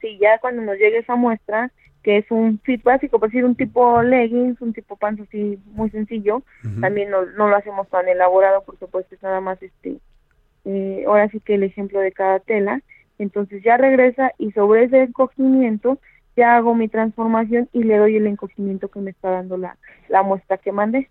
Si 0.00 0.16
ya 0.16 0.38
cuando 0.38 0.62
nos 0.62 0.78
llegue 0.78 1.00
esa 1.00 1.16
muestra, 1.16 1.70
que 2.02 2.16
es 2.16 2.30
un 2.30 2.58
fit 2.60 2.82
básico, 2.82 3.20
por 3.20 3.28
decir 3.28 3.44
un 3.44 3.54
tipo 3.54 4.02
leggings, 4.02 4.58
un 4.62 4.72
tipo 4.72 4.96
pants 4.96 5.20
así 5.20 5.58
muy 5.66 5.90
sencillo, 5.90 6.42
también 6.80 7.10
no, 7.10 7.26
no, 7.26 7.48
lo 7.48 7.56
hacemos 7.56 7.90
tan 7.90 8.08
elaborado 8.08 8.62
porque 8.64 8.86
pues 8.86 9.04
es 9.12 9.22
nada 9.22 9.42
más 9.42 9.62
este, 9.62 9.98
eh, 10.64 11.04
ahora 11.06 11.28
sí 11.28 11.38
que 11.40 11.56
el 11.56 11.62
ejemplo 11.62 12.00
de 12.00 12.12
cada 12.12 12.40
tela, 12.40 12.80
entonces 13.18 13.62
ya 13.62 13.76
regresa 13.76 14.32
y 14.38 14.50
sobre 14.52 14.84
ese 14.84 15.02
encogimiento 15.02 15.98
ya 16.38 16.56
hago 16.56 16.74
mi 16.74 16.88
transformación 16.88 17.68
y 17.74 17.82
le 17.82 17.98
doy 17.98 18.16
el 18.16 18.26
encogimiento 18.26 18.88
que 18.88 19.00
me 19.00 19.10
está 19.10 19.28
dando 19.28 19.58
la, 19.58 19.76
la 20.08 20.22
muestra 20.22 20.56
que 20.56 20.72
mandé. 20.72 21.10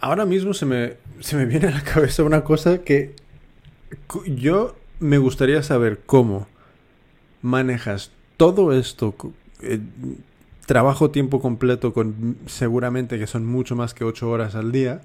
Ahora 0.00 0.26
mismo 0.26 0.54
se 0.54 0.66
me, 0.66 0.94
se 1.20 1.36
me 1.36 1.46
viene 1.46 1.68
a 1.68 1.70
la 1.72 1.82
cabeza 1.82 2.22
una 2.22 2.44
cosa 2.44 2.84
que 2.84 3.14
yo 4.26 4.76
me 5.00 5.18
gustaría 5.18 5.62
saber 5.62 6.00
cómo 6.06 6.46
manejas 7.42 8.12
todo 8.36 8.72
esto, 8.72 9.14
eh, 9.62 9.80
trabajo 10.66 11.10
tiempo 11.10 11.40
completo 11.40 11.92
con 11.92 12.36
seguramente 12.46 13.18
que 13.18 13.26
son 13.26 13.46
mucho 13.46 13.74
más 13.74 13.94
que 13.94 14.04
ocho 14.04 14.30
horas 14.30 14.54
al 14.54 14.70
día, 14.72 15.00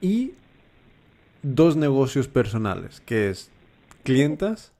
y 0.00 0.34
dos 1.42 1.76
negocios 1.76 2.28
personales, 2.28 3.00
que 3.00 3.30
es 3.30 3.50
clientas 4.02 4.72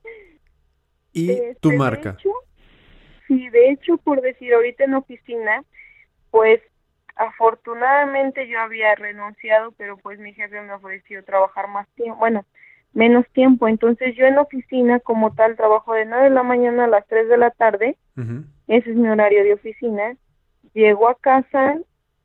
y 1.13 1.31
este, 1.31 1.57
tu 1.61 1.73
marca. 1.73 2.17
sí, 3.27 3.49
de 3.49 3.71
hecho, 3.71 3.97
por 3.99 4.21
decir 4.21 4.53
ahorita 4.53 4.85
en 4.85 4.95
oficina, 4.95 5.65
pues 6.31 6.61
afortunadamente 7.17 8.47
yo 8.47 8.61
había 8.61 8.95
renunciado, 8.95 9.73
pero 9.73 9.97
pues 9.97 10.19
mi 10.19 10.33
jefe 10.35 10.61
me 10.61 10.75
ofreció 10.75 11.25
trabajar 11.25 11.69
más 11.69 11.89
tiempo. 11.95 12.19
Bueno, 12.19 12.45
menos 12.93 13.27
tiempo. 13.33 13.69
Entonces 13.69 14.15
yo 14.17 14.27
en 14.27 14.39
oficina 14.39 15.01
como 15.01 15.35
tal 15.35 15.57
trabajo 15.57 15.95
de 15.95 16.05
9 16.05 16.25
de 16.25 16.31
la 16.31 16.43
mañana 16.43 16.85
a 16.85 16.89
las 16.89 17.07
3 17.07 17.29
de 17.29 17.37
la 17.37 17.51
tarde, 17.51 17.97
ese 18.69 18.91
es 18.91 18.97
mi 18.97 19.09
horario 19.09 19.45
de 19.45 19.55
oficina. 19.55 20.17
Llego 20.73 21.09
a 21.09 21.15
casa, 21.15 21.79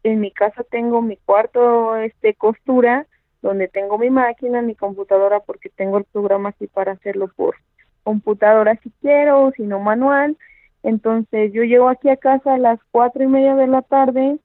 en 0.03 0.19
mi 0.19 0.31
casa 0.31 0.63
tengo 0.63 1.01
mi 1.01 1.17
cuarto 1.17 1.95
este 1.97 2.33
costura, 2.33 3.05
donde 3.41 3.67
tengo 3.67 3.97
mi 3.97 4.09
máquina, 4.09 4.61
mi 4.61 4.75
computadora, 4.75 5.39
porque 5.39 5.69
tengo 5.69 5.97
el 5.97 6.05
programa 6.05 6.49
aquí 6.49 6.67
para 6.67 6.93
hacerlo 6.93 7.27
por 7.35 7.55
computadora 8.03 8.75
si 8.83 8.91
quiero, 9.01 9.51
si 9.55 9.63
no 9.63 9.79
manual. 9.79 10.37
Entonces 10.83 11.51
yo 11.53 11.63
llego 11.63 11.89
aquí 11.89 12.09
a 12.09 12.17
casa 12.17 12.53
a 12.53 12.57
las 12.57 12.79
cuatro 12.91 13.23
y 13.23 13.27
media 13.27 13.55
de 13.55 13.67
la 13.67 13.81
tarde, 13.81 14.37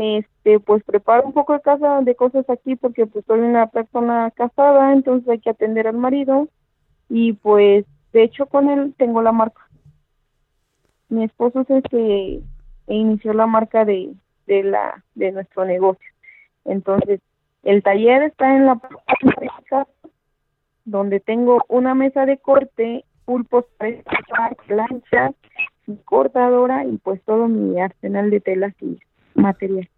este 0.00 0.60
pues 0.60 0.82
preparo 0.84 1.26
un 1.26 1.32
poco 1.32 1.52
de 1.52 1.60
casa 1.60 2.00
de 2.02 2.14
cosas 2.14 2.48
aquí 2.48 2.76
porque 2.76 3.06
pues 3.06 3.24
soy 3.26 3.40
una 3.40 3.66
persona 3.66 4.30
casada 4.30 4.92
entonces 4.92 5.28
hay 5.28 5.38
que 5.40 5.50
atender 5.50 5.86
al 5.86 5.96
marido. 5.96 6.48
Y 7.08 7.34
pues 7.34 7.84
de 8.12 8.22
hecho 8.22 8.46
con 8.46 8.70
él 8.70 8.94
tengo 8.96 9.22
la 9.22 9.32
marca. 9.32 9.68
Mi 11.08 11.24
esposo 11.24 11.60
es 11.60 11.70
el 11.70 11.82
que 11.82 12.40
inició 12.86 13.32
la 13.34 13.46
marca 13.46 13.84
de, 13.84 14.12
de 14.46 14.62
la 14.62 15.04
de 15.14 15.32
nuestro 15.32 15.64
negocio. 15.64 16.08
Entonces 16.64 17.20
el 17.62 17.82
taller 17.82 18.22
está 18.22 18.56
en 18.56 18.66
la 18.66 18.80
donde 20.84 21.20
tengo 21.20 21.62
una 21.68 21.94
mesa 21.94 22.26
de 22.26 22.38
corte 22.38 23.04
pulpos 23.24 23.64
planchas 24.66 25.34
cortadora 26.04 26.84
y 26.84 26.98
pues 26.98 27.22
todo 27.24 27.48
mi 27.48 27.80
arsenal 27.80 28.30
de 28.30 28.40
telas 28.40 28.74
y 28.80 28.98
material. 29.34 29.88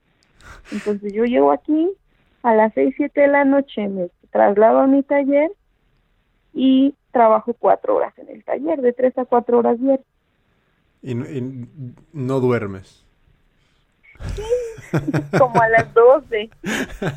Entonces 0.70 1.12
yo 1.12 1.24
llego 1.24 1.52
aquí 1.52 1.90
a 2.42 2.54
las 2.54 2.72
6, 2.74 2.94
7 2.96 3.20
de 3.20 3.28
la 3.28 3.44
noche, 3.44 3.88
me 3.88 4.10
traslado 4.30 4.80
a 4.80 4.86
mi 4.86 5.02
taller 5.02 5.50
y 6.54 6.94
trabajo 7.12 7.54
cuatro 7.54 7.96
horas 7.96 8.16
en 8.18 8.28
el 8.28 8.44
taller, 8.44 8.80
de 8.80 8.92
3 8.92 9.18
a 9.18 9.24
4 9.24 9.58
horas 9.58 9.78
diarias. 9.78 10.06
¿Y, 11.02 11.14
no 12.12 12.40
duermes? 12.40 13.04
como 15.38 15.60
a 15.60 15.68
las 15.68 15.92
12, 15.94 16.50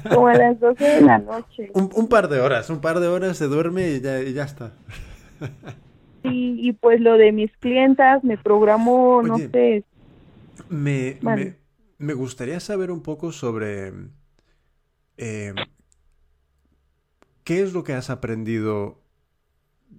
como 0.09 0.27
a 0.27 0.33
las 0.33 0.59
12 0.59 0.83
de 0.83 1.01
la 1.01 1.19
noche. 1.19 1.71
Un, 1.73 2.07
par 2.07 2.27
de 2.27 2.39
horas, 2.39 2.69
un 2.69 2.81
par 2.81 2.99
de 2.99 3.07
horas 3.07 3.37
se 3.37 3.45
duerme 3.45 3.89
y 3.89 4.01
ya, 4.01 4.21
y 4.21 4.33
ya 4.33 4.43
está. 4.43 4.71
y, 6.23 6.67
y 6.67 6.73
pues 6.73 6.99
lo 6.99 7.17
de 7.17 7.31
mis 7.31 7.51
clientas, 7.57 8.23
me 8.23 8.37
programo, 8.37 9.21
no 9.21 9.37
sé. 9.37 9.83
Me, 10.69 11.17
me, 11.21 11.55
me 11.97 12.13
gustaría 12.13 12.59
saber 12.59 12.91
un 12.91 13.01
poco 13.01 13.31
sobre 13.31 13.93
eh, 15.17 15.53
qué 17.43 17.61
es 17.61 17.73
lo 17.73 17.83
que 17.83 17.93
has 17.93 18.09
aprendido 18.09 18.99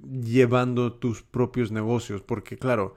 llevando 0.03 0.93
tus 0.95 1.23
propios 1.23 1.73
negocios, 1.73 2.23
porque 2.23 2.59
claro, 2.59 2.97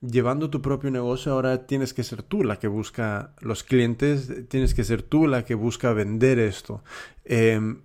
llevando 0.00 0.50
tu 0.50 0.62
propio 0.62 0.90
negocio 0.90 1.32
ahora 1.32 1.66
tienes 1.66 1.94
que 1.94 2.04
ser 2.04 2.22
tú 2.22 2.44
la 2.44 2.58
que 2.58 2.68
busca 2.68 3.34
los 3.40 3.64
clientes, 3.64 4.48
tienes 4.48 4.74
que 4.74 4.84
ser 4.84 5.02
tú 5.02 5.26
la 5.26 5.44
que 5.44 5.54
busca 5.54 5.92
vender 5.92 6.38
esto. 6.38 6.82
Em, 7.24 7.82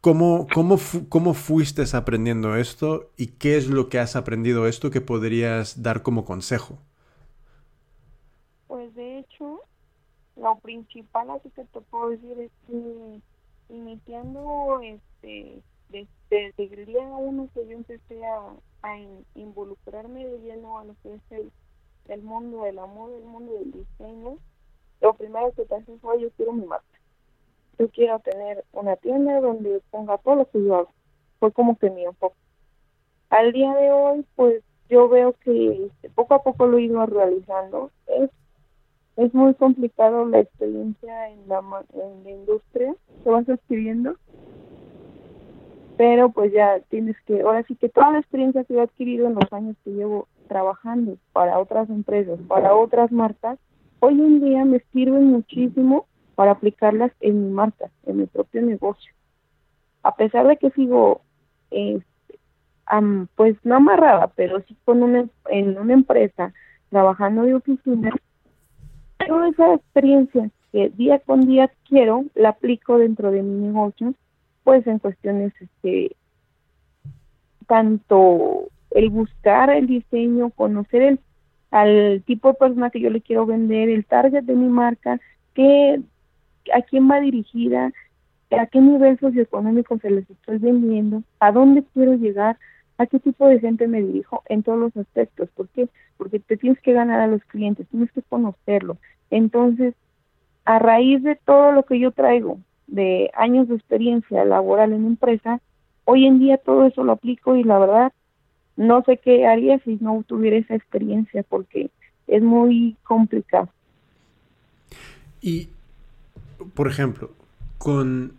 ¿Cómo, 0.00 0.46
cómo, 0.52 0.78
¿Cómo 1.08 1.34
fuiste 1.34 1.84
aprendiendo 1.92 2.56
esto 2.56 3.10
y 3.16 3.28
qué 3.28 3.56
es 3.56 3.66
lo 3.68 3.88
que 3.88 3.98
has 3.98 4.16
aprendido 4.16 4.66
esto 4.68 4.90
que 4.90 5.00
podrías 5.00 5.82
dar 5.82 6.02
como 6.02 6.24
consejo? 6.24 6.78
Pues 8.68 8.94
de 8.94 9.18
hecho, 9.18 9.60
lo 10.40 10.58
principal 10.58 11.30
así 11.30 11.50
que 11.50 11.64
te 11.64 11.80
puedo 11.80 12.10
decir 12.10 12.38
es 12.40 12.50
que 12.66 13.20
iniciando 13.68 14.80
este 14.82 15.62
desde, 15.90 16.52
el 16.58 16.86
día 16.86 17.00
uno 17.00 17.48
que 17.54 17.66
yo 17.66 17.76
empecé 17.76 18.24
a, 18.24 18.54
involucrarme 19.34 20.26
de 20.26 20.38
lleno 20.38 20.78
a 20.78 20.84
lo 20.84 20.94
que 21.02 21.14
es 21.14 21.50
el, 22.08 22.22
mundo 22.22 22.62
del 22.62 22.78
amor, 22.78 23.10
el 23.12 23.24
mundo 23.24 23.52
del 23.54 23.72
diseño, 23.72 24.38
lo 25.00 25.14
primero 25.14 25.52
que 25.52 25.62
pensé 25.62 25.96
fue 25.98 26.20
yo 26.20 26.30
quiero 26.30 26.52
mi 26.52 26.64
marca. 26.64 26.86
Yo 27.78 27.88
quiero 27.90 28.18
tener 28.20 28.64
una 28.72 28.96
tienda 28.96 29.40
donde 29.40 29.80
ponga 29.90 30.18
todo 30.18 30.36
lo 30.36 30.50
que 30.50 30.62
yo 30.64 30.76
hago. 30.76 30.92
Fue 31.38 31.52
como 31.52 31.76
que 31.76 31.90
mi 31.90 32.04
enfoque. 32.04 32.36
Al 33.30 33.52
día 33.52 33.74
de 33.74 33.92
hoy, 33.92 34.24
pues 34.36 34.62
yo 34.88 35.08
veo 35.08 35.34
que 35.34 35.90
poco 36.14 36.34
a 36.34 36.42
poco 36.42 36.66
lo 36.66 36.78
he 36.78 36.82
ido 36.82 37.04
realizando. 37.06 37.90
Es 38.06 38.30
es 39.18 39.34
muy 39.34 39.52
complicado 39.54 40.24
la 40.26 40.38
experiencia 40.38 41.28
en 41.30 41.48
la, 41.48 41.58
en 41.92 42.24
la 42.24 42.30
industria 42.30 42.94
que 43.24 43.30
vas 43.30 43.48
adquiriendo, 43.48 44.14
pero 45.96 46.30
pues 46.30 46.52
ya 46.52 46.78
tienes 46.88 47.16
que, 47.26 47.40
ahora 47.40 47.64
sí 47.64 47.74
que 47.74 47.88
toda 47.88 48.12
la 48.12 48.20
experiencia 48.20 48.62
que 48.62 48.74
he 48.74 48.80
adquirido 48.80 49.26
en 49.26 49.34
los 49.34 49.52
años 49.52 49.76
que 49.82 49.90
llevo 49.90 50.28
trabajando 50.46 51.16
para 51.32 51.58
otras 51.58 51.90
empresas, 51.90 52.38
para 52.46 52.76
otras 52.76 53.10
marcas, 53.10 53.58
hoy 53.98 54.14
en 54.14 54.40
día 54.40 54.64
me 54.64 54.78
sirven 54.92 55.24
muchísimo 55.24 56.06
para 56.36 56.52
aplicarlas 56.52 57.10
en 57.18 57.44
mi 57.44 57.50
marca, 57.50 57.90
en 58.06 58.18
mi 58.18 58.26
propio 58.26 58.62
negocio. 58.62 59.12
A 60.04 60.14
pesar 60.14 60.46
de 60.46 60.58
que 60.58 60.70
sigo, 60.70 61.22
eh, 61.72 62.00
pues 63.34 63.56
no 63.64 63.74
amarrada, 63.74 64.28
pero 64.36 64.60
sí 64.68 64.76
con 64.84 65.02
una, 65.02 65.28
en 65.50 65.76
una 65.76 65.94
empresa 65.94 66.52
trabajando 66.90 67.42
de 67.42 67.54
oficina, 67.54 68.12
toda 69.28 69.48
esa 69.50 69.74
experiencia 69.74 70.50
que 70.72 70.88
día 70.88 71.18
con 71.18 71.46
día 71.46 71.70
quiero, 71.86 72.24
la 72.34 72.50
aplico 72.50 72.98
dentro 72.98 73.30
de 73.30 73.42
mi 73.42 73.66
negocio, 73.66 74.14
pues 74.64 74.86
en 74.86 74.98
cuestiones, 74.98 75.52
este, 75.60 76.16
tanto 77.66 78.68
el 78.90 79.10
buscar 79.10 79.70
el 79.70 79.86
diseño, 79.86 80.50
conocer 80.50 81.02
el 81.02 81.20
al 81.70 82.22
tipo 82.24 82.48
de 82.48 82.54
persona 82.54 82.88
que 82.88 83.00
yo 83.00 83.10
le 83.10 83.20
quiero 83.20 83.44
vender, 83.44 83.90
el 83.90 84.06
target 84.06 84.42
de 84.42 84.54
mi 84.54 84.68
marca, 84.68 85.20
qué, 85.52 86.00
a 86.72 86.80
quién 86.80 87.10
va 87.10 87.20
dirigida, 87.20 87.92
a 88.50 88.66
qué 88.66 88.80
nivel 88.80 89.18
socioeconómico 89.18 89.98
se 89.98 90.08
les 90.08 90.30
estoy 90.30 90.56
vendiendo, 90.56 91.22
a 91.40 91.52
dónde 91.52 91.84
quiero 91.92 92.14
llegar, 92.14 92.56
a 92.96 93.06
qué 93.06 93.20
tipo 93.20 93.46
de 93.46 93.60
gente 93.60 93.86
me 93.86 94.02
dirijo 94.02 94.42
en 94.46 94.62
todos 94.62 94.78
los 94.78 94.96
aspectos. 94.96 95.50
¿Por 95.54 95.68
qué? 95.68 95.88
Porque 96.16 96.40
te 96.40 96.56
tienes 96.56 96.80
que 96.80 96.94
ganar 96.94 97.20
a 97.20 97.26
los 97.26 97.44
clientes, 97.44 97.86
tienes 97.88 98.10
que 98.12 98.22
conocerlo. 98.22 98.96
Entonces, 99.30 99.94
a 100.64 100.78
raíz 100.78 101.22
de 101.22 101.36
todo 101.36 101.72
lo 101.72 101.82
que 101.84 101.98
yo 101.98 102.10
traigo, 102.12 102.58
de 102.86 103.30
años 103.34 103.68
de 103.68 103.74
experiencia 103.74 104.44
laboral 104.44 104.92
en 104.92 105.06
empresa, 105.06 105.60
hoy 106.04 106.26
en 106.26 106.38
día 106.38 106.58
todo 106.58 106.86
eso 106.86 107.04
lo 107.04 107.12
aplico 107.12 107.56
y 107.56 107.64
la 107.64 107.78
verdad 107.78 108.12
no 108.76 109.02
sé 109.02 109.18
qué 109.18 109.46
haría 109.46 109.78
si 109.80 109.98
no 110.00 110.24
tuviera 110.26 110.56
esa 110.56 110.74
experiencia 110.74 111.42
porque 111.42 111.90
es 112.26 112.42
muy 112.42 112.96
complicado. 113.02 113.68
Y, 115.40 115.68
por 116.74 116.88
ejemplo, 116.88 117.30
con, 117.76 118.34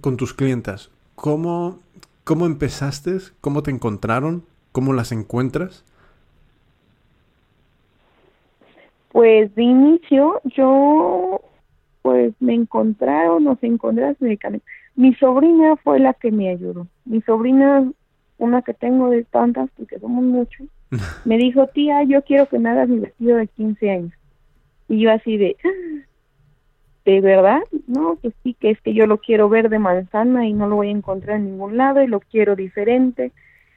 con 0.00 0.16
tus 0.16 0.34
clientas, 0.34 0.90
¿cómo, 1.14 1.78
¿cómo 2.24 2.46
empezaste? 2.46 3.18
¿Cómo 3.40 3.62
te 3.62 3.70
encontraron? 3.70 4.44
¿Cómo 4.72 4.92
las 4.92 5.12
encuentras? 5.12 5.84
Pues 9.10 9.54
de 9.54 9.62
inicio 9.62 10.40
yo 10.44 11.40
pues 12.02 12.32
me 12.40 12.54
encontraron, 12.54 13.44
nos 13.44 13.62
encontraron 13.62 14.16
Mi 14.94 15.14
sobrina 15.14 15.76
fue 15.76 15.98
la 15.98 16.14
que 16.14 16.30
me 16.30 16.48
ayudó. 16.48 16.86
Mi 17.04 17.20
sobrina, 17.22 17.90
una 18.38 18.62
que 18.62 18.72
tengo 18.72 19.10
de 19.10 19.24
tantas, 19.24 19.68
porque 19.76 19.98
somos 19.98 20.24
muchos, 20.24 20.66
me 21.24 21.36
dijo, 21.36 21.66
tía, 21.66 22.02
yo 22.04 22.22
quiero 22.22 22.48
que 22.48 22.58
me 22.58 22.70
hagas 22.70 22.88
mi 22.88 23.00
vestido 23.00 23.36
de 23.36 23.46
15 23.48 23.90
años. 23.90 24.12
Y 24.88 25.00
yo 25.00 25.12
así 25.12 25.36
de, 25.36 25.56
¿de 27.04 27.20
verdad? 27.20 27.60
No, 27.86 28.16
pues 28.22 28.34
sí, 28.42 28.54
que 28.54 28.70
es 28.70 28.80
que 28.80 28.94
yo 28.94 29.06
lo 29.06 29.18
quiero 29.18 29.48
ver 29.48 29.68
de 29.68 29.78
manzana 29.78 30.46
y 30.46 30.52
no 30.52 30.66
lo 30.66 30.76
voy 30.76 30.88
a 30.88 30.92
encontrar 30.92 31.36
en 31.36 31.46
ningún 31.46 31.76
lado 31.76 32.02
y 32.02 32.06
lo 32.06 32.20
quiero 32.20 32.56
diferente. 32.56 33.32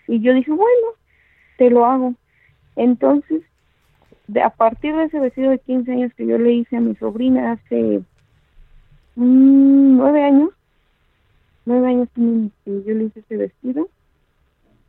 Y 0.08 0.22
yo 0.22 0.34
dije, 0.34 0.52
bueno, 0.52 0.88
te 1.58 1.70
lo 1.70 1.86
hago. 1.86 2.14
Entonces, 2.78 3.42
de, 4.28 4.42
a 4.42 4.50
partir 4.50 4.96
de 4.96 5.06
ese 5.06 5.20
vestido 5.20 5.52
de 5.52 5.60
15 5.60 5.92
años 5.92 6.14
que 6.16 6.26
yo 6.26 6.38
le 6.38 6.54
hice 6.54 6.78
a 6.78 6.82
mi 6.82 6.96
sobrina 6.96 7.54
hace 7.54 8.02
Mm, 9.16 9.98
nueve 9.98 10.24
años, 10.24 10.50
nueve 11.66 11.88
años 11.88 12.10
que 12.16 12.84
yo 12.84 12.94
le 12.94 13.06
hice 13.06 13.20
ese 13.20 13.38
vestido, 13.38 13.90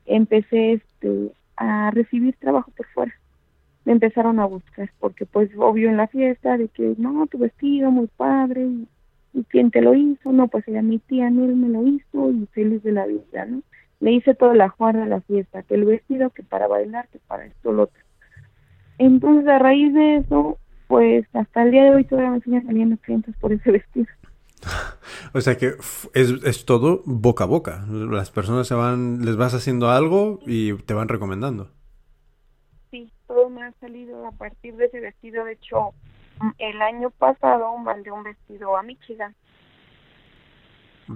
empecé 0.07 0.74
este 0.74 1.33
a 1.57 1.91
recibir 1.91 2.37
trabajo 2.37 2.70
por 2.76 2.87
fuera. 2.89 3.12
Me 3.85 3.93
empezaron 3.93 4.39
a 4.41 4.47
buscar, 4.47 4.91
porque 5.01 5.26
pues 5.26 5.51
obvio 5.59 5.91
en 5.91 5.97
la 5.97 6.07
fiesta 6.07 6.57
de 6.57 6.68
que 6.68 6.95
no, 6.99 7.26
tu 7.26 7.39
vestido 7.39 7.91
muy 7.91 8.07
padre, 8.16 8.64
y, 9.35 9.45
quién 9.49 9.70
te 9.70 9.83
lo 9.83 9.95
hizo, 9.95 10.33
no, 10.33 10.49
pues 10.49 10.66
ella 10.68 10.83
mi 10.83 10.99
tía 10.99 11.28
él 11.28 11.35
me 11.35 11.68
lo 11.68 11.87
hizo 11.87 12.30
y 12.30 12.47
feliz 12.53 12.83
de 12.83 12.93
la 12.93 13.07
vida, 13.07 13.45
¿no? 13.47 13.62
Le 14.01 14.12
hice 14.12 14.35
toda 14.35 14.55
la 14.55 14.68
juarra 14.68 15.05
a 15.05 15.07
la 15.07 15.20
fiesta, 15.22 15.62
que 15.62 15.74
el 15.74 15.85
vestido, 15.85 16.30
que 16.30 16.43
para 16.43 16.68
bailar, 16.68 17.09
que 17.09 17.18
para 17.18 17.47
esto, 17.47 17.72
lo 17.72 17.85
otro. 17.85 18.02
Entonces 18.99 19.49
a 19.49 19.59
raíz 19.59 19.93
de 19.95 20.16
eso, 20.16 20.59
pues 20.86 21.26
hasta 21.32 21.62
el 21.62 21.70
día 21.70 21.84
de 21.84 21.95
hoy 21.95 22.05
todavía 22.05 22.32
me 22.32 22.40
siguen 22.40 22.66
saliendo 22.66 22.97
clientes 22.99 23.34
por 23.40 23.53
ese 23.53 23.70
vestido. 23.70 24.07
o 25.34 25.40
sea 25.40 25.57
que 25.57 25.74
es, 26.14 26.30
es, 26.45 26.64
todo 26.64 27.03
boca 27.05 27.45
a 27.45 27.47
boca. 27.47 27.84
Las 27.88 28.30
personas 28.30 28.68
se 28.68 28.74
van, 28.74 29.24
les 29.24 29.36
vas 29.36 29.55
haciendo 29.55 29.90
algo 29.90 30.38
y 30.47 30.74
te 30.74 30.95
van 30.95 31.09
recomendando. 31.09 31.70
Sí, 32.90 33.11
todo 33.26 33.49
me 33.49 33.64
ha 33.64 33.72
salido 33.80 34.26
a 34.26 34.32
partir 34.32 34.76
de 34.76 34.86
ese 34.86 35.01
vestido. 35.01 35.45
De 35.45 35.53
hecho, 35.53 35.95
el 36.59 36.80
año 36.82 37.11
pasado 37.11 37.76
mandé 37.78 38.12
un 38.12 38.22
vestido 38.22 38.76
a 38.76 38.82
Michigan, 38.82 39.34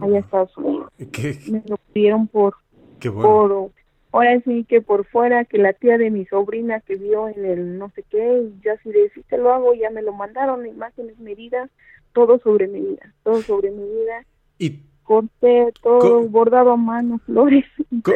allá 0.00 0.16
a 0.16 0.20
Estados 0.20 0.56
Unidos. 0.56 0.92
¿Qué? 1.12 1.38
Me 1.48 1.62
lo 1.66 1.76
pidieron 1.92 2.26
por, 2.26 2.56
Qué 2.98 3.08
bueno 3.08 3.70
ahora 4.12 4.40
sí 4.44 4.64
que 4.64 4.80
por 4.80 5.07
fuera, 5.07 5.44
que 5.44 5.59
la 5.59 5.72
tía 5.72 5.98
de 5.98 6.11
mi 6.11 6.24
sobrina 6.26 6.80
que 6.80 6.96
vio 6.96 7.28
en 7.28 7.44
el 7.44 7.78
no 7.78 7.90
sé 7.90 8.04
qué, 8.11 8.42
y 8.42 8.61
yo 8.62 8.72
así 8.72 8.90
de, 8.90 9.11
si 9.11 9.22
te 9.22 9.38
lo 9.38 9.52
hago, 9.52 9.74
ya 9.74 9.90
me 9.90 10.02
lo 10.02 10.12
mandaron, 10.12 10.66
imágenes, 10.66 11.18
medidas, 11.18 11.70
todo 12.12 12.38
sobre 12.38 12.68
medida, 12.68 13.12
todo 13.22 13.42
sobre 13.42 13.70
medida. 13.70 14.24
Y 14.59 14.82
corte, 15.02 15.72
todo 15.82 16.22
bordado 16.28 16.72
a 16.72 16.76
mano, 16.76 17.18
flores. 17.26 17.64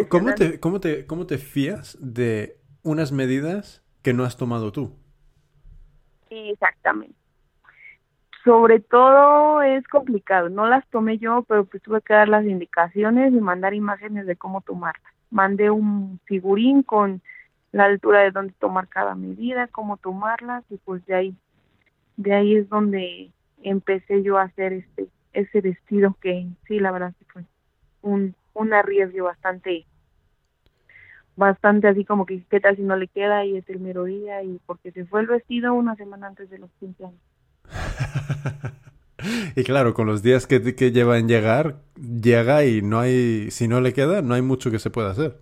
¿Cómo 0.09 0.35
te, 0.35 0.59
cómo, 0.61 0.81
te, 0.81 1.07
¿Cómo 1.07 1.27
te 1.27 1.39
fías 1.39 1.99
de 2.01 2.57
unas 2.83 3.13
medidas 3.13 3.85
que 4.03 4.13
no 4.13 4.25
has 4.25 4.37
tomado 4.37 4.73
tú? 4.73 4.97
Sí, 6.29 6.51
exactamente. 6.51 7.15
Sobre 8.43 8.81
todo 8.81 9.61
es 9.61 9.87
complicado, 9.89 10.49
no 10.49 10.67
las 10.67 10.89
tomé 10.89 11.19
yo, 11.19 11.45
pero 11.47 11.67
pues 11.67 11.83
tuve 11.83 12.01
que 12.01 12.15
dar 12.15 12.29
las 12.29 12.47
indicaciones 12.47 13.35
y 13.35 13.41
mandar 13.41 13.75
imágenes 13.75 14.25
de 14.25 14.37
cómo 14.37 14.63
tomarlas 14.63 15.13
mandé 15.31 15.71
un 15.71 16.21
figurín 16.25 16.83
con 16.83 17.23
la 17.73 17.85
altura 17.85 18.21
de 18.21 18.31
donde 18.31 18.53
tomar 18.55 18.89
cada 18.89 19.15
medida, 19.15 19.69
cómo 19.69 19.97
tomarlas 19.97 20.65
y 20.71 20.77
pues 20.79 21.05
de 21.07 21.15
ahí 21.15 21.35
de 22.17 22.35
ahí 22.35 22.57
es 22.57 22.69
donde 22.69 23.31
empecé 23.63 24.23
yo 24.23 24.39
a 24.39 24.43
hacer 24.43 24.73
este 24.73 25.09
ese 25.33 25.61
vestido 25.61 26.17
que 26.21 26.49
sí 26.67 26.81
la 26.81 26.91
verdad 26.91 27.15
que 27.19 27.25
fue 27.27 27.45
un 28.03 28.35
un 28.53 28.71
bastante 29.23 29.87
bastante 31.37 31.89
así 31.89 32.05
como 32.05 32.27
que 32.27 32.43
qué 32.51 32.61
tal 32.61 32.77
si 32.77 32.83
no 32.83 32.97
le 32.97 33.09
queda 33.09 33.45
y 33.45 33.57
es 33.57 33.69
el 33.71 33.81
mero 33.81 34.05
día 34.05 34.43
y 34.43 34.61
porque 34.67 34.93
se 34.93 35.07
fue 35.07 35.21
el 35.21 35.29
vestido 35.29 35.73
una 35.73 35.95
semana 35.97 36.27
antes 36.27 36.51
de 36.51 36.59
los 36.59 36.71
15 36.81 37.07
años. 37.07 37.21
Y 39.57 39.65
claro, 39.65 39.95
con 39.95 40.07
los 40.07 40.23
días 40.23 40.47
que, 40.47 40.75
que 40.75 40.93
lleva 40.93 41.19
en 41.19 41.29
llegar, 41.29 41.77
llega 41.97 42.65
y 42.65 42.83
no 42.83 43.01
hay, 43.01 43.51
si 43.51 43.69
no 43.69 43.81
le 43.81 43.93
queda, 43.93 44.23
no 44.23 44.35
hay 44.35 44.43
mucho 44.43 44.71
que 44.71 44.79
se 44.79 44.91
pueda 44.91 45.11
hacer. 45.11 45.39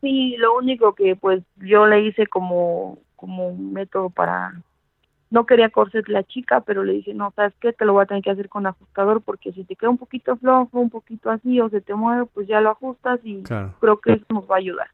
Sí, 0.00 0.36
lo 0.36 0.56
único 0.56 0.94
que 0.94 1.16
pues 1.16 1.42
yo 1.56 1.86
le 1.86 2.06
hice 2.06 2.26
como, 2.26 2.98
como 3.16 3.48
un 3.48 3.72
método 3.72 4.10
para, 4.10 4.52
no 5.30 5.46
quería 5.46 5.70
corset 5.70 6.06
la 6.08 6.22
chica, 6.24 6.60
pero 6.60 6.84
le 6.84 6.92
dije, 6.92 7.14
no, 7.14 7.32
¿sabes 7.34 7.54
qué? 7.60 7.72
Te 7.72 7.84
lo 7.84 7.94
voy 7.94 8.02
a 8.02 8.06
tener 8.06 8.22
que 8.22 8.30
hacer 8.30 8.48
con 8.48 8.66
ajustador 8.66 9.22
porque 9.22 9.52
si 9.52 9.64
te 9.64 9.76
queda 9.76 9.90
un 9.90 9.98
poquito 9.98 10.36
flojo, 10.36 10.78
un 10.78 10.90
poquito 10.90 11.30
así 11.30 11.60
o 11.60 11.68
se 11.70 11.80
te 11.80 11.94
mueve, 11.94 12.26
pues 12.32 12.46
ya 12.46 12.60
lo 12.60 12.70
ajustas 12.70 13.18
y 13.24 13.42
creo 13.42 14.00
que 14.00 14.12
eso 14.12 14.26
nos 14.28 14.48
va 14.48 14.56
a 14.56 14.58
ayudar. 14.58 14.88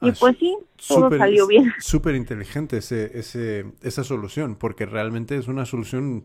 Y 0.00 0.08
ah, 0.08 0.14
pues 0.18 0.36
sí, 0.38 0.56
todo 0.88 1.16
salió 1.16 1.46
bien. 1.46 1.72
Súper 1.78 2.14
inteligente 2.14 2.78
ese, 2.78 3.18
ese, 3.18 3.72
esa 3.82 4.02
solución, 4.02 4.56
porque 4.56 4.84
realmente 4.84 5.36
es 5.36 5.46
una 5.46 5.64
solución 5.64 6.24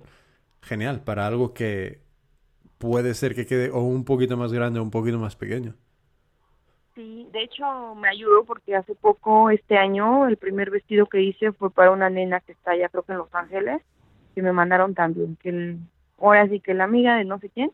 genial 0.62 1.02
para 1.04 1.28
algo 1.28 1.54
que 1.54 2.00
puede 2.78 3.14
ser 3.14 3.36
que 3.36 3.46
quede 3.46 3.70
o 3.70 3.82
un 3.82 4.06
poquito 4.06 4.38
más 4.38 4.52
grande 4.52 4.80
o 4.80 4.84
un 4.84 4.92
poquito 4.92 5.20
más 5.20 5.36
pequeño. 5.36 5.76
Sí, 6.96 7.28
de 7.32 7.44
hecho 7.44 7.96
me 7.96 8.10
ayudó 8.10 8.44
porque 8.44 8.76
hace 8.76 8.96
poco, 8.96 9.50
este 9.52 9.78
año, 9.78 10.28
el 10.28 10.38
primer 10.38 10.72
vestido 10.72 11.06
que 11.06 11.22
hice 11.22 11.52
fue 11.52 11.72
para 11.72 11.92
una 11.92 12.10
nena 12.10 12.40
que 12.40 12.54
está 12.54 12.72
allá 12.72 12.90
creo 12.90 13.04
que 13.04 13.12
en 13.12 13.20
Los 13.20 13.34
Ángeles, 13.34 13.82
que 14.36 14.42
me 14.42 14.52
mandaron 14.52 14.96
también, 14.96 15.38
que 15.38 15.50
el, 15.50 15.80
ahora 16.18 16.48
sí 16.48 16.60
que 16.60 16.74
la 16.74 16.86
amiga 16.86 17.16
de 17.16 17.26
no 17.26 17.40
sé 17.40 17.50
quién, 17.50 17.72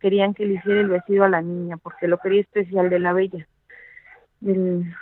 querían 0.00 0.34
que 0.34 0.46
le 0.46 0.54
hiciera 0.54 0.80
el 0.80 0.88
vestido 0.88 1.24
a 1.24 1.28
la 1.28 1.42
niña, 1.42 1.76
porque 1.76 2.08
lo 2.08 2.18
quería 2.18 2.42
especial 2.42 2.90
de 2.90 2.98
la 2.98 3.12
bella. 3.12 3.46
Del, 4.40 4.94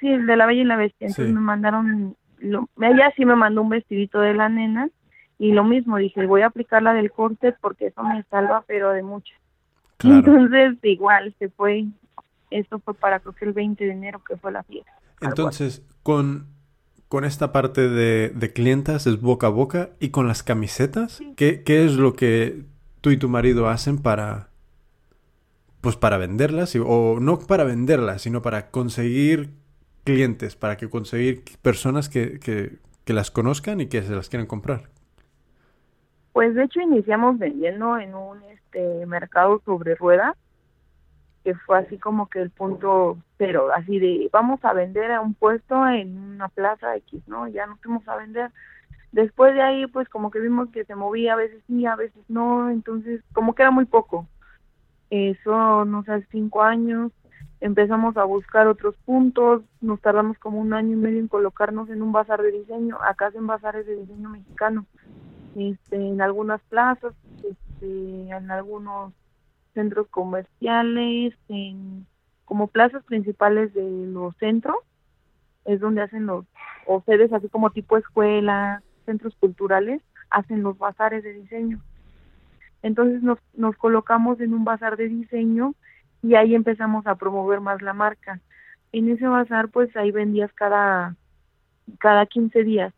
sí, 0.00 0.08
el 0.08 0.26
de 0.26 0.36
la 0.36 0.46
bella 0.46 0.62
y 0.62 0.64
la 0.64 0.76
bestia. 0.76 1.08
Entonces 1.08 1.32
me 1.32 1.40
mandaron, 1.40 2.16
lo, 2.38 2.68
ella 2.80 3.12
sí 3.16 3.24
me 3.24 3.36
mandó 3.36 3.62
un 3.62 3.68
vestidito 3.68 4.20
de 4.20 4.34
la 4.34 4.48
nena 4.48 4.88
y 5.42 5.50
lo 5.50 5.64
mismo, 5.64 5.96
dije, 5.96 6.24
voy 6.24 6.42
a 6.42 6.46
aplicar 6.46 6.84
la 6.84 6.94
del 6.94 7.10
corte 7.10 7.52
porque 7.60 7.88
eso 7.88 8.00
me 8.04 8.22
salva, 8.30 8.62
pero 8.64 8.90
de 8.90 9.02
mucho. 9.02 9.34
Entonces, 10.04 10.78
igual, 10.84 11.34
se 11.40 11.48
fue, 11.48 11.86
esto 12.50 12.78
fue 12.78 12.94
para 12.94 13.18
creo 13.18 13.34
que 13.34 13.46
el 13.46 13.52
20 13.52 13.84
de 13.84 13.90
enero 13.90 14.22
que 14.22 14.36
fue 14.36 14.52
la 14.52 14.62
fiesta. 14.62 14.92
Entonces, 15.20 15.82
con, 16.04 16.46
con 17.08 17.24
esta 17.24 17.50
parte 17.50 17.88
de, 17.88 18.28
de 18.28 18.52
clientas 18.52 19.08
es 19.08 19.20
boca 19.20 19.48
a 19.48 19.50
boca 19.50 19.90
y 19.98 20.10
con 20.10 20.28
las 20.28 20.44
camisetas, 20.44 21.20
¿qué, 21.34 21.64
¿qué 21.64 21.84
es 21.84 21.96
lo 21.96 22.14
que 22.14 22.62
tú 23.00 23.10
y 23.10 23.16
tu 23.16 23.28
marido 23.28 23.68
hacen 23.68 23.98
para, 23.98 24.50
pues 25.80 25.96
para 25.96 26.18
venderlas, 26.18 26.76
o 26.76 27.18
no 27.20 27.40
para 27.40 27.64
venderlas, 27.64 28.22
sino 28.22 28.42
para 28.42 28.70
conseguir 28.70 29.50
clientes, 30.04 30.54
para 30.54 30.76
que 30.76 30.88
conseguir 30.88 31.42
personas 31.62 32.08
que, 32.08 32.38
que, 32.38 32.78
que, 33.04 33.12
las 33.12 33.32
conozcan 33.32 33.80
y 33.80 33.86
que 33.86 34.04
se 34.04 34.14
las 34.14 34.28
quieran 34.28 34.46
comprar. 34.46 34.92
Pues 36.32 36.54
de 36.54 36.64
hecho 36.64 36.80
iniciamos 36.80 37.38
vendiendo 37.38 37.98
en 37.98 38.14
un 38.14 38.42
este 38.44 39.04
mercado 39.06 39.60
sobre 39.64 39.94
ruedas, 39.94 40.36
que 41.44 41.54
fue 41.54 41.78
así 41.78 41.98
como 41.98 42.28
que 42.28 42.40
el 42.40 42.50
punto 42.50 43.18
cero, 43.36 43.68
así 43.74 43.98
de 43.98 44.28
vamos 44.32 44.64
a 44.64 44.72
vender 44.72 45.10
a 45.12 45.20
un 45.20 45.34
puesto 45.34 45.86
en 45.88 46.16
una 46.16 46.48
plaza 46.48 46.96
X, 46.96 47.22
¿no? 47.26 47.48
Ya 47.48 47.66
nos 47.66 47.80
fuimos 47.80 48.06
a 48.08 48.16
vender. 48.16 48.50
Después 49.10 49.52
de 49.54 49.60
ahí, 49.60 49.86
pues 49.88 50.08
como 50.08 50.30
que 50.30 50.40
vimos 50.40 50.70
que 50.70 50.84
se 50.84 50.94
movía, 50.94 51.34
a 51.34 51.36
veces 51.36 51.62
sí, 51.66 51.84
a 51.84 51.96
veces 51.96 52.22
no, 52.28 52.70
entonces 52.70 53.22
como 53.34 53.54
que 53.54 53.62
era 53.62 53.70
muy 53.70 53.84
poco. 53.84 54.26
Eso 55.10 55.84
nos 55.84 56.08
hace 56.08 56.26
cinco 56.30 56.62
años. 56.62 57.12
empezamos 57.60 58.16
a 58.16 58.24
buscar 58.24 58.66
otros 58.66 58.96
puntos, 59.04 59.62
nos 59.80 60.00
tardamos 60.00 60.36
como 60.38 60.58
un 60.58 60.72
año 60.72 60.92
y 60.94 60.96
medio 60.96 61.20
en 61.20 61.28
colocarnos 61.28 61.88
en 61.90 62.02
un 62.02 62.10
bazar 62.12 62.42
de 62.42 62.50
diseño, 62.50 62.98
acá 63.02 63.26
hacen 63.26 63.46
bazares 63.46 63.86
de 63.86 63.96
diseño 63.96 64.30
mexicano, 64.30 64.84
este, 65.56 65.96
en 65.96 66.20
algunas 66.20 66.60
plazas, 66.62 67.14
este, 67.36 68.30
en 68.30 68.50
algunos 68.50 69.12
centros 69.74 70.08
comerciales, 70.08 71.34
en 71.48 72.06
como 72.44 72.66
plazas 72.66 73.02
principales 73.04 73.72
de 73.72 74.06
los 74.06 74.36
centros, 74.36 74.76
es 75.64 75.80
donde 75.80 76.02
hacen 76.02 76.26
los, 76.26 76.44
o 76.86 77.02
sedes 77.06 77.32
así 77.32 77.48
como 77.48 77.70
tipo 77.70 77.96
escuelas, 77.96 78.82
centros 79.06 79.34
culturales, 79.36 80.02
hacen 80.30 80.62
los 80.62 80.76
bazares 80.78 81.22
de 81.22 81.32
diseño. 81.32 81.80
Entonces 82.82 83.22
nos, 83.22 83.38
nos 83.54 83.76
colocamos 83.76 84.40
en 84.40 84.54
un 84.54 84.64
bazar 84.64 84.96
de 84.96 85.08
diseño 85.08 85.74
y 86.22 86.34
ahí 86.34 86.54
empezamos 86.54 87.06
a 87.06 87.14
promover 87.14 87.60
más 87.60 87.80
la 87.80 87.92
marca. 87.92 88.40
En 88.92 89.08
ese 89.08 89.26
bazar 89.26 89.68
pues 89.68 89.96
ahí 89.96 90.10
vendías 90.10 90.52
cada, 90.52 91.16
cada 91.98 92.26
15 92.26 92.64
días. 92.64 92.92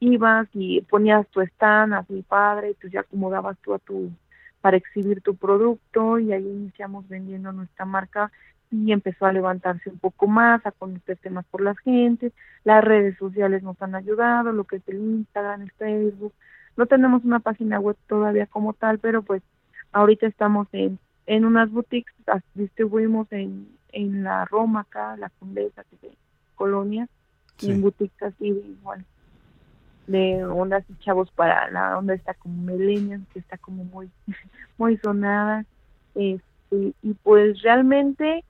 Ibas 0.00 0.48
y 0.54 0.80
ponías 0.80 1.26
tu 1.28 1.42
stand 1.42 1.92
así 1.94 2.22
padre, 2.22 2.70
y 2.70 2.74
pues 2.74 2.92
ya 2.92 3.00
acomodabas 3.00 3.58
tú 3.58 3.74
a 3.74 3.78
tu, 3.78 4.10
para 4.60 4.76
exhibir 4.76 5.20
tu 5.20 5.36
producto 5.36 6.18
y 6.18 6.32
ahí 6.32 6.46
iniciamos 6.46 7.08
vendiendo 7.08 7.52
nuestra 7.52 7.84
marca 7.84 8.30
y 8.70 8.92
empezó 8.92 9.26
a 9.26 9.32
levantarse 9.32 9.90
un 9.90 9.98
poco 9.98 10.26
más, 10.26 10.64
a 10.64 10.70
conocerse 10.70 11.28
más 11.28 11.44
por 11.46 11.60
la 11.60 11.74
gente, 11.76 12.32
las 12.64 12.84
redes 12.84 13.16
sociales 13.18 13.62
nos 13.62 13.80
han 13.82 13.94
ayudado, 13.94 14.52
lo 14.52 14.64
que 14.64 14.76
es 14.76 14.88
el 14.88 14.98
Instagram, 14.98 15.62
el 15.62 15.72
Facebook, 15.72 16.32
no 16.76 16.86
tenemos 16.86 17.24
una 17.24 17.40
página 17.40 17.80
web 17.80 17.96
todavía 18.06 18.46
como 18.46 18.72
tal, 18.72 18.98
pero 19.00 19.22
pues 19.22 19.42
ahorita 19.92 20.26
estamos 20.26 20.68
en, 20.72 20.98
en 21.26 21.44
unas 21.44 21.70
boutiques, 21.70 22.14
distribuimos 22.54 23.30
en, 23.32 23.68
en 23.92 24.22
la 24.22 24.44
Roma 24.44 24.80
acá, 24.80 25.16
la 25.16 25.30
Condesa, 25.30 25.84
que 25.84 26.08
es 26.08 26.14
Colonia, 26.54 27.08
y 27.60 27.72
en 27.72 27.82
boutiques 27.82 28.22
así 28.22 28.46
igual 28.46 29.04
de 30.10 30.44
ondas 30.44 30.84
y 30.88 30.94
chavos 31.04 31.30
para 31.30 31.70
la 31.70 31.96
onda 31.96 32.14
está 32.14 32.34
como 32.34 32.62
Millennium, 32.62 33.24
que 33.32 33.38
está 33.38 33.56
como 33.58 33.84
muy 33.84 34.10
muy 34.78 34.96
sonada 34.98 35.64
este 36.14 36.94
y 37.02 37.14
pues 37.22 37.62
realmente 37.62 38.44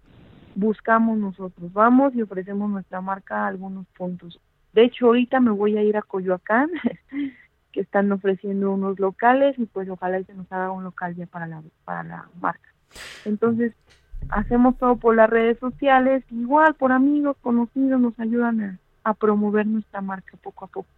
buscamos 0.55 1.19
nosotros 1.19 1.73
vamos 1.73 2.15
y 2.15 2.23
ofrecemos 2.23 2.71
nuestra 2.71 3.01
marca 3.01 3.45
a 3.45 3.49
algunos 3.49 3.87
puntos. 3.97 4.41
De 4.73 4.85
hecho 4.85 5.07
ahorita 5.07 5.41
me 5.41 5.51
voy 5.51 5.77
a 5.77 5.83
ir 5.83 5.97
a 5.97 6.03
Coyoacán 6.03 6.71
que 7.73 7.81
están 7.81 8.11
ofreciendo 8.11 8.73
unos 8.73 8.99
locales 8.99 9.59
y 9.59 9.67
pues 9.67 9.89
ojalá 9.89 10.23
se 10.23 10.35
nos 10.35 10.51
haga 10.51 10.71
un 10.71 10.85
local 10.85 11.15
ya 11.15 11.27
para 11.27 11.47
la 11.47 11.63
para 11.85 12.03
la 12.05 12.29
marca. 12.41 12.69
Entonces 13.27 13.75
hacemos 14.31 14.79
todo 14.79 14.97
por 14.97 15.15
las 15.15 15.29
redes 15.29 15.59
sociales 15.59 16.25
igual 16.31 16.75
por 16.75 16.93
amigos 16.93 17.37
conocidos 17.43 18.01
nos 18.01 18.19
ayudan 18.19 18.79
a 19.05 19.15
promover 19.15 19.67
nuestra 19.67 20.01
marca 20.01 20.37
poco 20.43 20.65
a 20.65 20.69
poco 20.69 20.89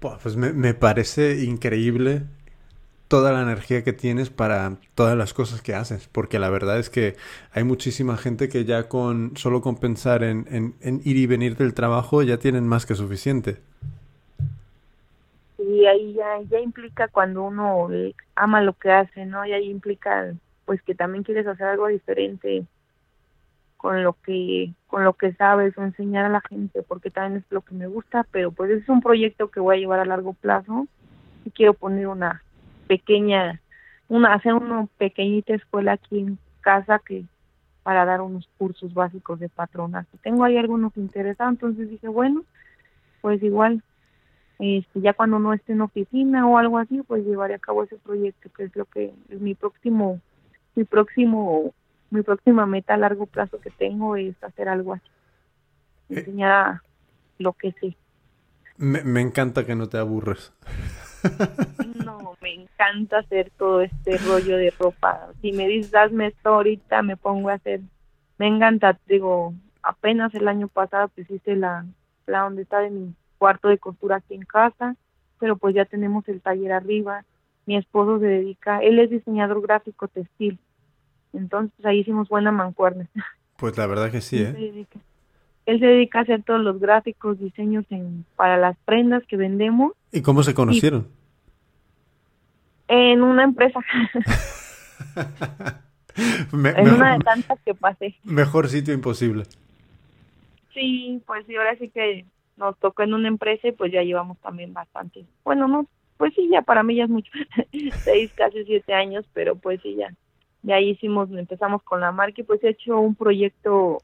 pues 0.00 0.36
me, 0.36 0.74
parece 0.74 1.44
increíble 1.44 2.22
toda 3.08 3.32
la 3.32 3.42
energía 3.42 3.84
que 3.84 3.92
tienes 3.92 4.30
para 4.30 4.76
todas 4.94 5.16
las 5.16 5.34
cosas 5.34 5.62
que 5.62 5.74
haces, 5.74 6.08
porque 6.08 6.38
la 6.38 6.48
verdad 6.48 6.78
es 6.78 6.90
que 6.90 7.16
hay 7.52 7.64
muchísima 7.64 8.16
gente 8.16 8.48
que 8.48 8.64
ya 8.64 8.88
con 8.88 9.36
solo 9.36 9.60
con 9.60 9.76
pensar 9.76 10.22
en, 10.22 10.46
en, 10.80 11.00
ir 11.04 11.16
y 11.16 11.26
venir 11.26 11.56
del 11.56 11.74
trabajo 11.74 12.22
ya 12.22 12.38
tienen 12.38 12.66
más 12.66 12.86
que 12.86 12.94
suficiente. 12.94 13.58
Y 15.58 15.84
ahí 15.86 16.14
ya, 16.14 16.40
ya 16.48 16.60
implica 16.60 17.08
cuando 17.08 17.42
uno 17.42 17.88
ama 18.34 18.62
lo 18.62 18.72
que 18.72 18.90
hace, 18.90 19.26
¿no? 19.26 19.44
Y 19.44 19.52
ahí 19.52 19.68
implica 19.68 20.32
pues 20.64 20.80
que 20.82 20.94
también 20.94 21.24
quieres 21.24 21.46
hacer 21.46 21.66
algo 21.66 21.88
diferente 21.88 22.64
con 23.80 24.04
lo 24.04 24.12
que 24.12 24.74
con 24.88 25.04
lo 25.04 25.14
que 25.14 25.32
sabes 25.32 25.76
o 25.78 25.82
enseñar 25.82 26.26
a 26.26 26.28
la 26.28 26.42
gente 26.42 26.82
porque 26.82 27.10
también 27.10 27.42
es 27.42 27.50
lo 27.50 27.62
que 27.62 27.74
me 27.74 27.86
gusta 27.86 28.26
pero 28.30 28.52
pues 28.52 28.70
es 28.70 28.86
un 28.90 29.00
proyecto 29.00 29.50
que 29.50 29.58
voy 29.58 29.76
a 29.76 29.78
llevar 29.78 30.00
a 30.00 30.04
largo 30.04 30.34
plazo. 30.34 30.86
Y 31.46 31.50
quiero 31.50 31.72
poner 31.72 32.06
una 32.06 32.42
pequeña 32.88 33.58
una 34.08 34.34
hacer 34.34 34.52
una 34.52 34.86
pequeñita 34.98 35.54
escuela 35.54 35.92
aquí 35.92 36.18
en 36.18 36.38
casa 36.60 36.98
que 36.98 37.24
para 37.82 38.04
dar 38.04 38.20
unos 38.20 38.46
cursos 38.58 38.92
básicos 38.92 39.40
de 39.40 39.48
patronaje 39.48 40.18
tengo 40.22 40.44
ahí 40.44 40.58
algunos 40.58 40.94
interesados 40.98 41.54
entonces 41.54 41.88
dije 41.88 42.08
bueno 42.08 42.44
pues 43.22 43.42
igual 43.42 43.82
este 44.58 45.00
ya 45.00 45.14
cuando 45.14 45.38
no 45.38 45.54
esté 45.54 45.72
en 45.72 45.80
oficina 45.80 46.46
o 46.46 46.58
algo 46.58 46.76
así 46.76 47.00
pues 47.08 47.24
llevaré 47.24 47.54
a 47.54 47.58
cabo 47.58 47.84
ese 47.84 47.96
proyecto 47.96 48.50
que 48.54 48.64
es 48.64 48.76
lo 48.76 48.84
que 48.84 49.14
es 49.30 49.40
mi 49.40 49.54
próximo 49.54 50.20
mi 50.74 50.84
próximo 50.84 51.72
mi 52.10 52.22
próxima 52.22 52.66
meta 52.66 52.94
a 52.94 52.98
largo 52.98 53.26
plazo 53.26 53.60
que 53.60 53.70
tengo 53.70 54.16
es 54.16 54.42
hacer 54.42 54.68
algo 54.68 54.94
así. 54.94 55.08
Eh. 56.10 56.18
Enseñar 56.18 56.82
lo 57.38 57.52
que 57.52 57.72
sé. 57.72 57.96
Me, 58.76 59.04
me 59.04 59.20
encanta 59.20 59.64
que 59.64 59.74
no 59.74 59.88
te 59.88 59.98
aburres. 59.98 60.52
No, 62.02 62.34
me 62.40 62.54
encanta 62.54 63.18
hacer 63.18 63.50
todo 63.58 63.82
este 63.82 64.16
rollo 64.16 64.56
de 64.56 64.70
ropa. 64.70 65.28
Si 65.42 65.52
me 65.52 65.68
dices, 65.68 65.94
hazme 65.94 66.28
esto 66.28 66.48
ahorita, 66.48 67.02
me 67.02 67.18
pongo 67.18 67.50
a 67.50 67.54
hacer. 67.54 67.80
Me 68.38 68.46
encanta, 68.46 68.98
digo, 69.06 69.52
apenas 69.82 70.34
el 70.34 70.48
año 70.48 70.66
pasado 70.68 71.08
pues 71.08 71.30
hice 71.30 71.56
la, 71.56 71.84
la 72.26 72.40
donde 72.40 72.62
está 72.62 72.78
de 72.78 72.88
mi 72.88 73.14
cuarto 73.36 73.68
de 73.68 73.76
costura 73.76 74.16
aquí 74.16 74.34
en 74.34 74.46
casa, 74.46 74.96
pero 75.38 75.56
pues 75.56 75.74
ya 75.74 75.84
tenemos 75.84 76.26
el 76.26 76.40
taller 76.40 76.72
arriba. 76.72 77.24
Mi 77.66 77.76
esposo 77.76 78.18
se 78.18 78.26
dedica, 78.26 78.78
él 78.78 78.98
es 78.98 79.10
diseñador 79.10 79.60
gráfico 79.60 80.08
textil 80.08 80.58
entonces 81.32 81.84
ahí 81.84 82.00
hicimos 82.00 82.28
buena 82.28 82.52
mancuerna. 82.52 83.08
Pues 83.56 83.76
la 83.76 83.86
verdad 83.86 84.10
que 84.10 84.20
sí, 84.20 84.42
¿eh? 84.42 84.86
Él 85.66 85.78
se 85.78 85.86
dedica 85.86 86.20
a 86.20 86.22
hacer 86.22 86.42
todos 86.42 86.60
los 86.62 86.80
gráficos, 86.80 87.38
diseños 87.38 87.84
en, 87.90 88.24
para 88.34 88.56
las 88.56 88.76
prendas 88.84 89.22
que 89.26 89.36
vendemos. 89.36 89.92
¿Y 90.10 90.22
cómo 90.22 90.42
se 90.42 90.54
conocieron? 90.54 91.08
en 92.90 93.22
una 93.22 93.44
empresa. 93.44 93.80
en 96.16 96.88
una 96.88 97.12
de 97.14 97.24
tantas 97.24 97.60
que 97.64 97.72
pasé. 97.72 98.16
Mejor 98.24 98.68
sitio 98.68 98.92
imposible. 98.92 99.44
Sí, 100.74 101.22
pues 101.24 101.46
sí, 101.46 101.54
ahora 101.56 101.76
sí 101.78 101.88
que 101.88 102.24
nos 102.56 102.76
tocó 102.78 103.04
en 103.04 103.14
una 103.14 103.28
empresa 103.28 103.68
y 103.68 103.72
pues 103.72 103.92
ya 103.92 104.02
llevamos 104.02 104.38
también 104.38 104.74
bastante. 104.74 105.24
Bueno, 105.44 105.68
no, 105.68 105.86
pues 106.16 106.34
sí, 106.34 106.48
ya 106.50 106.62
para 106.62 106.82
mí 106.82 106.96
ya 106.96 107.04
es 107.04 107.10
mucho. 107.10 107.30
Seis, 108.02 108.32
casi 108.34 108.64
siete 108.64 108.92
años, 108.92 109.24
pero 109.32 109.54
pues 109.54 109.80
sí, 109.82 109.94
ya 109.94 110.12
de 110.62 110.74
ahí 110.74 110.90
hicimos, 110.90 111.30
empezamos 111.30 111.82
con 111.82 112.00
la 112.00 112.12
marca 112.12 112.40
y 112.40 112.44
pues 112.44 112.62
he 112.62 112.70
hecho 112.70 112.98
un 112.98 113.14
proyecto 113.14 114.02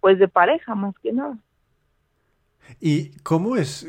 pues 0.00 0.18
de 0.18 0.28
pareja 0.28 0.74
más 0.74 0.94
que 0.98 1.12
nada. 1.12 1.38
¿Y 2.80 3.16
cómo 3.20 3.56
es, 3.56 3.86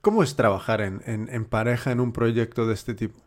cómo 0.00 0.22
es 0.22 0.34
trabajar 0.36 0.80
en, 0.80 1.00
en, 1.06 1.44
pareja 1.44 1.92
en 1.92 2.00
un 2.00 2.12
proyecto 2.12 2.66
de 2.66 2.74
este 2.74 2.94
tipo? 2.94 3.18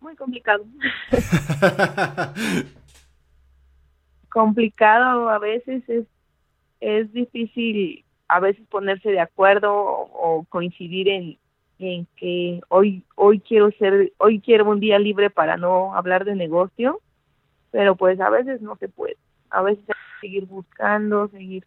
Muy 0.00 0.14
complicado. 0.16 0.64
complicado 4.30 5.28
a 5.28 5.38
veces 5.38 5.82
es, 5.88 6.06
es 6.80 7.12
difícil 7.12 8.04
a 8.28 8.40
veces 8.40 8.66
ponerse 8.68 9.10
de 9.10 9.20
acuerdo 9.20 9.72
o 9.72 10.44
coincidir 10.48 11.08
en, 11.08 11.38
en 11.78 12.06
que 12.16 12.60
hoy 12.68 13.02
hoy 13.14 13.40
quiero 13.40 13.70
ser 13.72 14.12
hoy 14.18 14.40
quiero 14.40 14.68
un 14.68 14.80
día 14.80 14.98
libre 14.98 15.30
para 15.30 15.56
no 15.56 15.94
hablar 15.94 16.24
de 16.24 16.34
negocio 16.34 17.00
pero 17.70 17.96
pues 17.96 18.18
a 18.20 18.30
veces 18.30 18.62
no 18.62 18.76
se 18.76 18.88
puede. 18.88 19.16
A 19.50 19.62
veces 19.62 19.84
hay 19.88 19.94
que 19.94 20.26
seguir 20.26 20.46
buscando 20.46 21.28
seguir 21.28 21.64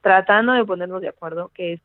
tratando 0.00 0.52
de 0.52 0.64
ponernos 0.64 1.00
de 1.00 1.08
acuerdo 1.08 1.50
que 1.54 1.74
es 1.74 1.80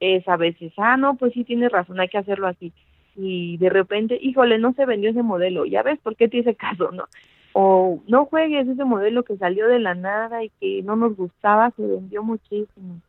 es 0.00 0.28
a 0.28 0.36
veces 0.36 0.72
ah 0.76 0.96
no 0.96 1.16
pues 1.16 1.32
sí 1.32 1.44
tienes 1.44 1.72
razón 1.72 2.00
hay 2.00 2.08
que 2.08 2.18
hacerlo 2.18 2.46
así 2.46 2.72
y 3.16 3.56
de 3.58 3.70
repente 3.70 4.18
híjole 4.20 4.58
no 4.58 4.72
se 4.74 4.84
vendió 4.86 5.10
ese 5.10 5.22
modelo 5.22 5.64
ya 5.64 5.82
ves 5.82 5.98
por 6.00 6.16
qué 6.16 6.28
te 6.28 6.38
hice 6.38 6.54
caso 6.54 6.90
no 6.90 7.08
o 7.52 8.02
no 8.08 8.26
juegues 8.26 8.68
ese 8.68 8.84
modelo 8.84 9.22
que 9.22 9.36
salió 9.36 9.68
de 9.68 9.78
la 9.78 9.94
nada 9.94 10.44
y 10.44 10.50
que 10.60 10.82
no 10.82 10.96
nos 10.96 11.16
gustaba 11.16 11.70
se 11.70 11.86
vendió 11.86 12.22
muchísimo 12.22 13.00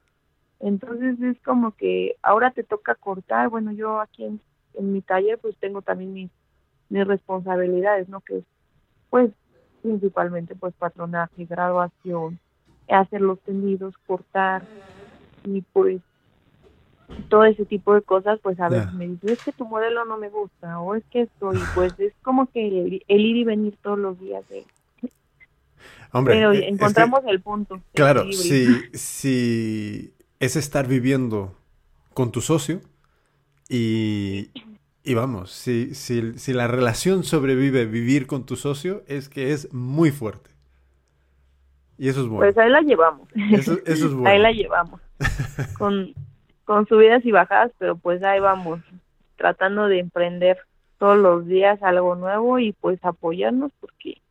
entonces 0.65 1.21
es 1.21 1.39
como 1.41 1.73
que 1.73 2.15
ahora 2.23 2.49
te 2.49 2.63
toca 2.63 2.95
cortar, 2.95 3.49
bueno, 3.49 3.71
yo 3.71 3.99
aquí 3.99 4.25
en, 4.25 4.41
mi 4.91 5.01
taller 5.01 5.37
pues 5.37 5.55
tengo 5.57 5.83
también 5.83 6.11
mis, 6.11 6.31
mis 6.89 7.05
responsabilidades, 7.05 8.09
¿no? 8.09 8.19
Que 8.21 8.39
es 8.39 8.43
pues 9.11 9.29
principalmente 9.83 10.55
pues 10.55 10.73
patronaje, 10.73 11.45
graduación, 11.45 12.39
hacer 12.89 13.21
los 13.21 13.39
tendidos, 13.41 13.93
cortar 14.07 14.63
y 15.43 15.61
pues 15.71 16.01
todo 17.29 17.45
ese 17.45 17.65
tipo 17.65 17.93
de 17.93 18.01
cosas, 18.01 18.39
pues 18.41 18.59
a 18.59 18.67
veces 18.67 18.91
me 18.93 19.07
dicen, 19.07 19.29
es 19.29 19.43
que 19.43 19.51
tu 19.51 19.65
modelo 19.65 20.03
no 20.05 20.17
me 20.17 20.29
gusta, 20.29 20.79
o 20.79 20.95
es 20.95 21.03
que 21.11 21.21
estoy, 21.21 21.59
pues 21.75 21.93
es 21.99 22.13
como 22.23 22.47
que 22.47 22.65
el, 22.65 23.03
ir 23.07 23.37
y 23.37 23.43
venir 23.43 23.77
todos 23.83 23.99
los 23.99 24.19
días 24.19 24.43
de... 24.49 24.65
Hombre, 26.11 26.33
Pero 26.33 26.53
encontramos 26.53 27.21
el 27.27 27.39
punto. 27.41 27.79
Claro, 27.93 28.31
si, 28.31 28.67
si 28.93 30.14
es 30.39 30.55
estar 30.55 30.87
viviendo 30.87 31.55
con 32.13 32.31
tu 32.31 32.41
socio 32.41 32.81
y, 33.69 34.51
y 35.03 35.13
vamos, 35.13 35.51
si, 35.51 35.95
si, 35.95 36.37
si, 36.37 36.53
la 36.53 36.67
relación 36.67 37.23
sobrevive 37.23 37.85
vivir 37.85 38.27
con 38.27 38.45
tu 38.45 38.55
socio 38.55 39.03
es 39.07 39.29
que 39.29 39.51
es 39.51 39.73
muy 39.73 40.11
fuerte. 40.11 40.51
Y 41.97 42.09
eso 42.09 42.21
es 42.21 42.27
bueno. 42.27 42.45
Pues 42.45 42.57
ahí 42.57 42.69
la 42.69 42.81
llevamos. 42.81 43.27
Eso, 43.51 43.77
es 43.85 44.03
bueno. 44.13 44.29
ahí 44.29 44.39
la 44.39 44.51
llevamos. 44.51 45.01
con, 45.77 46.13
con 46.65 46.87
subidas 46.87 47.25
y 47.25 47.31
bajadas, 47.31 47.71
pero 47.77 47.95
pues 47.95 48.21
ahí 48.23 48.39
vamos, 48.39 48.81
tratando 49.37 49.87
de 49.87 49.99
emprender 49.99 50.57
todos 50.97 51.17
los 51.17 51.45
días 51.45 51.81
algo 51.83 52.15
nuevo 52.15 52.59
y 52.59 52.73
pues 52.73 53.03
apoyarnos 53.03 53.71
porque 53.79 54.21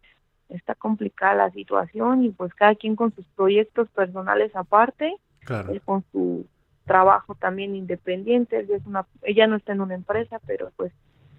está 0.49 0.75
complicada 0.75 1.35
la 1.35 1.51
situación 1.51 2.25
y 2.25 2.31
pues 2.31 2.55
cada 2.55 2.75
quien 2.75 2.97
con 2.97 3.15
sus 3.15 3.27
proyectos 3.37 3.89
personales 3.91 4.55
aparte, 4.55 5.17
claro. 5.45 5.73
con 5.85 6.05
su 6.13 6.47
trabajo 6.85 7.35
también 7.35 7.75
independiente, 7.75 8.61
ella, 8.61 8.77
es 8.77 8.87
una, 8.87 9.07
ella 9.23 9.47
no 9.47 9.57
está 9.57 9.73
en 9.73 9.81
una 9.81 9.95
empresa, 9.95 10.41
pero 10.47 10.71
pues 10.77 10.93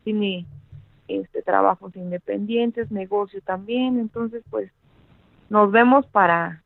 tiene 0.04 0.46
este 1.08 1.42
trabajos 1.42 1.96
independientes, 1.96 2.92
negocio 2.92 3.42
también, 3.42 4.00
entonces 4.00 4.44
pues 4.50 4.72
nos 5.50 5.72
vemos 5.72 6.06
para 6.08 6.64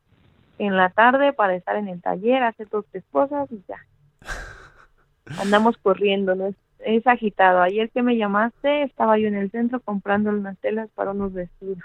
en 0.58 0.76
la 0.76 0.90
tarde 0.90 1.32
para 1.32 1.54
estar 1.54 1.76
en 1.76 1.88
el 1.88 2.02
taller, 2.02 2.42
hacer 2.42 2.68
dos 2.68 2.84
tres 2.90 3.04
cosas 3.10 3.50
y 3.50 3.62
ya. 3.66 3.78
Andamos 5.40 5.76
corriendo, 5.78 6.34
¿no? 6.34 6.54
Es, 6.80 7.06
agitado. 7.06 7.62
Ayer 7.62 7.90
que 7.90 8.02
me 8.02 8.16
llamaste, 8.16 8.82
estaba 8.82 9.18
yo 9.18 9.28
en 9.28 9.36
el 9.36 9.50
centro 9.50 9.80
comprando 9.80 10.30
unas 10.30 10.58
telas 10.58 10.90
para 10.94 11.12
unos 11.12 11.32
vestidos. 11.32 11.78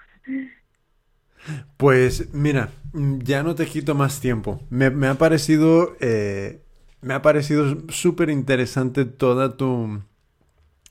Pues 1.77 2.33
mira, 2.33 2.71
ya 2.93 3.43
no 3.43 3.55
te 3.55 3.65
quito 3.65 3.95
más 3.95 4.19
tiempo. 4.19 4.61
Me, 4.69 5.07
ha 5.07 5.15
parecido, 5.15 5.95
eh, 5.99 6.61
me 7.01 7.13
ha 7.13 7.21
parecido 7.21 7.77
súper 7.89 8.29
interesante 8.29 9.05
toda 9.05 9.57
tu, 9.57 10.01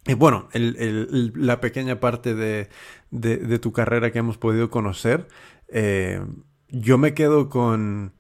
eh, 0.07 0.15
bueno, 0.15 0.49
la 0.53 1.61
pequeña 1.61 1.99
parte 1.99 2.35
de, 2.35 3.59
tu 3.59 3.73
carrera 3.73 4.13
que 4.13 4.19
hemos 4.19 4.37
podido 4.39 4.71
conocer. 4.71 5.29
Eh, 5.69 6.21
yo 6.69 6.99
me 6.99 7.15
quedo 7.15 7.49
con... 7.49 8.13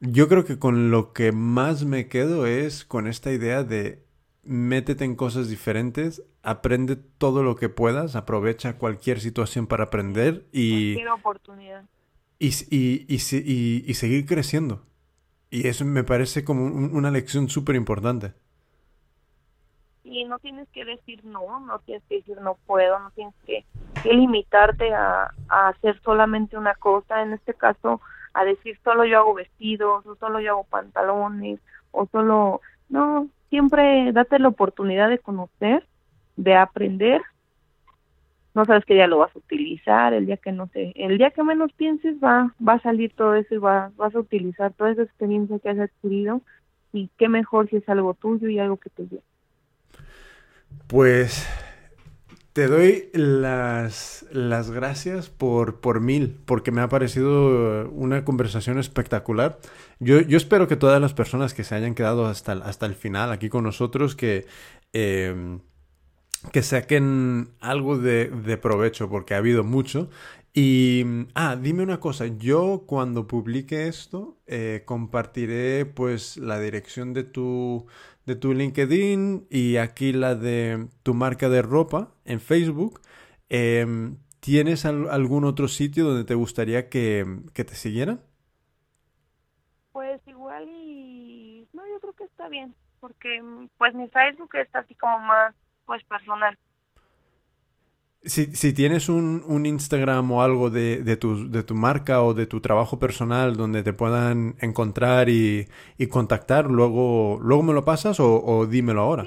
Yo 0.00 0.28
creo 0.28 0.44
que 0.44 0.58
con 0.58 0.90
lo 0.90 1.12
que 1.12 1.32
más 1.32 1.84
me 1.84 2.08
quedo 2.08 2.46
es 2.46 2.84
con 2.84 3.06
esta 3.06 3.32
idea 3.32 3.64
de 3.64 4.02
métete 4.42 5.04
en 5.04 5.16
cosas 5.16 5.48
diferentes, 5.48 6.22
aprende 6.42 6.96
todo 6.96 7.42
lo 7.42 7.56
que 7.56 7.68
puedas, 7.68 8.16
aprovecha 8.16 8.78
cualquier 8.78 9.20
situación 9.20 9.66
para 9.66 9.84
aprender 9.84 10.46
y... 10.52 10.94
Cualquier 10.94 11.08
oportunidad. 11.08 11.84
Y, 12.38 12.48
y, 12.70 13.06
y, 13.08 13.84
y, 13.86 13.94
seguir 13.94 14.24
creciendo. 14.24 14.82
Y 15.50 15.68
eso 15.68 15.84
me 15.84 16.04
parece 16.04 16.42
como 16.42 16.64
un, 16.64 16.96
una 16.96 17.10
lección 17.10 17.50
súper 17.50 17.76
importante. 17.76 18.32
Y 20.04 20.24
no 20.24 20.38
tienes 20.38 20.66
que 20.70 20.86
decir 20.86 21.22
no, 21.24 21.60
no 21.60 21.78
tienes 21.80 22.02
que 22.08 22.16
decir 22.16 22.40
no 22.40 22.56
puedo, 22.66 22.98
no 22.98 23.10
tienes 23.10 23.34
que, 23.44 23.66
que 24.02 24.14
limitarte 24.14 24.94
a, 24.94 25.34
a 25.48 25.68
hacer 25.68 26.00
solamente 26.02 26.56
una 26.56 26.74
cosa. 26.76 27.22
En 27.22 27.34
este 27.34 27.52
caso, 27.52 28.00
a 28.32 28.44
decir 28.44 28.78
solo 28.82 29.04
yo 29.04 29.18
hago 29.18 29.34
vestidos, 29.34 30.06
o 30.06 30.16
solo 30.16 30.40
yo 30.40 30.52
hago 30.52 30.64
pantalones, 30.64 31.60
o 31.90 32.06
solo... 32.06 32.62
No, 32.88 33.28
siempre 33.50 34.12
date 34.12 34.38
la 34.38 34.48
oportunidad 34.48 35.10
de 35.10 35.18
conocer, 35.18 35.86
de 36.36 36.54
aprender. 36.54 37.20
No 38.54 38.64
sabes 38.64 38.84
que 38.84 38.96
ya 38.96 39.06
lo 39.06 39.18
vas 39.18 39.34
a 39.34 39.38
utilizar, 39.38 40.12
el 40.14 40.26
día 40.26 40.36
que 40.36 40.50
no 40.50 40.68
sé, 40.68 40.92
el 40.96 41.18
día 41.18 41.30
que 41.30 41.42
menos 41.42 41.72
pienses 41.72 42.16
va, 42.16 42.54
va 42.66 42.74
a 42.74 42.80
salir 42.80 43.12
todo 43.14 43.34
eso 43.34 43.54
y 43.54 43.58
va, 43.58 43.92
vas 43.96 44.14
a 44.14 44.18
utilizar 44.18 44.72
toda 44.72 44.90
esa 44.90 45.02
experiencia 45.02 45.58
que 45.58 45.68
has 45.68 45.78
adquirido 45.78 46.40
y 46.92 47.10
qué 47.16 47.28
mejor 47.28 47.68
si 47.68 47.76
es 47.76 47.88
algo 47.88 48.14
tuyo 48.14 48.48
y 48.48 48.58
algo 48.58 48.76
que 48.76 48.90
te 48.90 49.02
lleve. 49.02 49.22
Pues 50.88 51.48
te 52.60 52.68
doy 52.68 53.08
las, 53.14 54.26
las 54.32 54.70
gracias 54.70 55.30
por, 55.30 55.80
por 55.80 56.02
mil, 56.02 56.36
porque 56.44 56.70
me 56.70 56.82
ha 56.82 56.90
parecido 56.90 57.88
una 57.88 58.22
conversación 58.26 58.78
espectacular. 58.78 59.58
Yo, 59.98 60.20
yo 60.20 60.36
espero 60.36 60.68
que 60.68 60.76
todas 60.76 61.00
las 61.00 61.14
personas 61.14 61.54
que 61.54 61.64
se 61.64 61.74
hayan 61.74 61.94
quedado 61.94 62.26
hasta, 62.26 62.52
hasta 62.52 62.84
el 62.84 62.96
final 62.96 63.32
aquí 63.32 63.48
con 63.48 63.64
nosotros, 63.64 64.14
que, 64.14 64.44
eh, 64.92 65.58
que 66.52 66.60
saquen 66.60 67.48
algo 67.60 67.96
de, 67.96 68.28
de 68.28 68.58
provecho, 68.58 69.08
porque 69.08 69.32
ha 69.32 69.38
habido 69.38 69.64
mucho. 69.64 70.10
Y, 70.52 71.06
ah, 71.34 71.56
dime 71.56 71.82
una 71.82 71.98
cosa, 71.98 72.26
yo 72.26 72.84
cuando 72.86 73.26
publique 73.26 73.88
esto, 73.88 74.36
eh, 74.46 74.82
compartiré 74.84 75.86
pues 75.86 76.36
la 76.36 76.60
dirección 76.60 77.14
de 77.14 77.24
tu, 77.24 77.86
de 78.30 78.36
tu 78.36 78.54
LinkedIn 78.54 79.48
y 79.50 79.76
aquí 79.78 80.12
la 80.12 80.36
de 80.36 80.86
tu 81.02 81.14
marca 81.14 81.48
de 81.48 81.62
ropa 81.62 82.12
en 82.24 82.40
Facebook. 82.40 83.00
Eh, 83.48 83.84
¿Tienes 84.38 84.86
al, 84.86 85.10
algún 85.10 85.44
otro 85.44 85.66
sitio 85.66 86.04
donde 86.04 86.24
te 86.24 86.36
gustaría 86.36 86.88
que, 86.88 87.26
que, 87.52 87.64
te 87.64 87.74
siguieran? 87.74 88.20
Pues 89.90 90.20
igual 90.28 90.68
y... 90.68 91.66
No, 91.72 91.82
yo 91.88 91.98
creo 92.00 92.12
que 92.12 92.24
está 92.24 92.48
bien, 92.48 92.72
porque 93.00 93.42
pues 93.76 93.94
mi 93.94 94.08
Facebook 94.08 94.54
está 94.54 94.78
así 94.78 94.94
como 94.94 95.18
más 95.18 95.52
pues 95.84 96.04
personal. 96.04 96.56
Si, 98.22 98.54
si 98.54 98.74
tienes 98.74 99.08
un, 99.08 99.42
un, 99.46 99.64
Instagram 99.64 100.30
o 100.30 100.42
algo 100.42 100.68
de, 100.68 101.02
de, 101.02 101.16
tu, 101.16 101.50
de 101.50 101.62
tu 101.62 101.74
marca 101.74 102.22
o 102.22 102.34
de 102.34 102.46
tu 102.46 102.60
trabajo 102.60 102.98
personal 102.98 103.56
donde 103.56 103.82
te 103.82 103.94
puedan 103.94 104.56
encontrar 104.60 105.30
y, 105.30 105.66
y 105.96 106.06
contactar, 106.08 106.66
luego, 106.66 107.38
luego 107.40 107.62
me 107.62 107.72
lo 107.72 107.82
pasas 107.82 108.20
o, 108.20 108.44
o 108.44 108.66
dímelo 108.66 109.00
ahora. 109.00 109.24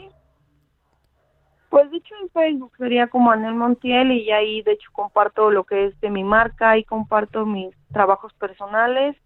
Pues 1.69 1.89
dicho 1.89 2.13
en 2.21 2.29
Facebook 2.29 2.71
sería 2.77 3.07
como 3.07 3.31
Anel 3.31 3.55
Montiel 3.55 4.11
y 4.11 4.29
ahí 4.29 4.61
de 4.61 4.73
hecho 4.73 4.91
comparto 4.91 5.49
lo 5.49 5.63
que 5.63 5.87
es 5.87 5.99
de 5.99 6.11
mi 6.11 6.23
marca 6.23 6.77
y 6.77 6.83
comparto 6.83 7.47
mis 7.47 7.75
trabajos 7.91 8.31
personales 8.33 9.17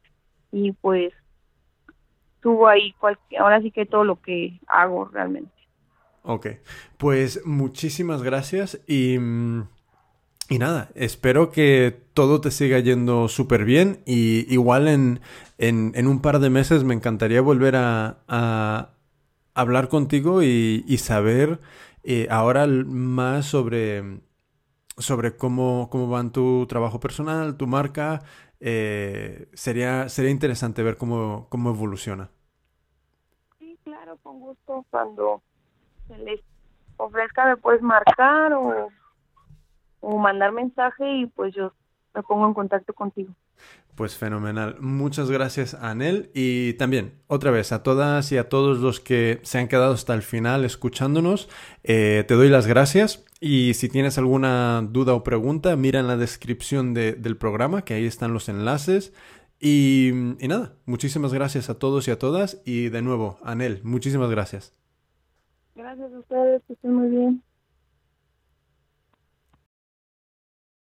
y 0.53 0.71
pues 0.71 1.11
subo 2.41 2.69
ahí 2.69 2.95
ahora 3.37 3.61
sí 3.61 3.71
que 3.71 3.85
todo 3.85 4.05
lo 4.05 4.21
que 4.21 4.61
hago 4.67 5.05
realmente. 5.05 5.56
Ok, 6.29 6.47
pues 6.97 7.41
muchísimas 7.45 8.21
gracias 8.21 8.81
y, 8.85 9.15
y 10.49 10.59
nada, 10.59 10.89
espero 10.93 11.51
que 11.51 11.97
todo 12.13 12.41
te 12.41 12.51
siga 12.51 12.79
yendo 12.79 13.29
súper 13.29 13.63
bien 13.63 14.01
y 14.05 14.45
igual 14.53 14.89
en, 14.89 15.21
en, 15.57 15.93
en, 15.95 16.05
un 16.05 16.21
par 16.21 16.39
de 16.39 16.49
meses 16.49 16.83
me 16.83 16.93
encantaría 16.93 17.39
volver 17.39 17.77
a, 17.77 18.17
a 18.27 18.89
hablar 19.53 19.87
contigo 19.87 20.43
y, 20.43 20.83
y 20.85 20.97
saber 20.97 21.61
eh, 22.03 22.27
ahora 22.29 22.67
más 22.67 23.45
sobre, 23.45 24.19
sobre 24.97 25.37
cómo, 25.37 25.87
cómo 25.89 26.09
va 26.09 26.29
tu 26.31 26.65
trabajo 26.67 26.99
personal, 26.99 27.55
tu 27.57 27.67
marca. 27.67 28.21
Eh, 28.59 29.49
sería, 29.53 30.09
sería 30.09 30.31
interesante 30.31 30.83
ver 30.83 30.97
cómo, 30.97 31.47
cómo 31.49 31.69
evoluciona. 31.69 32.31
Sí, 33.59 33.77
claro, 33.83 34.17
con 34.23 34.39
gusto. 34.39 34.85
Cuando 34.89 35.41
se 36.07 36.43
ofrezca 36.97 37.45
me 37.45 37.57
puedes 37.57 37.81
marcar 37.81 38.53
o, 38.53 38.89
o 40.01 40.17
mandar 40.17 40.51
mensaje 40.51 41.17
y 41.17 41.25
pues 41.27 41.53
yo 41.53 41.73
me 42.13 42.23
pongo 42.23 42.47
en 42.47 42.53
contacto 42.53 42.93
contigo. 42.93 43.33
Pues 43.97 44.15
fenomenal. 44.15 44.77
Muchas 44.79 45.31
gracias, 45.31 45.73
Anel. 45.73 46.29
Y 46.35 46.73
también, 46.73 47.13
otra 47.25 47.49
vez, 47.49 47.71
a 47.71 47.81
todas 47.81 48.31
y 48.31 48.37
a 48.37 48.47
todos 48.47 48.77
los 48.77 48.99
que 48.99 49.39
se 49.41 49.57
han 49.57 49.67
quedado 49.67 49.93
hasta 49.93 50.13
el 50.13 50.21
final 50.21 50.65
escuchándonos, 50.65 51.49
eh, 51.83 52.23
te 52.27 52.35
doy 52.35 52.49
las 52.49 52.67
gracias. 52.67 53.25
Y 53.39 53.73
si 53.73 53.89
tienes 53.89 54.19
alguna 54.19 54.83
duda 54.87 55.15
o 55.15 55.23
pregunta, 55.23 55.75
mira 55.75 55.99
en 55.99 56.05
la 56.05 56.15
descripción 56.15 56.93
de, 56.93 57.13
del 57.13 57.37
programa, 57.37 57.81
que 57.81 57.95
ahí 57.95 58.05
están 58.05 58.33
los 58.33 58.49
enlaces. 58.49 59.13
Y, 59.59 60.09
y 60.39 60.47
nada, 60.47 60.75
muchísimas 60.85 61.33
gracias 61.33 61.71
a 61.71 61.79
todos 61.79 62.07
y 62.07 62.11
a 62.11 62.19
todas. 62.19 62.61
Y 62.65 62.89
de 62.89 63.01
nuevo, 63.01 63.39
Anel, 63.43 63.81
muchísimas 63.83 64.29
gracias. 64.29 64.75
Gracias 65.77 66.11
a 66.11 66.19
ustedes, 66.19 66.63
que 66.65 66.73
estén 66.73 66.91
muy 66.91 67.07
bien. 67.09 67.43